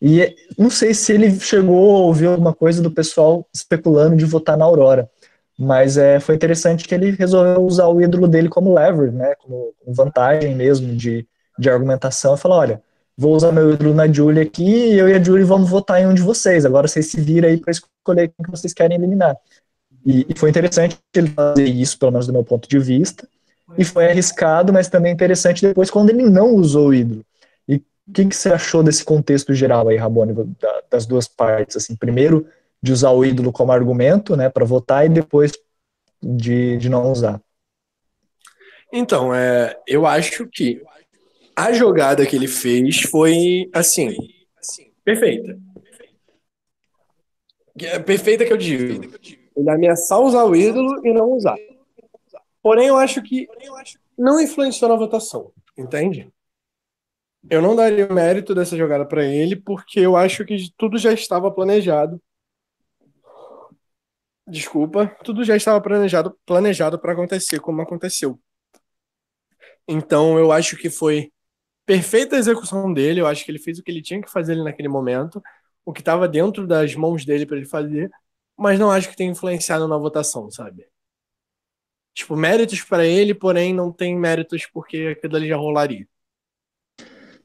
e 0.00 0.34
não 0.56 0.70
sei 0.70 0.94
se 0.94 1.12
ele 1.12 1.38
chegou 1.38 1.96
a 1.96 1.98
ouvir 2.00 2.26
alguma 2.26 2.54
coisa 2.54 2.82
do 2.82 2.90
pessoal 2.90 3.46
especulando 3.54 4.16
de 4.16 4.24
votar 4.24 4.56
na 4.56 4.64
Aurora, 4.64 5.10
mas 5.58 5.98
é, 5.98 6.18
foi 6.18 6.34
interessante 6.34 6.88
que 6.88 6.94
ele 6.94 7.10
resolveu 7.10 7.62
usar 7.62 7.86
o 7.88 8.00
ídolo 8.00 8.26
dele 8.26 8.48
como 8.48 8.74
lever, 8.74 9.12
né, 9.12 9.34
como 9.34 9.74
vantagem 9.86 10.54
mesmo 10.54 10.96
de, 10.96 11.28
de 11.58 11.68
argumentação, 11.68 12.34
e 12.34 12.38
falou, 12.38 12.58
olha, 12.58 12.82
vou 13.14 13.34
usar 13.34 13.52
meu 13.52 13.74
ídolo 13.74 13.92
na 13.92 14.10
Julie 14.10 14.40
aqui, 14.40 14.94
e 14.94 14.98
eu 14.98 15.06
e 15.10 15.12
a 15.12 15.22
Julie 15.22 15.44
vamos 15.44 15.68
votar 15.68 16.00
em 16.00 16.06
um 16.06 16.14
de 16.14 16.22
vocês, 16.22 16.64
agora 16.64 16.88
vocês 16.88 17.10
se 17.10 17.20
viram 17.20 17.50
aí 17.50 17.58
para 17.58 17.72
escolher 17.72 18.28
quem 18.28 18.44
que 18.46 18.50
vocês 18.50 18.72
querem 18.72 18.96
eliminar. 18.96 19.36
E, 20.04 20.26
e, 20.28 20.38
foi 20.38 20.48
interessante 20.48 20.98
ele 21.14 21.28
fazer 21.28 21.64
isso, 21.64 21.98
pelo 21.98 22.12
menos 22.12 22.26
do 22.26 22.32
meu 22.32 22.44
ponto 22.44 22.68
de 22.68 22.78
vista, 22.78 23.28
e 23.76 23.84
foi 23.84 24.06
arriscado, 24.06 24.72
mas 24.72 24.88
também 24.88 25.12
interessante 25.12 25.66
depois 25.66 25.90
quando 25.90 26.10
ele 26.10 26.28
não 26.28 26.54
usou 26.54 26.88
o 26.88 26.94
ídolo. 26.94 27.24
E 27.68 27.76
o 27.76 28.12
que, 28.12 28.24
que 28.24 28.34
você 28.36 28.50
achou 28.50 28.82
desse 28.82 29.04
contexto 29.04 29.52
geral 29.54 29.88
aí, 29.88 29.96
Rabone, 29.96 30.32
da, 30.60 30.82
das 30.90 31.06
duas 31.06 31.28
partes? 31.28 31.76
Assim, 31.76 31.94
primeiro, 31.94 32.46
de 32.82 32.92
usar 32.92 33.10
o 33.10 33.24
ídolo 33.24 33.52
como 33.52 33.72
argumento, 33.72 34.36
né, 34.36 34.48
para 34.48 34.64
votar, 34.64 35.06
e 35.06 35.08
depois 35.08 35.52
de, 36.22 36.78
de 36.78 36.88
não 36.88 37.10
usar. 37.10 37.40
Então, 38.92 39.34
é, 39.34 39.78
eu 39.86 40.06
acho 40.06 40.46
que 40.48 40.82
a 41.54 41.72
jogada 41.72 42.26
que 42.26 42.34
ele 42.34 42.48
fez 42.48 43.02
foi, 43.02 43.68
assim, 43.72 44.16
perfeita. 45.04 45.58
Perfeita 48.04 48.44
que 48.44 48.52
eu 48.52 48.56
digo. 48.56 49.08
Ele 49.56 49.70
ameaçar 49.70 50.20
usar 50.20 50.44
o 50.44 50.54
ídolo 50.54 51.06
e 51.06 51.12
não 51.12 51.32
usar. 51.32 51.56
Porém, 52.62 52.88
eu 52.88 52.96
acho 52.96 53.22
que 53.22 53.48
não 54.16 54.40
influenciou 54.40 54.90
na 54.90 54.96
votação, 54.96 55.52
entende? 55.76 56.30
Eu 57.48 57.62
não 57.62 57.74
daria 57.74 58.06
o 58.06 58.12
mérito 58.12 58.54
dessa 58.54 58.76
jogada 58.76 59.06
para 59.06 59.24
ele, 59.24 59.56
porque 59.56 59.98
eu 60.00 60.16
acho 60.16 60.44
que 60.44 60.70
tudo 60.76 60.98
já 60.98 61.12
estava 61.12 61.50
planejado. 61.50 62.20
Desculpa, 64.46 65.06
tudo 65.24 65.44
já 65.44 65.56
estava 65.56 65.80
planejado 65.80 66.36
planejado 66.44 66.98
para 66.98 67.12
acontecer 67.12 67.60
como 67.60 67.80
aconteceu. 67.80 68.38
Então, 69.88 70.38
eu 70.38 70.52
acho 70.52 70.76
que 70.76 70.90
foi 70.90 71.32
perfeita 71.86 72.36
execução 72.36 72.92
dele. 72.92 73.20
Eu 73.20 73.26
acho 73.26 73.44
que 73.44 73.50
ele 73.50 73.58
fez 73.58 73.78
o 73.78 73.82
que 73.82 73.90
ele 73.90 74.02
tinha 74.02 74.20
que 74.20 74.30
fazer 74.30 74.52
ali 74.52 74.64
naquele 74.64 74.88
momento, 74.88 75.42
o 75.84 75.92
que 75.92 76.00
estava 76.00 76.28
dentro 76.28 76.66
das 76.66 76.94
mãos 76.94 77.24
dele 77.24 77.46
para 77.46 77.56
ele 77.56 77.66
fazer 77.66 78.10
mas 78.60 78.78
não 78.78 78.90
acho 78.90 79.08
que 79.08 79.16
tenha 79.16 79.30
influenciado 79.30 79.88
na 79.88 79.96
votação, 79.96 80.50
sabe? 80.50 80.86
Tipo, 82.14 82.36
méritos 82.36 82.82
para 82.82 83.06
ele, 83.06 83.34
porém 83.34 83.72
não 83.72 83.90
tem 83.90 84.14
méritos 84.14 84.66
porque 84.66 85.16
aquilo 85.16 85.36
ali 85.36 85.48
já 85.48 85.56
rolaria. 85.56 86.06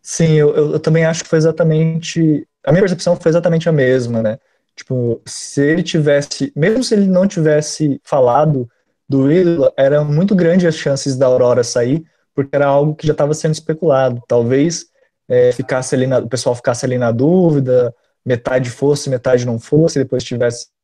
Sim, 0.02 0.34
eu, 0.34 0.54
eu, 0.74 0.80
também 0.80 1.06
acho 1.06 1.24
que 1.24 1.30
foi 1.30 1.38
exatamente. 1.38 2.46
A 2.66 2.72
minha 2.72 2.82
percepção 2.82 3.16
foi 3.16 3.30
exatamente 3.30 3.70
a 3.70 3.72
mesma, 3.72 4.22
né? 4.22 4.38
Tipo, 4.76 5.22
se 5.26 5.62
ele 5.62 5.82
tivesse. 5.82 6.52
Mesmo 6.54 6.84
se 6.84 6.94
ele 6.94 7.08
não 7.08 7.26
tivesse 7.26 8.00
falado 8.04 8.70
do 9.08 9.32
ídolo, 9.32 9.72
eram 9.78 10.04
muito 10.04 10.36
grandes 10.36 10.66
as 10.66 10.76
chances 10.76 11.16
da 11.16 11.28
Aurora 11.28 11.64
sair, 11.64 12.04
porque 12.34 12.54
era 12.54 12.66
algo 12.66 12.94
que 12.94 13.08
já 13.08 13.14
estava 13.14 13.34
sendo 13.34 13.54
especulado. 13.54 14.22
Talvez 14.28 14.88
é, 15.30 15.54
ficasse 15.54 15.96
ali 15.96 16.08
na, 16.08 16.20
o 16.20 16.28
pessoal 16.28 16.56
ficasse 16.56 16.86
ali 16.86 16.98
na 16.98 17.12
dúvida, 17.12 17.96
metade 18.26 18.70
fosse, 18.70 19.10
metade 19.10 19.46
não 19.46 19.60
fosse, 19.60 19.98
depois 19.98 20.24
tivesse 20.24 20.75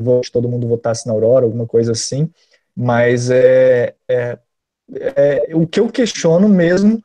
vote, 0.00 0.32
todo 0.32 0.48
mundo 0.48 0.66
votasse 0.68 1.06
na 1.06 1.12
Aurora, 1.12 1.44
alguma 1.44 1.66
coisa 1.66 1.92
assim, 1.92 2.30
mas 2.76 3.30
é, 3.30 3.94
é, 4.08 4.38
é, 4.92 5.48
o 5.54 5.66
que 5.66 5.80
eu 5.80 5.88
questiono 5.88 6.48
mesmo, 6.48 7.02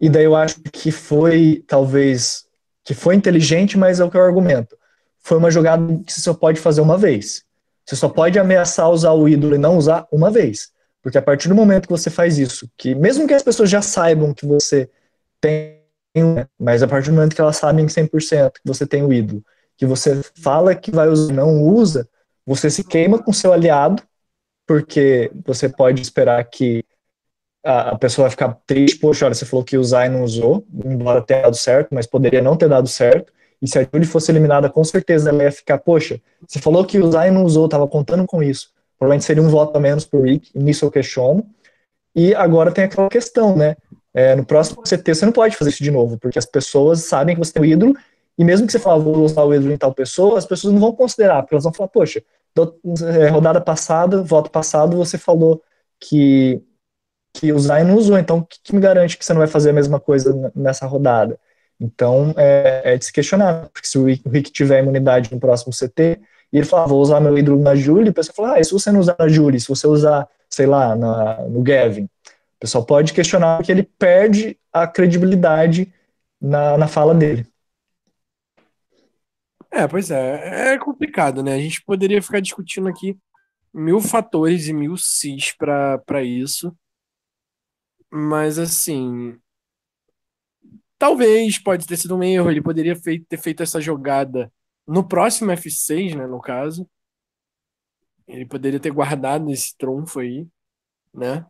e 0.00 0.08
daí 0.08 0.24
eu 0.24 0.36
acho 0.36 0.60
que 0.72 0.90
foi, 0.90 1.64
talvez, 1.66 2.44
que 2.84 2.94
foi 2.94 3.14
inteligente, 3.14 3.76
mas 3.76 4.00
é 4.00 4.04
o 4.04 4.10
que 4.10 4.16
eu 4.16 4.22
argumento. 4.22 4.76
Foi 5.18 5.36
uma 5.36 5.50
jogada 5.50 5.82
que 6.04 6.12
você 6.12 6.20
só 6.20 6.32
pode 6.34 6.60
fazer 6.60 6.80
uma 6.80 6.96
vez. 6.96 7.44
Você 7.84 7.96
só 7.96 8.08
pode 8.08 8.38
ameaçar 8.38 8.90
usar 8.90 9.12
o 9.12 9.28
ídolo 9.28 9.54
e 9.54 9.58
não 9.58 9.76
usar 9.76 10.06
uma 10.12 10.30
vez. 10.30 10.70
Porque 11.02 11.18
a 11.18 11.22
partir 11.22 11.48
do 11.48 11.54
momento 11.54 11.86
que 11.86 11.92
você 11.92 12.10
faz 12.10 12.38
isso, 12.38 12.70
que 12.76 12.94
mesmo 12.94 13.26
que 13.26 13.34
as 13.34 13.42
pessoas 13.42 13.70
já 13.70 13.80
saibam 13.80 14.34
que 14.34 14.46
você 14.46 14.90
tem, 15.40 15.78
mas 16.58 16.82
a 16.82 16.88
partir 16.88 17.10
do 17.10 17.16
momento 17.16 17.34
que 17.34 17.40
elas 17.40 17.56
sabem 17.56 17.86
100% 17.86 18.52
que 18.52 18.60
você 18.64 18.86
tem 18.86 19.02
o 19.02 19.12
ídolo, 19.12 19.42
que 19.78 19.86
você 19.86 20.20
fala 20.42 20.74
que 20.74 20.90
vai 20.90 21.08
usar 21.08 21.32
não 21.32 21.62
usa, 21.62 22.06
você 22.44 22.68
se 22.68 22.82
queima 22.82 23.22
com 23.22 23.32
seu 23.32 23.52
aliado, 23.52 24.02
porque 24.66 25.30
você 25.46 25.68
pode 25.68 26.02
esperar 26.02 26.42
que 26.44 26.84
a, 27.64 27.90
a 27.90 27.98
pessoa 27.98 28.24
vai 28.24 28.30
ficar 28.30 28.58
triste, 28.66 28.98
poxa, 28.98 29.24
olha, 29.24 29.34
você 29.34 29.46
falou 29.46 29.64
que 29.64 29.78
usar 29.78 30.06
e 30.06 30.08
não 30.08 30.24
usou, 30.24 30.66
embora 30.84 31.22
tenha 31.22 31.42
dado 31.42 31.56
certo, 31.56 31.94
mas 31.94 32.06
poderia 32.06 32.42
não 32.42 32.56
ter 32.56 32.68
dado 32.68 32.88
certo, 32.88 33.32
e 33.62 33.68
se 33.68 33.78
a 33.78 33.82
Julie 33.82 34.06
fosse 34.06 34.30
eliminada, 34.32 34.68
com 34.68 34.82
certeza 34.82 35.30
ela 35.30 35.44
ia 35.44 35.52
ficar, 35.52 35.78
poxa, 35.78 36.20
você 36.46 36.58
falou 36.58 36.84
que 36.84 36.98
usar 36.98 37.28
e 37.28 37.30
não 37.30 37.44
usou, 37.44 37.68
tava 37.68 37.86
contando 37.86 38.26
com 38.26 38.42
isso. 38.42 38.70
Provavelmente 38.98 39.24
seria 39.24 39.42
um 39.42 39.48
voto 39.48 39.76
a 39.76 39.80
menos 39.80 40.04
pro 40.04 40.22
Rick, 40.22 40.50
nisso 40.56 40.84
eu 40.84 40.90
questiono. 40.90 41.44
E 42.14 42.34
agora 42.34 42.72
tem 42.72 42.84
aquela 42.84 43.08
questão, 43.08 43.56
né? 43.56 43.76
É, 44.14 44.34
no 44.34 44.44
próximo 44.44 44.82
CT 44.82 45.14
você 45.14 45.24
não 45.24 45.32
pode 45.32 45.56
fazer 45.56 45.70
isso 45.70 45.82
de 45.82 45.90
novo, 45.90 46.18
porque 46.18 46.38
as 46.38 46.46
pessoas 46.46 47.04
sabem 47.04 47.34
que 47.34 47.44
você 47.44 47.52
tem 47.52 47.62
o 47.62 47.66
ídolo 47.66 47.94
e 48.38 48.44
mesmo 48.44 48.66
que 48.66 48.72
você 48.72 48.78
fale, 48.78 49.02
vou 49.02 49.16
usar 49.24 49.42
o 49.42 49.52
ídolo 49.52 49.72
em 49.72 49.76
tal 49.76 49.92
pessoa, 49.92 50.38
as 50.38 50.46
pessoas 50.46 50.72
não 50.72 50.80
vão 50.80 50.92
considerar, 50.92 51.42
porque 51.42 51.54
elas 51.54 51.64
vão 51.64 51.72
falar, 51.72 51.88
poxa, 51.88 52.22
é, 53.14 53.28
rodada 53.28 53.60
passada, 53.60 54.22
voto 54.22 54.50
passado, 54.50 54.96
você 54.96 55.18
falou 55.18 55.62
que, 56.00 56.62
que 57.32 57.52
usar 57.52 57.80
e 57.80 57.84
não 57.84 57.96
usou, 57.96 58.18
então 58.18 58.38
o 58.38 58.44
que, 58.44 58.58
que, 58.62 58.74
me 58.74 58.80
garante 58.80 59.18
que 59.18 59.24
você 59.24 59.32
não 59.32 59.40
vai 59.40 59.48
fazer 59.48 59.70
a 59.70 59.72
mesma 59.72 59.98
coisa 60.00 60.52
nessa 60.54 60.86
rodada? 60.86 61.38
Então, 61.80 62.34
é, 62.36 62.94
é 62.94 62.96
de 62.96 63.04
se 63.04 63.12
questionar, 63.12 63.68
porque 63.72 63.88
se 63.88 63.98
o 63.98 64.04
Rick 64.04 64.50
tiver 64.52 64.80
imunidade 64.82 65.32
no 65.32 65.40
próximo 65.40 65.72
CT, 65.72 66.20
e 66.52 66.58
ele 66.58 66.66
falar, 66.66 66.86
vou 66.86 67.00
usar 67.00 67.20
meu 67.20 67.36
ídolo 67.36 67.60
na 67.60 67.74
Julie, 67.74 68.10
o 68.10 68.14
pessoal 68.14 68.34
fala, 68.34 68.54
ah, 68.54 68.60
e 68.60 68.64
se 68.64 68.72
você 68.72 68.90
não 68.90 69.00
usar 69.00 69.16
na 69.18 69.28
Julie, 69.28 69.60
se 69.60 69.68
você 69.68 69.86
usar, 69.86 70.28
sei 70.48 70.66
lá, 70.66 70.96
na, 70.96 71.42
no 71.42 71.62
Gavin? 71.62 72.04
O 72.04 72.60
pessoal 72.60 72.84
pode 72.84 73.12
questionar 73.12 73.58
porque 73.58 73.70
ele 73.70 73.82
perde 73.82 74.58
a 74.72 74.86
credibilidade 74.86 75.92
na, 76.40 76.78
na 76.78 76.88
fala 76.88 77.14
dele. 77.14 77.46
É, 79.70 79.86
pois 79.86 80.10
é. 80.10 80.74
É 80.74 80.78
complicado, 80.78 81.42
né? 81.42 81.54
A 81.54 81.60
gente 81.60 81.82
poderia 81.84 82.22
ficar 82.22 82.40
discutindo 82.40 82.88
aqui 82.88 83.18
mil 83.72 84.00
fatores 84.00 84.66
e 84.68 84.72
mil 84.72 84.96
cis 84.96 85.54
para 85.56 86.22
isso. 86.22 86.76
Mas, 88.10 88.58
assim. 88.58 89.38
Talvez 90.98 91.58
pode 91.58 91.86
ter 91.86 91.96
sido 91.96 92.16
um 92.16 92.22
erro. 92.22 92.50
Ele 92.50 92.62
poderia 92.62 92.96
ter 93.28 93.38
feito 93.38 93.62
essa 93.62 93.80
jogada 93.80 94.52
no 94.86 95.06
próximo 95.06 95.52
F6, 95.52 96.16
né? 96.16 96.26
No 96.26 96.40
caso. 96.40 96.88
Ele 98.26 98.44
poderia 98.46 98.80
ter 98.80 98.90
guardado 98.90 99.50
esse 99.50 99.76
trunfo 99.76 100.20
aí, 100.20 100.46
né? 101.14 101.46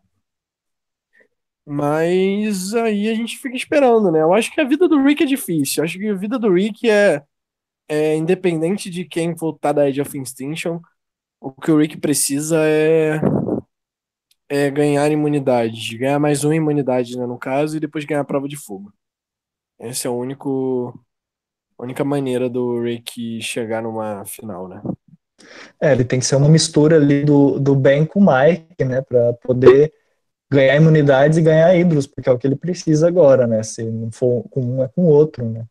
Mas 1.67 2.75
aí 2.75 3.09
a 3.09 3.15
gente 3.15 3.37
fica 3.37 3.57
esperando, 3.57 4.11
né? 4.11 4.23
Eu 4.23 4.33
acho 4.33 4.51
que 4.53 4.61
a 4.61 4.65
vida 4.65 4.89
do 4.89 5.03
Rick 5.03 5.23
é 5.23 5.27
difícil. 5.27 5.81
Eu 5.81 5.85
acho 5.85 5.99
que 5.99 6.09
a 6.09 6.15
vida 6.15 6.39
do 6.39 6.53
Rick 6.53 6.89
é 6.89 7.23
é, 7.89 8.15
independente 8.15 8.91
de 8.91 9.05
quem 9.05 9.35
voltar 9.35 9.73
da 9.73 9.89
Edge 9.89 10.01
of 10.01 10.19
Extinction, 10.19 10.81
o 11.41 11.53
que 11.53 11.71
o 11.71 11.79
Rick 11.79 11.97
precisa 11.99 12.59
é, 12.67 13.21
é 14.49 14.71
ganhar 14.71 15.11
imunidade, 15.11 15.97
ganhar 15.97 16.19
mais 16.19 16.45
uma 16.45 16.55
imunidade, 16.55 17.17
né, 17.17 17.27
no 17.27 17.39
caso, 17.39 17.77
e 17.77 17.81
depois 17.81 18.05
ganhar 18.05 18.21
a 18.21 18.25
prova 18.25 18.47
de 18.47 18.57
fogo. 18.57 18.93
Essa 19.79 20.09
é 20.09 20.11
a 20.11 20.13
único, 20.13 20.99
única 21.79 22.05
maneira 22.05 22.51
do 22.51 22.83
Rick 22.83 23.41
chegar 23.41 23.83
numa 23.83 24.25
final, 24.25 24.69
né? 24.69 24.83
É, 25.81 25.93
ele 25.93 26.05
tem 26.05 26.19
que 26.19 26.27
ser 26.27 26.37
uma 26.37 26.49
mistura 26.49 26.97
ali 26.97 27.25
do, 27.25 27.61
do 27.61 27.77
Ben 27.77 28.05
com 28.05 28.21
o 28.21 28.27
Mike, 28.27 28.85
né, 28.85 29.01
para 29.01 29.33
poder 29.35 29.95
ganhar 30.51 30.77
imunidades 30.77 31.39
e 31.39 31.43
ganhar 31.43 31.75
hidros, 31.77 32.07
porque 32.07 32.29
é 32.29 32.33
o 32.33 32.39
que 32.39 32.47
ele 32.47 32.57
precisa 32.57 33.07
agora, 33.07 33.47
né, 33.47 33.63
se 33.63 33.85
não 33.85 34.11
for 34.11 34.49
com 34.51 34.61
um 34.61 34.83
é 34.83 34.89
com 34.89 35.05
o 35.05 35.09
outro, 35.09 35.49
né. 35.49 35.65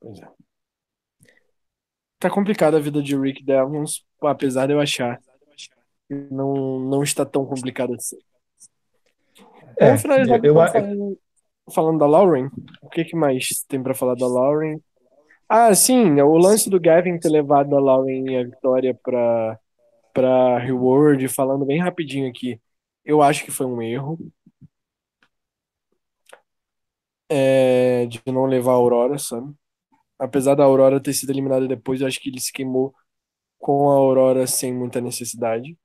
Pois 0.00 0.20
é 0.20 0.33
tá 2.24 2.30
complicada 2.30 2.78
a 2.78 2.80
vida 2.80 3.02
de 3.02 3.14
Rick 3.14 3.44
Devons, 3.44 4.02
apesar 4.22 4.66
de 4.66 4.72
eu 4.72 4.80
achar 4.80 5.20
que 6.08 6.14
não, 6.30 6.80
não 6.80 7.02
está 7.02 7.22
tão 7.24 7.44
complicada 7.44 7.94
assim. 7.94 8.16
É, 9.78 9.90
eu, 9.90 10.44
eu, 10.44 10.54
falando, 10.54 11.18
falando 11.70 11.98
da 11.98 12.06
Lauren. 12.06 12.48
O 12.80 12.88
que, 12.88 13.04
que 13.04 13.14
mais 13.14 13.62
tem 13.68 13.82
para 13.82 13.94
falar 13.94 14.14
da 14.14 14.26
Lauren? 14.26 14.78
Ah, 15.46 15.74
sim, 15.74 16.18
o 16.22 16.36
lance 16.38 16.70
do 16.70 16.80
Gavin 16.80 17.18
ter 17.18 17.28
levado 17.28 17.76
a 17.76 17.80
Lauren 17.80 18.30
e 18.30 18.36
a 18.38 18.44
vitória 18.44 18.98
para 19.02 19.58
para 20.14 20.58
Reward, 20.60 21.26
falando 21.26 21.66
bem 21.66 21.80
rapidinho 21.80 22.30
aqui. 22.30 22.60
Eu 23.04 23.20
acho 23.20 23.44
que 23.44 23.50
foi 23.50 23.66
um 23.66 23.82
erro. 23.82 24.16
É, 27.28 28.06
de 28.06 28.22
não 28.26 28.46
levar 28.46 28.72
a 28.72 28.74
Aurora, 28.76 29.18
sabe? 29.18 29.52
Apesar 30.18 30.54
da 30.54 30.64
Aurora 30.64 31.00
ter 31.00 31.12
sido 31.12 31.30
eliminada 31.30 31.66
depois, 31.66 32.00
eu 32.00 32.06
acho 32.06 32.20
que 32.20 32.28
ele 32.28 32.40
se 32.40 32.52
queimou 32.52 32.94
com 33.58 33.90
a 33.90 33.94
Aurora 33.94 34.46
sem 34.46 34.74
muita 34.74 35.00
necessidade. 35.00 35.76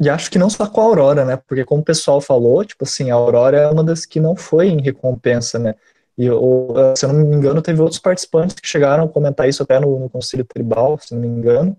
E 0.00 0.08
acho 0.08 0.30
que 0.30 0.38
não 0.38 0.50
só 0.50 0.66
com 0.68 0.80
a 0.80 0.84
Aurora, 0.84 1.24
né? 1.24 1.36
Porque 1.36 1.64
como 1.64 1.82
o 1.82 1.84
pessoal 1.84 2.20
falou, 2.20 2.64
tipo 2.64 2.84
assim, 2.84 3.10
a 3.10 3.14
Aurora 3.14 3.58
é 3.58 3.68
uma 3.68 3.84
das 3.84 4.06
que 4.06 4.18
não 4.20 4.34
foi 4.34 4.68
em 4.68 4.80
recompensa, 4.80 5.58
né? 5.58 5.74
E 6.16 6.28
ou, 6.30 6.74
se 6.96 7.04
eu 7.04 7.12
não 7.12 7.24
me 7.24 7.36
engano, 7.36 7.62
teve 7.62 7.80
outros 7.80 8.00
participantes 8.00 8.56
que 8.56 8.68
chegaram 8.68 9.04
a 9.04 9.08
comentar 9.08 9.48
isso 9.48 9.62
até 9.62 9.78
no, 9.80 9.98
no 9.98 10.10
Conselho 10.10 10.44
Tribal, 10.44 10.98
se 10.98 11.14
não 11.14 11.20
me 11.20 11.28
engano, 11.28 11.76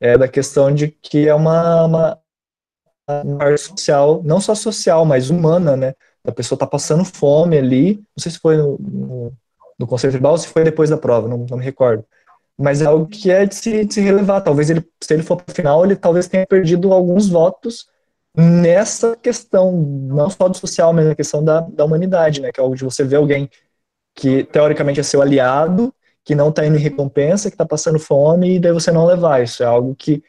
é 0.00 0.18
da 0.18 0.28
questão 0.28 0.74
de 0.74 0.88
que 0.88 1.28
é 1.28 1.34
uma, 1.34 1.84
uma, 1.84 2.20
uma 3.08 3.44
arte 3.44 3.60
social, 3.62 4.22
não 4.24 4.40
só 4.40 4.54
social, 4.54 5.04
mas 5.04 5.30
humana, 5.30 5.76
né? 5.76 5.94
A 6.24 6.32
pessoa 6.32 6.58
tá 6.58 6.66
passando 6.66 7.04
fome 7.04 7.58
ali, 7.58 7.96
não 7.96 8.22
sei 8.22 8.32
se 8.32 8.38
foi 8.38 8.56
no, 8.56 8.78
no, 8.78 9.32
no 9.80 9.86
Conselho 9.86 10.12
Tribal 10.12 10.38
se 10.38 10.46
foi 10.48 10.62
depois 10.62 10.90
da 10.90 10.96
prova, 10.96 11.28
não, 11.28 11.38
não 11.48 11.58
me 11.58 11.64
recordo 11.64 12.04
mas 12.60 12.82
é 12.82 12.84
algo 12.84 13.06
que 13.06 13.30
é 13.30 13.46
de 13.46 13.54
se, 13.54 13.84
de 13.86 13.94
se 13.94 14.00
relevar. 14.02 14.42
Talvez 14.42 14.68
ele, 14.68 14.84
se 15.00 15.14
ele 15.14 15.22
for 15.22 15.36
para 15.36 15.50
o 15.50 15.54
final, 15.54 15.84
ele 15.84 15.96
talvez 15.96 16.28
tenha 16.28 16.46
perdido 16.46 16.92
alguns 16.92 17.26
votos 17.26 17.88
nessa 18.36 19.16
questão, 19.16 19.72
não 19.72 20.28
só 20.28 20.46
do 20.46 20.56
social, 20.56 20.92
mas 20.92 21.06
na 21.06 21.14
questão 21.14 21.42
da, 21.42 21.60
da 21.60 21.86
humanidade, 21.86 22.42
né? 22.42 22.52
Que 22.52 22.60
é 22.60 22.62
algo 22.62 22.76
de 22.76 22.84
você 22.84 23.02
ver 23.02 23.16
alguém 23.16 23.48
que 24.14 24.44
teoricamente 24.44 25.00
é 25.00 25.02
seu 25.02 25.22
aliado, 25.22 25.92
que 26.22 26.34
não 26.34 26.50
está 26.50 26.66
indo 26.66 26.76
em 26.76 26.80
recompensa, 26.80 27.48
que 27.48 27.54
está 27.54 27.64
passando 27.64 27.98
fome, 27.98 28.56
e 28.56 28.60
daí 28.60 28.72
você 28.72 28.92
não 28.92 29.06
levar. 29.06 29.42
Isso 29.42 29.62
é 29.62 29.66
algo 29.66 29.94
que, 29.94 30.22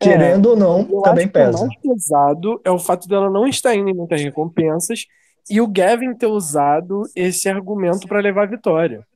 querendo 0.00 0.48
é, 0.48 0.52
ou 0.52 0.56
não, 0.56 1.02
também 1.02 1.28
pesa. 1.28 1.58
O 1.58 1.66
mais 1.68 1.80
pesado 1.80 2.60
é 2.64 2.70
o 2.70 2.80
fato 2.80 3.06
dela 3.06 3.30
não 3.30 3.46
estar 3.46 3.76
indo 3.76 3.88
em 3.88 3.94
muitas 3.94 4.20
recompensas 4.20 5.06
e 5.48 5.60
o 5.60 5.66
Gavin 5.66 6.14
ter 6.14 6.26
usado 6.26 7.02
esse 7.14 7.48
argumento 7.48 8.06
para 8.08 8.20
levar 8.20 8.44
a 8.44 8.50
vitória. 8.50 9.06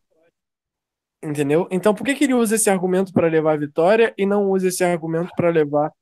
Entendeu? 1.23 1.69
Então 1.71 1.95
por 1.95 2.05
que, 2.05 2.15
que 2.15 2.25
ele 2.25 2.35
usa 2.35 2.55
esse 2.55 2.71
argumento 2.71 3.13
para 3.13 3.29
levar 3.29 3.53
a 3.53 3.59
vitória 3.59 4.15
e 4.17 4.25
não 4.25 4.51
usa 4.51 4.69
esse 4.69 4.83
argumento 4.83 5.31
para 5.37 5.51
levar 5.51 5.93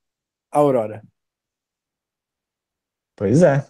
a 0.50 0.58
Aurora? 0.58 1.02
Pois 3.16 3.42
é. 3.42 3.66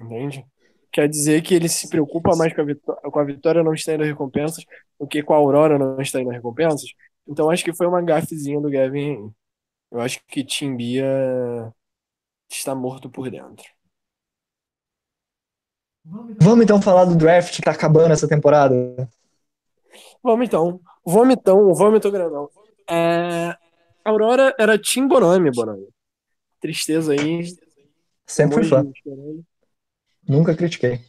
Entende? 0.00 0.46
Quer 0.90 1.08
dizer 1.08 1.42
que 1.42 1.54
ele 1.54 1.68
se 1.68 1.88
preocupa 1.88 2.36
mais 2.36 2.54
com 2.54 2.62
a, 2.62 2.64
vitória, 2.64 3.02
com 3.02 3.18
a 3.18 3.24
vitória 3.24 3.62
não 3.62 3.74
estar 3.74 3.94
indo 3.94 4.04
recompensas 4.04 4.64
do 4.98 5.06
que 5.06 5.22
com 5.22 5.34
a 5.34 5.36
Aurora 5.36 5.78
não 5.78 6.00
estar 6.00 6.20
indo 6.20 6.30
recompensas. 6.30 6.90
Então 7.26 7.50
acho 7.50 7.64
que 7.64 7.74
foi 7.74 7.86
uma 7.86 8.02
gafezinha 8.02 8.60
do 8.60 8.70
Gavin. 8.70 9.32
Eu 9.90 10.00
acho 10.00 10.20
que 10.26 10.44
Timbia 10.44 11.04
está 12.50 12.74
morto 12.74 13.10
por 13.10 13.30
dentro. 13.30 13.64
Vamos 16.04 16.64
então 16.64 16.82
falar 16.82 17.04
do 17.04 17.14
draft 17.14 17.54
que 17.54 17.62
tá 17.62 17.70
acabando 17.70 18.12
essa 18.12 18.28
temporada. 18.28 18.74
Vamos 20.22 20.46
então. 20.46 20.80
Vomitão, 21.04 21.72
vômito 21.74 22.10
grandão. 22.10 22.48
É... 22.88 23.56
Aurora 24.04 24.54
era 24.58 24.78
Tim 24.78 25.06
Bonami, 25.06 25.50
Bonami. 25.50 25.86
Tristeza 26.60 27.12
aí. 27.12 27.44
Sempre 28.26 28.56
fui 28.56 28.64
fã. 28.64 28.84
Nunca 30.28 30.54
critiquei. 30.54 31.00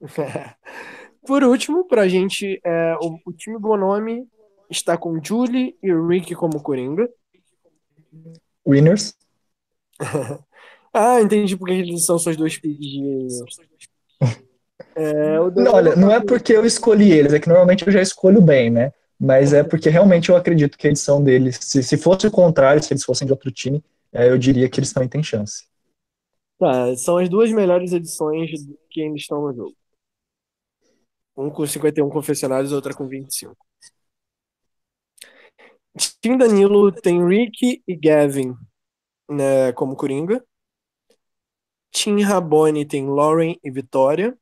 Por 1.26 1.44
último, 1.44 1.86
pra 1.86 2.08
gente, 2.08 2.60
é, 2.64 2.94
o, 3.02 3.18
o, 3.26 3.32
time 3.32 3.58
Bonami 3.58 4.26
está 4.70 4.96
com 4.96 5.22
Julie 5.22 5.76
e 5.82 5.92
Rick 5.92 6.34
como 6.34 6.62
Coringa. 6.62 7.08
Winners. 8.66 9.14
ah, 10.92 11.20
entendi 11.20 11.56
porque 11.56 11.74
eles 11.74 12.06
são 12.06 12.18
suas 12.18 12.36
duas 12.36 12.56
picks 12.56 12.78
de 12.78 13.28
é, 14.94 15.38
não, 15.56 15.72
olha, 15.72 15.96
não 15.96 16.10
é 16.10 16.20
porque 16.20 16.52
eu 16.52 16.64
escolhi 16.64 17.12
eles, 17.12 17.32
é 17.32 17.40
que 17.40 17.48
normalmente 17.48 17.86
eu 17.86 17.92
já 17.92 18.02
escolho 18.02 18.40
bem, 18.40 18.70
né? 18.70 18.92
Mas 19.18 19.52
é 19.52 19.64
porque 19.64 19.88
realmente 19.88 20.28
eu 20.28 20.36
acredito 20.36 20.78
que 20.78 20.86
a 20.86 20.90
edição 20.90 21.22
deles, 21.22 21.58
se, 21.60 21.82
se 21.82 21.96
fosse 21.96 22.26
o 22.26 22.30
contrário, 22.30 22.82
se 22.82 22.92
eles 22.92 23.04
fossem 23.04 23.26
de 23.26 23.32
outro 23.32 23.50
time, 23.50 23.82
é, 24.12 24.28
eu 24.28 24.38
diria 24.38 24.68
que 24.68 24.78
eles 24.78 24.92
também 24.92 25.08
têm 25.08 25.22
chance. 25.22 25.66
Tá, 26.58 26.96
são 26.96 27.18
as 27.18 27.28
duas 27.28 27.50
melhores 27.52 27.92
edições 27.92 28.50
que 28.90 29.02
ainda 29.02 29.16
estão 29.16 29.42
no 29.42 29.52
jogo. 29.52 29.76
Um 31.36 31.50
com 31.50 31.66
51 31.66 32.08
confessionários, 32.10 32.72
outra 32.72 32.94
com 32.94 33.06
25. 33.06 33.56
Tim 36.20 36.36
Danilo 36.36 36.92
tem 36.92 37.24
Rick 37.26 37.82
e 37.86 37.96
Gavin 37.96 38.54
né, 39.28 39.72
como 39.72 39.96
Coringa. 39.96 40.44
Tim 41.90 42.20
Rabone 42.22 42.86
tem 42.86 43.06
Lauren 43.08 43.56
e 43.62 43.70
Vitória 43.70 44.36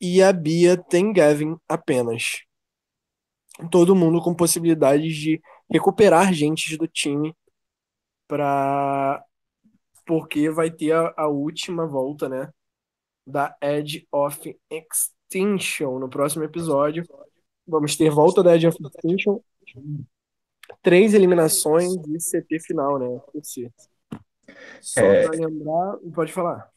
e 0.00 0.22
a 0.22 0.32
Bia 0.32 0.76
tem 0.76 1.12
Gavin 1.12 1.56
apenas. 1.68 2.42
Todo 3.70 3.96
mundo 3.96 4.22
com 4.22 4.34
possibilidades 4.34 5.16
de 5.16 5.40
recuperar 5.70 6.32
gente 6.32 6.76
do 6.76 6.86
time 6.86 7.34
para 8.26 9.24
porque 10.06 10.50
vai 10.50 10.70
ter 10.70 10.92
a, 10.92 11.12
a, 11.16 11.28
última 11.28 11.86
volta, 11.86 12.28
né, 12.30 12.50
da 13.26 13.54
Edge 13.60 14.08
of 14.10 14.58
Extinction 14.70 15.98
no 15.98 16.08
próximo 16.08 16.44
episódio. 16.44 17.04
Vamos 17.66 17.94
ter 17.96 18.10
volta 18.10 18.42
da 18.42 18.54
Edge 18.54 18.68
of 18.68 18.78
Extinction, 18.80 19.40
três 20.82 21.12
eliminações 21.12 21.94
de 21.98 22.18
CT 22.18 22.60
final, 22.60 22.98
né? 22.98 23.20
Só 24.80 25.00
é... 25.00 25.28
para 25.28 25.38
lembrar, 25.38 25.96
pode 26.14 26.32
falar. 26.32 26.70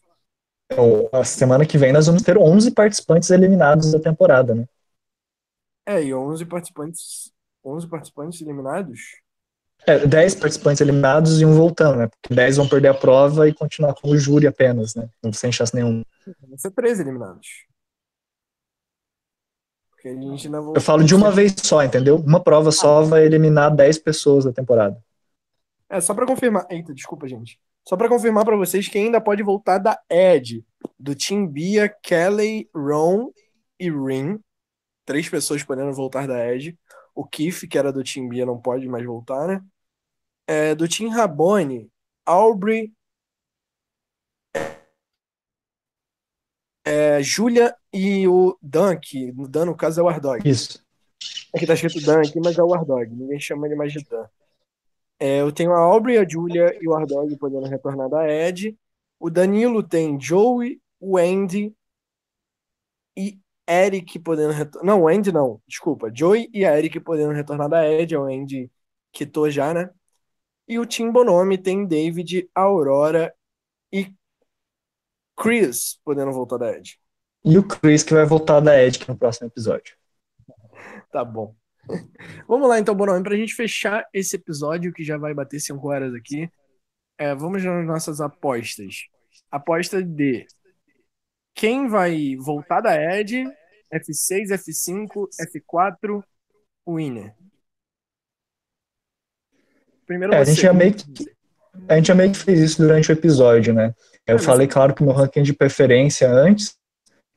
Então, 0.72 1.10
a 1.12 1.24
semana 1.24 1.66
que 1.66 1.78
vem 1.78 1.92
nós 1.92 2.08
vamos 2.08 2.24
ter 2.24 2.38
11 2.38 2.72
participantes 2.72 3.30
eliminados 3.30 3.92
da 3.92 4.00
temporada, 4.00 4.56
né? 4.56 4.66
É, 5.86 6.02
e 6.02 6.14
11 6.14 6.46
participantes, 6.46 7.34
11 7.66 7.88
participantes 7.88 8.42
eliminados? 8.42 9.00
É, 9.86 10.06
10 10.06 10.36
participantes 10.36 10.80
eliminados 10.80 11.42
e 11.42 11.46
um 11.46 11.54
voltando, 11.54 11.98
né? 11.98 12.08
Porque 12.08 12.34
10 12.34 12.58
vão 12.58 12.70
perder 12.70 12.90
a 12.90 12.94
prova 12.94 13.50
e 13.50 13.54
continuar 13.54 13.96
como 13.96 14.18
júri 14.18 14.48
apenas, 14.48 14.96
né? 14.96 15.10
Não 15.22 15.34
sem 15.34 15.52
chance 15.52 15.76
nenhuma. 15.76 16.06
Vai 16.48 16.58
ser 16.58 16.72
13 16.72 17.02
eliminados. 17.02 17.48
Eu 20.74 20.82
falo 20.82 21.04
de 21.04 21.14
uma 21.14 21.30
vez 21.30 21.54
só, 21.62 21.84
entendeu? 21.84 22.16
Uma 22.16 22.44
prova 22.44 22.72
só 22.72 23.04
vai 23.04 23.24
eliminar 23.24 23.76
10 23.76 24.00
pessoas 24.00 24.46
da 24.46 24.52
temporada. 24.52 25.00
É, 25.88 26.02
só 26.02 26.14
para 26.14 26.26
confirmar. 26.26 26.66
Eita, 26.70 26.94
desculpa, 26.94 27.28
gente. 27.28 27.60
Só 27.88 27.98
para 27.98 28.10
confirmar 28.10 28.46
para 28.46 28.56
vocês 28.56 28.88
que 28.88 28.98
ainda 28.98 29.20
pode 29.20 29.42
voltar 29.44 29.78
da 29.78 30.00
Ed, 30.10 30.64
do 31.00 31.16
Team 31.16 31.48
Bia, 31.48 31.90
Kelly, 31.90 32.70
Ron 32.74 33.32
e 33.80 33.90
Rin. 33.90 34.40
Três 35.06 35.28
pessoas 35.28 35.64
podendo 35.64 35.92
voltar 35.94 36.28
da 36.28 36.54
Ed. 36.54 36.78
O 37.16 37.26
Keith, 37.26 37.68
que 37.68 37.78
era 37.78 37.92
do 37.92 38.04
Team 38.04 38.30
Bia, 38.30 38.46
não 38.46 38.60
pode 38.60 38.88
mais 38.88 39.06
voltar, 39.06 39.48
né? 39.48 39.62
É, 40.48 40.76
do 40.76 40.88
Team 40.88 41.10
Rabone, 41.10 41.90
Aubrey, 42.26 42.94
é, 46.86 47.22
Julia 47.22 47.76
e 47.94 48.28
o 48.28 48.58
que 49.02 49.32
no 49.32 49.48
Dan, 49.48 49.66
no 49.66 49.76
caso, 49.76 50.00
é 50.00 50.04
o 50.04 50.10
Ardog. 50.10 50.48
Isso. 50.48 50.84
Aqui 51.54 51.68
tá 51.68 51.74
escrito 51.74 52.02
Dan 52.06 52.22
aqui, 52.22 52.40
mas 52.40 52.58
é 52.58 52.64
o 52.64 52.74
Ardog. 52.74 53.10
Ninguém 53.14 53.40
chama 53.40 53.68
ele 53.68 53.76
mais 53.76 53.92
de 53.92 54.04
Dan. 54.04 54.26
É, 55.22 55.40
eu 55.40 55.52
tenho 55.52 55.72
a 55.72 55.78
Aubrey, 55.78 56.18
a 56.18 56.28
Julia 56.28 56.76
e 56.82 56.88
o 56.88 56.96
Ardog 56.96 57.38
podendo 57.38 57.68
retornar 57.68 58.10
da 58.10 58.28
Ed. 58.28 58.76
O 59.20 59.30
Danilo 59.30 59.84
tem 59.84 60.20
Joey, 60.20 60.82
o 61.00 61.16
Andy 61.16 61.76
e 63.16 63.40
Eric 63.70 64.18
podendo 64.18 64.52
retornar. 64.52 64.84
Não, 64.84 65.04
o 65.04 65.08
Andy 65.08 65.32
não, 65.32 65.62
desculpa. 65.68 66.12
Joey 66.12 66.50
e 66.52 66.66
a 66.66 66.76
Eric 66.76 67.00
podendo 67.02 67.34
retornar 67.34 67.70
da 67.70 67.88
Ed. 67.88 68.16
É 68.16 68.18
o 68.18 68.24
Andy 68.24 68.72
quitou 69.12 69.48
já, 69.52 69.76
né? 69.76 69.92
E 70.68 70.80
o 70.80 70.88
Tim 70.88 71.12
Bonomi 71.12 71.56
tem 71.56 71.86
David, 71.86 72.50
Aurora 72.56 73.32
e 73.94 74.12
Chris 75.38 76.00
podendo 76.04 76.32
voltar 76.32 76.58
da 76.58 76.76
Ed. 76.76 77.00
E 77.46 77.60
o 77.60 77.68
Chris 77.68 78.02
que 78.02 78.16
vai 78.16 78.26
voltar 78.26 78.60
da 78.60 78.76
Ed 78.76 79.06
no 79.08 79.16
próximo 79.16 79.46
episódio. 79.46 79.96
tá 81.12 81.24
bom. 81.24 81.61
Vamos 82.48 82.70
lá 82.70 82.80
então, 82.80 82.96
Bonão, 82.96 83.22
para 83.22 83.34
a 83.34 83.38
gente 83.38 83.54
fechar 83.54 84.08
esse 84.14 84.36
episódio 84.36 84.94
que 84.94 85.04
já 85.04 85.18
vai 85.18 85.34
bater 85.34 85.60
5 85.60 85.88
horas 85.88 86.14
aqui, 86.14 86.50
é, 87.18 87.36
vamos 87.36 87.64
nas 87.64 87.86
nossas 87.86 88.22
apostas. 88.22 89.08
Aposta 89.50 90.02
de 90.02 90.46
quem 91.54 91.88
vai 91.88 92.36
voltar 92.38 92.82
da 92.82 92.96
Ed, 92.96 93.44
F6, 93.94 94.50
F5, 94.50 95.28
F4, 95.40 96.24
Winner. 96.88 97.36
Primeiro 100.06 100.34
é, 100.34 100.40
a, 100.40 100.44
gente 100.44 100.62
já 100.62 100.74
meio 100.74 100.94
que, 100.94 101.04
a 101.88 101.96
gente 101.96 102.08
já 102.08 102.16
meio 102.16 102.32
que 102.32 102.38
fez 102.38 102.60
isso 102.60 102.82
durante 102.82 103.10
o 103.10 103.14
episódio, 103.14 103.74
né? 103.74 103.94
Eu 104.26 104.38
é, 104.38 104.40
falei, 104.40 104.68
claro, 104.68 104.94
que 104.94 105.04
meu 105.04 105.14
ranking 105.14 105.44
de 105.44 105.54
preferência 105.54 106.30
antes, 106.30 106.76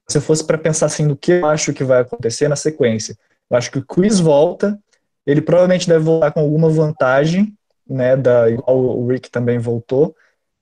se 0.08 0.18
eu 0.18 0.22
fosse 0.22 0.46
para 0.46 0.58
pensar 0.58 0.86
assim 0.86 1.06
do 1.06 1.16
que 1.16 1.32
eu 1.32 1.46
acho 1.46 1.72
que 1.72 1.84
vai 1.84 2.00
acontecer 2.00 2.48
na 2.48 2.56
sequência. 2.56 3.16
Eu 3.50 3.56
acho 3.56 3.70
que 3.70 3.78
o 3.78 3.84
Chris 3.84 4.20
volta, 4.20 4.78
ele 5.26 5.40
provavelmente 5.40 5.88
deve 5.88 6.04
voltar 6.04 6.32
com 6.32 6.40
alguma 6.40 6.68
vantagem, 6.68 7.54
né, 7.88 8.16
da, 8.16 8.50
igual 8.50 8.78
o 8.78 9.06
Rick 9.06 9.30
também 9.30 9.58
voltou, 9.58 10.14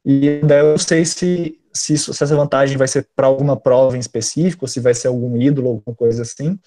e 0.05 0.41
daí 0.45 0.61
eu 0.61 0.71
não 0.71 0.79
sei 0.79 1.05
se, 1.05 1.59
se, 1.73 1.95
isso, 1.95 2.13
se 2.13 2.23
essa 2.23 2.35
vantagem 2.35 2.77
vai 2.77 2.89
ser 2.89 3.09
para 3.15 3.27
alguma 3.27 3.57
prova 3.57 3.97
em 3.97 4.01
específico, 4.01 4.67
se 4.67 4.81
vai 4.81 4.95
ser 4.95 5.09
algum 5.09 5.37
ídolo, 5.37 5.69
alguma 5.69 5.97
coisa 5.97 6.23
assim, 6.23 6.59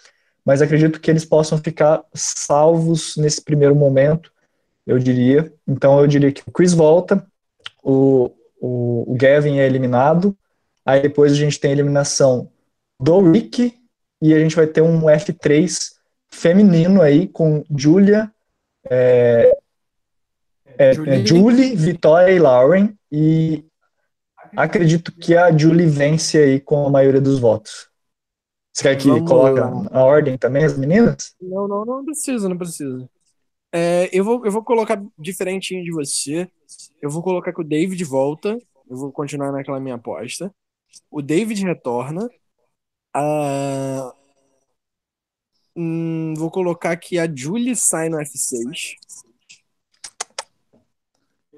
mas 0.46 0.62
acredito 0.62 1.00
que 1.00 1.12
eles 1.12 1.26
possam 1.26 1.58
ficar 1.58 2.04
salvos 2.14 3.18
nesse 3.18 3.44
primeiro 3.44 3.76
momento, 3.76 4.32
eu 4.86 5.00
diria. 5.00 5.52
Então 5.68 6.00
eu 6.00 6.08
diria 6.08 6.32
que 6.32 6.44
o 6.46 6.52
Chris 6.52 6.72
volta, 6.72 7.26
o, 7.84 8.32
o, 8.62 9.12
o 9.12 9.16
Gavin 9.16 9.58
é 9.58 9.66
eliminado, 9.66 10.38
aí 10.86 11.02
depois 11.02 11.32
a 11.32 11.36
gente 11.36 11.60
tem 11.60 11.72
a 11.72 11.74
eliminação 11.74 12.50
do 13.02 13.20
Rick, 13.32 13.74
e 14.22 14.34
a 14.34 14.40
gente 14.40 14.56
vai 14.56 14.66
ter 14.66 14.82
um 14.82 15.02
F3 15.04 15.95
feminino 16.36 17.02
aí 17.02 17.28
com 17.28 17.64
Julia, 17.76 18.32
é, 18.90 19.58
é, 20.78 20.94
Julie. 20.94 21.12
é, 21.12 21.26
Julie, 21.26 21.76
Vitória 21.76 22.32
e 22.32 22.40
Lauren, 22.40 22.94
e 23.12 23.66
acredito 24.56 25.12
que 25.12 25.36
a 25.36 25.56
Julie 25.56 25.88
vence 25.88 26.38
aí 26.38 26.60
com 26.60 26.86
a 26.86 26.90
maioria 26.90 27.22
dos 27.22 27.40
votos. 27.40 27.90
Você 28.74 28.84
quer 28.84 28.98
que 28.98 29.08
Vamos... 29.08 29.30
coloque 29.30 29.60
a 29.92 30.04
ordem 30.04 30.38
também, 30.38 30.66
as 30.66 30.78
meninas? 30.78 31.34
Não, 31.42 31.68
não, 31.68 31.86
não 31.86 32.06
precisa, 32.06 32.50
não 32.50 32.58
precisa. 32.58 33.10
É, 33.72 34.10
eu, 34.12 34.24
vou, 34.24 34.46
eu 34.46 34.52
vou 34.52 34.64
colocar 34.64 35.02
diferentinho 35.18 35.84
de 35.84 35.92
você. 35.92 36.50
Eu 37.02 37.10
vou 37.10 37.24
colocar 37.24 37.54
que 37.54 37.62
o 37.62 37.64
David 37.64 38.04
volta. 38.04 38.58
Eu 38.90 38.98
vou 38.98 39.12
continuar 39.12 39.52
naquela 39.52 39.80
minha 39.80 39.96
aposta. 39.96 40.54
O 41.10 41.22
David 41.22 41.64
retorna. 41.64 42.30
A... 43.14 44.14
Hum, 45.76 46.34
vou 46.38 46.50
colocar 46.50 46.96
que 46.96 47.20
a 47.20 47.28
Julie 47.34 47.76
sai 47.76 48.10
no 48.10 48.18
F6. 48.18 48.96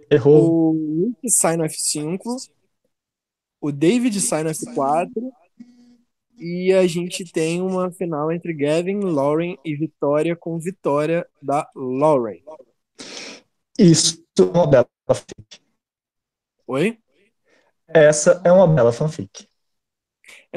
Errou. 0.10 0.72
O 0.72 0.74
Nick 0.74 1.30
sai 1.30 1.58
no 1.58 1.64
F5. 1.66 2.20
O 3.62 3.72
David 3.72 4.20
sai 4.22 4.44
no 4.44 4.50
F4. 4.50 5.12
E 6.40 6.72
a 6.72 6.86
gente 6.86 7.32
tem 7.32 7.62
uma 7.62 7.92
final 7.92 8.32
entre 8.32 8.54
Gavin, 8.54 9.00
Lauren 9.00 9.58
e 9.66 9.76
Vitória, 9.76 10.36
com 10.36 10.60
vitória 10.60 11.28
da 11.42 11.68
Lauren. 11.76 12.42
Isso 13.78 14.24
é 14.38 14.42
uma 14.44 14.68
bela 14.68 14.88
fanfic. 15.08 15.62
Oi? 16.68 17.00
Essa 17.88 18.42
é 18.44 18.52
uma 18.52 18.68
bela 18.68 18.92
fanfic. 18.92 19.48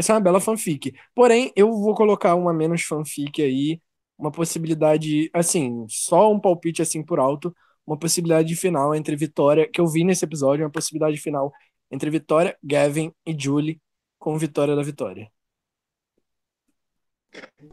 Essa 0.01 0.13
é 0.13 0.15
uma 0.15 0.21
bela 0.23 0.41
fanfic. 0.41 0.95
Porém, 1.15 1.53
eu 1.55 1.71
vou 1.73 1.95
colocar 1.95 2.35
uma 2.35 2.55
menos 2.55 2.81
fanfic 2.81 3.43
aí, 3.43 3.83
uma 4.19 4.33
possibilidade, 4.33 5.29
assim, 5.35 5.85
só 5.91 6.33
um 6.33 6.41
palpite 6.41 6.81
assim 6.81 7.03
por 7.05 7.19
alto, 7.19 7.55
uma 7.87 7.99
possibilidade 7.99 8.57
final 8.57 8.95
entre 8.95 9.15
Vitória, 9.15 9.69
que 9.71 9.79
eu 9.79 9.87
vi 9.87 10.03
nesse 10.03 10.25
episódio, 10.25 10.65
uma 10.65 10.71
possibilidade 10.71 11.19
final 11.19 11.53
entre 11.91 12.09
Vitória, 12.09 12.57
Gavin 12.65 13.13
e 13.27 13.37
Julie, 13.39 13.79
com 14.19 14.39
vitória 14.39 14.75
da 14.75 14.83
Vitória. 14.83 15.31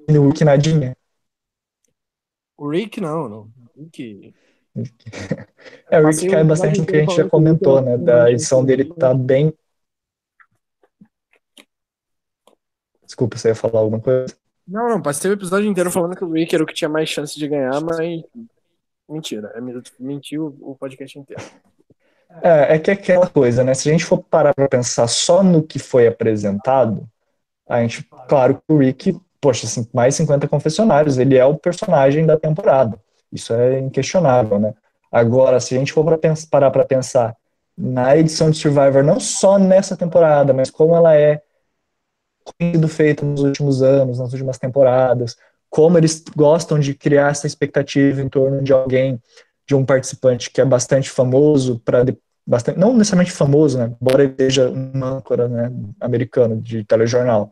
O 0.09 0.27
Rick 0.27 0.43
nadinha. 0.43 0.97
O 2.57 2.69
Rick 2.69 2.99
não, 2.99 3.29
não. 3.29 3.51
Rick. 3.77 4.33
É, 5.89 6.01
o 6.01 6.07
Rick 6.07 6.29
cai 6.29 6.43
bastante 6.43 6.81
no 6.81 6.85
que 6.85 6.97
a 6.97 6.99
gente 6.99 7.15
já 7.15 7.27
comentou, 7.27 7.81
né? 7.81 7.97
Da 7.97 8.29
edição 8.29 8.65
dele 8.65 8.83
tá 8.83 9.13
bem. 9.13 9.53
Desculpa, 13.07 13.37
você 13.37 13.47
ia 13.47 13.55
falar 13.55 13.79
alguma 13.79 13.99
coisa? 13.99 14.35
Não, 14.67 14.87
não, 14.87 15.01
passei 15.01 15.31
o 15.31 15.33
episódio 15.33 15.67
inteiro 15.67 15.89
falando 15.89 16.15
que 16.15 16.23
o 16.23 16.31
Rick 16.31 16.53
era 16.53 16.63
o 16.63 16.67
que 16.67 16.73
tinha 16.73 16.89
mais 16.89 17.09
chance 17.09 17.39
de 17.39 17.47
ganhar, 17.47 17.81
mas. 17.81 18.21
Mentira, 19.09 19.51
é 19.55 19.61
mentiu 19.99 20.55
o 20.61 20.75
podcast 20.75 21.17
inteiro. 21.17 21.41
É, 22.43 22.75
é 22.75 22.79
que 22.79 22.91
é 22.91 22.93
aquela 22.93 23.27
coisa, 23.27 23.63
né? 23.63 23.73
Se 23.73 23.89
a 23.89 23.91
gente 23.91 24.03
for 24.03 24.21
parar 24.21 24.53
pra 24.53 24.67
pensar 24.67 25.07
só 25.07 25.41
no 25.41 25.63
que 25.63 25.79
foi 25.79 26.05
apresentado, 26.05 27.09
a 27.67 27.81
gente, 27.81 28.03
claro 28.27 28.55
que 28.55 28.73
o 28.73 28.77
Rick 28.77 29.17
poxa, 29.39 29.65
assim, 29.65 29.87
mais 29.93 30.15
50 30.15 30.47
confessionários, 30.47 31.17
ele 31.17 31.37
é 31.37 31.45
o 31.45 31.57
personagem 31.57 32.25
da 32.25 32.37
temporada. 32.37 32.99
Isso 33.31 33.53
é 33.53 33.79
inquestionável, 33.79 34.59
né? 34.59 34.73
Agora, 35.11 35.59
se 35.59 35.75
a 35.75 35.79
gente 35.79 35.93
for 35.93 36.03
para 36.03 36.19
parar 36.49 36.71
para 36.71 36.85
pensar 36.85 37.35
na 37.77 38.17
edição 38.17 38.49
de 38.49 38.57
Survivor, 38.57 39.03
não 39.03 39.19
só 39.19 39.57
nessa 39.57 39.95
temporada, 39.95 40.53
mas 40.53 40.69
como 40.69 40.95
ela 40.95 41.15
é 41.15 41.41
sido 42.61 42.87
feita 42.87 43.25
nos 43.25 43.41
últimos 43.41 43.81
anos, 43.81 44.19
nas 44.19 44.31
últimas 44.31 44.57
temporadas, 44.57 45.35
como 45.69 45.97
eles 45.97 46.23
gostam 46.35 46.79
de 46.79 46.93
criar 46.93 47.31
essa 47.31 47.47
expectativa 47.47 48.21
em 48.21 48.29
torno 48.29 48.63
de 48.63 48.73
alguém, 48.73 49.21
de 49.67 49.75
um 49.75 49.85
participante 49.85 50.49
que 50.49 50.61
é 50.61 50.65
bastante 50.65 51.09
famoso, 51.09 51.79
para 51.83 52.05
bastante, 52.45 52.79
não 52.79 52.93
necessariamente 52.93 53.31
famoso, 53.31 53.77
né, 53.77 53.93
embora 54.01 54.23
ele 54.23 54.33
seja 54.37 54.69
um 54.69 55.03
âncora 55.03 55.49
né, 55.49 55.71
americano 55.99 56.61
de 56.61 56.83
telejornal, 56.85 57.51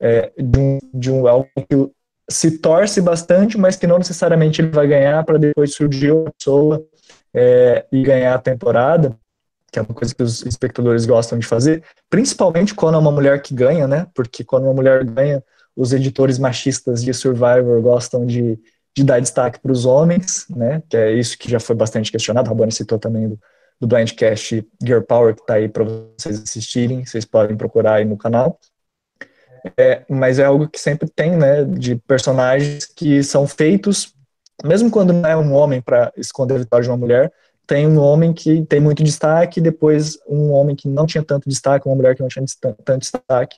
é, 0.00 0.32
de, 0.36 0.58
um, 0.58 0.78
de 0.92 1.10
um 1.12 1.26
algo 1.28 1.48
que 1.56 1.90
se 2.28 2.58
torce 2.58 3.00
bastante, 3.00 3.56
mas 3.56 3.76
que 3.76 3.86
não 3.86 3.98
necessariamente 3.98 4.60
ele 4.60 4.70
vai 4.70 4.88
ganhar 4.88 5.24
para 5.24 5.38
depois 5.38 5.74
surgir 5.74 6.10
uma 6.10 6.32
pessoa 6.32 6.84
é, 7.32 7.86
e 7.92 8.02
ganhar 8.02 8.34
a 8.34 8.38
temporada, 8.38 9.16
que 9.72 9.78
é 9.78 9.82
uma 9.82 9.94
coisa 9.94 10.14
que 10.14 10.22
os 10.22 10.44
espectadores 10.44 11.06
gostam 11.06 11.38
de 11.38 11.46
fazer, 11.46 11.82
principalmente 12.10 12.74
quando 12.74 12.96
é 12.96 12.98
uma 12.98 13.10
mulher 13.10 13.40
que 13.40 13.54
ganha, 13.54 13.88
né? 13.88 14.06
Porque 14.14 14.44
quando 14.44 14.64
uma 14.64 14.74
mulher 14.74 15.02
ganha, 15.02 15.42
os 15.74 15.94
editores 15.94 16.38
machistas 16.38 17.02
de 17.02 17.14
Survivor 17.14 17.80
gostam 17.80 18.26
de, 18.26 18.60
de 18.94 19.02
dar 19.02 19.18
destaque 19.18 19.58
para 19.58 19.72
os 19.72 19.86
homens, 19.86 20.44
né? 20.50 20.82
Que 20.90 20.96
é 20.98 21.12
isso 21.12 21.38
que 21.38 21.50
já 21.50 21.58
foi 21.58 21.74
bastante 21.74 22.12
questionado. 22.12 22.48
A 22.48 22.50
Rabone 22.50 22.70
citou 22.70 22.98
também 22.98 23.30
do, 23.30 23.40
do 23.80 23.86
Blindcast 23.86 24.68
Gear 24.84 25.02
Power, 25.02 25.34
que 25.34 25.40
está 25.40 25.54
aí 25.54 25.70
para 25.70 25.84
vocês 25.84 26.42
assistirem, 26.42 27.06
vocês 27.06 27.24
podem 27.24 27.56
procurar 27.56 27.94
aí 27.94 28.04
no 28.04 28.18
canal. 28.18 28.60
É, 29.78 30.04
mas 30.06 30.38
é 30.38 30.44
algo 30.44 30.68
que 30.68 30.78
sempre 30.78 31.08
tem, 31.08 31.36
né, 31.36 31.64
de 31.64 31.96
personagens 31.96 32.84
que 32.84 33.22
são 33.22 33.46
feitos, 33.46 34.12
mesmo 34.62 34.90
quando 34.90 35.14
não 35.14 35.28
é 35.28 35.36
um 35.36 35.54
homem 35.54 35.80
para 35.80 36.12
esconder 36.16 36.56
a 36.56 36.58
vitória 36.58 36.82
de 36.84 36.90
uma 36.90 36.96
mulher, 36.96 37.32
tem 37.72 37.86
um 37.86 37.98
homem 37.98 38.34
que 38.34 38.66
tem 38.66 38.78
muito 38.78 39.02
destaque, 39.02 39.58
depois 39.58 40.18
um 40.28 40.52
homem 40.52 40.76
que 40.76 40.86
não 40.86 41.06
tinha 41.06 41.24
tanto 41.24 41.48
destaque, 41.48 41.88
uma 41.88 41.96
mulher 41.96 42.14
que 42.14 42.20
não 42.20 42.28
tinha 42.28 42.44
tanto 42.84 42.98
destaque, 42.98 43.56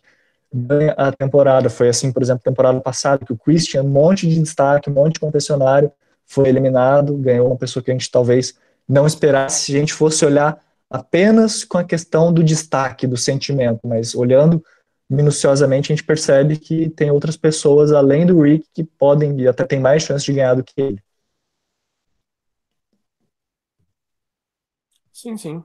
ganha 0.55 0.93
a 0.93 1.11
temporada. 1.11 1.69
Foi 1.69 1.89
assim, 1.89 2.13
por 2.13 2.23
exemplo, 2.23 2.45
temporada 2.45 2.81
passada, 2.81 3.27
que 3.27 3.33
o 3.33 3.37
Chris 3.37 3.67
tinha 3.67 3.83
um 3.83 3.89
monte 3.89 4.29
de 4.29 4.39
destaque, 4.39 4.89
um 4.89 4.93
monte 4.93 5.15
de 5.15 5.19
confessionário, 5.19 5.91
foi 6.25 6.49
eliminado, 6.49 7.17
ganhou 7.17 7.49
uma 7.49 7.57
pessoa 7.57 7.83
que 7.83 7.91
a 7.91 7.95
gente 7.95 8.09
talvez 8.09 8.55
não 8.89 9.05
esperasse 9.05 9.65
se 9.65 9.77
a 9.77 9.81
gente 9.81 9.93
fosse 9.93 10.25
olhar 10.25 10.61
apenas 10.89 11.65
com 11.65 11.79
a 11.79 11.83
questão 11.83 12.33
do 12.33 12.45
destaque, 12.45 13.09
do 13.09 13.17
sentimento, 13.17 13.81
mas 13.85 14.15
olhando 14.15 14.63
minuciosamente, 15.11 15.91
a 15.91 15.97
gente 15.97 16.07
percebe 16.07 16.57
que 16.57 16.89
tem 16.89 17.11
outras 17.11 17.37
pessoas 17.37 17.91
além 17.91 18.25
do 18.25 18.41
Rick 18.41 18.65
que 18.73 18.85
podem 18.85 19.41
e 19.41 19.49
até 19.49 19.65
tem 19.65 19.81
mais 19.81 20.05
chance 20.05 20.25
de 20.25 20.35
ganhar 20.35 20.55
do 20.55 20.63
que 20.63 20.81
ele. 20.81 21.03
Sim, 25.25 25.39
sim. 25.39 25.65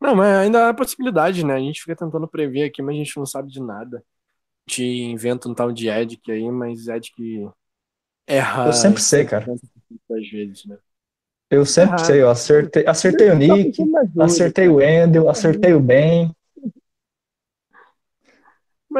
Não, 0.00 0.14
mas 0.14 0.38
ainda 0.38 0.70
há 0.70 0.72
possibilidade, 0.72 1.44
né? 1.44 1.52
A 1.52 1.58
gente 1.58 1.82
fica 1.82 1.94
tentando 1.94 2.26
prever 2.26 2.64
aqui, 2.64 2.80
mas 2.80 2.94
a 2.94 2.98
gente 2.98 3.16
não 3.18 3.26
sabe 3.26 3.52
de 3.52 3.60
nada. 3.60 3.98
A 3.98 4.70
gente 4.70 4.82
inventa 4.82 5.50
um 5.50 5.54
tal 5.54 5.70
de 5.70 5.90
Edic 5.90 6.32
aí, 6.32 6.50
mas 6.50 6.88
Edic 6.88 7.46
erra. 8.26 8.68
Eu 8.68 8.72
sempre 8.72 9.02
sei, 9.02 9.26
cara. 9.26 9.44
Às 10.10 10.30
vezes, 10.30 10.64
né? 10.64 10.78
Eu 11.50 11.66
sempre 11.66 12.02
sei, 12.02 12.22
eu 12.22 12.30
acertei, 12.30 12.86
acertei 12.86 13.30
o 13.30 13.36
Nick, 13.36 13.76
acertei 14.18 14.66
o 14.66 14.80
Endel, 14.80 15.28
acertei 15.28 15.74
o 15.74 15.78
Ben, 15.78 16.34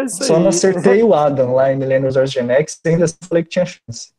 só 0.09 0.39
não 0.39 0.49
acertei 0.49 1.03
o 1.03 1.15
Adam 1.15 1.55
lá 1.55 1.73
em 1.73 1.77
Millennium 1.77 2.13
Wars 2.15 2.31
Gen 2.31 2.51
X 2.51 2.79
ainda 2.85 3.07
falei 3.27 3.43
que 3.43 3.49
tinha 3.49 3.65
chance. 3.65 4.13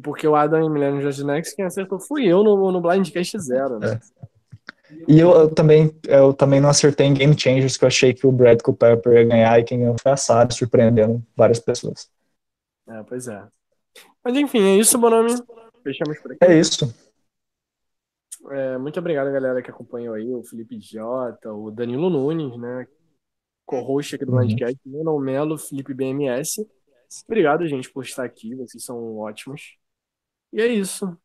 Porque 0.00 0.28
o 0.28 0.36
Adam 0.36 0.62
em 0.62 0.70
Millennium 0.70 1.02
Wars 1.02 1.16
Gen 1.16 1.30
X, 1.32 1.54
quem 1.54 1.64
acertou 1.64 1.98
fui 1.98 2.24
eu 2.24 2.44
no, 2.44 2.70
no 2.70 2.80
Blindcast 2.80 3.36
Zero, 3.40 3.80
né? 3.80 4.00
É. 4.22 4.35
E 5.08 5.18
eu, 5.18 5.30
eu, 5.30 5.54
também, 5.54 5.94
eu 6.06 6.32
também 6.32 6.60
não 6.60 6.68
acertei 6.68 7.06
em 7.06 7.14
Game 7.14 7.38
Changers, 7.38 7.76
que 7.76 7.84
eu 7.84 7.88
achei 7.88 8.14
que 8.14 8.26
o 8.26 8.32
Brad 8.32 8.60
Cooper 8.62 9.00
ia 9.06 9.24
ganhar 9.24 9.58
e 9.58 9.64
quem 9.64 9.80
ganhou 9.80 9.96
foi 10.00 10.12
a 10.12 10.16
Sarah, 10.16 10.50
surpreendendo 10.50 11.24
várias 11.36 11.58
pessoas. 11.58 12.10
É, 12.88 13.02
pois 13.02 13.26
é. 13.26 13.46
Mas 14.22 14.36
enfim, 14.36 14.62
é 14.62 14.76
isso, 14.76 14.98
Bonami. 14.98 15.32
Fechamos 15.82 16.18
por 16.18 16.32
aqui. 16.32 16.44
É 16.44 16.58
isso. 16.58 16.94
É, 18.50 18.78
muito 18.78 18.98
obrigado, 19.00 19.32
galera, 19.32 19.60
que 19.60 19.70
acompanhou 19.70 20.14
aí, 20.14 20.32
o 20.32 20.44
Felipe 20.44 20.78
Jota, 20.80 21.52
o 21.52 21.70
Danilo 21.70 22.08
Nunes, 22.08 22.56
né? 22.56 22.86
co-host 23.66 24.14
aqui 24.14 24.24
do 24.24 24.32
uhum. 24.32 24.38
Blindcast, 24.38 24.78
Leonel 24.86 25.18
Melo, 25.18 25.58
Felipe 25.58 25.92
BMS. 25.92 26.66
Obrigado, 27.26 27.66
gente, 27.66 27.90
por 27.92 28.04
estar 28.04 28.24
aqui. 28.24 28.54
Vocês 28.54 28.84
são 28.84 29.18
ótimos. 29.18 29.76
E 30.52 30.62
é 30.62 30.66
isso. 30.66 31.16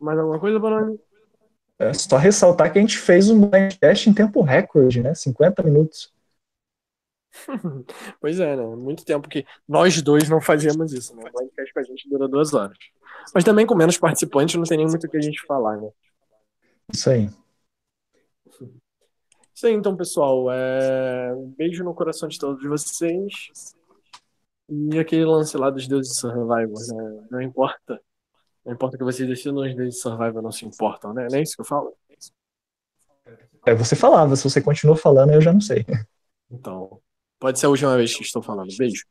Mais 0.00 0.18
alguma 0.18 0.38
coisa, 0.38 0.58
Bonani? 0.58 0.98
É 1.78 1.92
só 1.92 2.16
ressaltar 2.16 2.72
que 2.72 2.78
a 2.78 2.80
gente 2.80 2.98
fez 2.98 3.28
um 3.28 3.48
Blindcast 3.48 4.08
em 4.08 4.14
tempo 4.14 4.40
recorde, 4.42 5.02
né? 5.02 5.14
50 5.14 5.62
minutos. 5.62 6.12
pois 8.20 8.38
é, 8.38 8.56
né? 8.56 8.64
Muito 8.76 9.04
tempo 9.04 9.28
que 9.28 9.44
nós 9.66 10.00
dois 10.02 10.28
não 10.28 10.40
fazíamos 10.40 10.92
isso, 10.92 11.14
né? 11.16 11.22
O 11.28 11.38
Blindcast 11.38 11.72
com 11.72 11.80
a 11.80 11.82
gente 11.82 12.08
dura 12.08 12.28
duas 12.28 12.52
horas. 12.54 12.76
Mas 13.34 13.44
também 13.44 13.66
com 13.66 13.74
menos 13.74 13.98
participantes 13.98 14.54
não 14.54 14.64
tem 14.64 14.78
nem 14.78 14.86
muito 14.86 15.06
o 15.06 15.10
que 15.10 15.16
a 15.16 15.20
gente 15.20 15.44
falar, 15.46 15.76
né? 15.76 15.90
Isso 16.92 17.10
aí. 17.10 17.30
Isso 19.54 19.66
aí, 19.66 19.72
então, 19.72 19.96
pessoal. 19.96 20.50
É... 20.50 21.34
Um 21.34 21.50
beijo 21.56 21.84
no 21.84 21.94
coração 21.94 22.28
de 22.28 22.38
todos 22.38 22.62
vocês. 22.64 23.74
E 24.68 24.98
aquele 24.98 25.24
lance 25.24 25.56
lá 25.56 25.70
dos 25.70 25.86
deuses 25.86 26.12
de 26.12 26.20
Survivor, 26.20 26.78
né? 26.88 27.26
Não 27.30 27.42
importa. 27.42 28.00
Não 28.64 28.72
importa 28.72 28.96
que 28.96 29.04
vocês 29.04 29.28
decidam, 29.28 29.62
os 29.62 29.74
de 29.74 29.92
Survivor 29.92 30.40
não 30.40 30.52
se 30.52 30.64
importam, 30.64 31.12
né? 31.12 31.26
Não 31.30 31.38
é 31.38 31.42
isso 31.42 31.56
que 31.56 31.62
eu 31.62 31.66
falo? 31.66 31.94
É, 33.66 33.74
você 33.74 33.94
falava, 33.94 34.34
se 34.36 34.44
você 34.44 34.60
continua 34.60 34.96
falando, 34.96 35.32
eu 35.32 35.40
já 35.40 35.52
não 35.52 35.60
sei. 35.60 35.84
Então, 36.50 37.00
pode 37.38 37.58
ser 37.58 37.66
a 37.66 37.68
última 37.68 37.96
vez 37.96 38.14
que 38.14 38.22
estou 38.22 38.42
falando. 38.42 38.68
Beijo. 38.76 39.04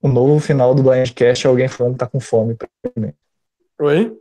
O 0.00 0.08
novo 0.08 0.38
final 0.38 0.74
do 0.74 0.82
Blindcast 0.82 1.46
é 1.46 1.50
alguém 1.50 1.66
falando 1.66 1.94
que 1.94 1.98
tá 1.98 2.06
com 2.06 2.20
fome. 2.20 2.56
Oi? 3.80 4.20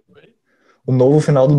O 0.88 0.94
novo 0.94 1.20
final 1.20 1.48
do 1.48 1.56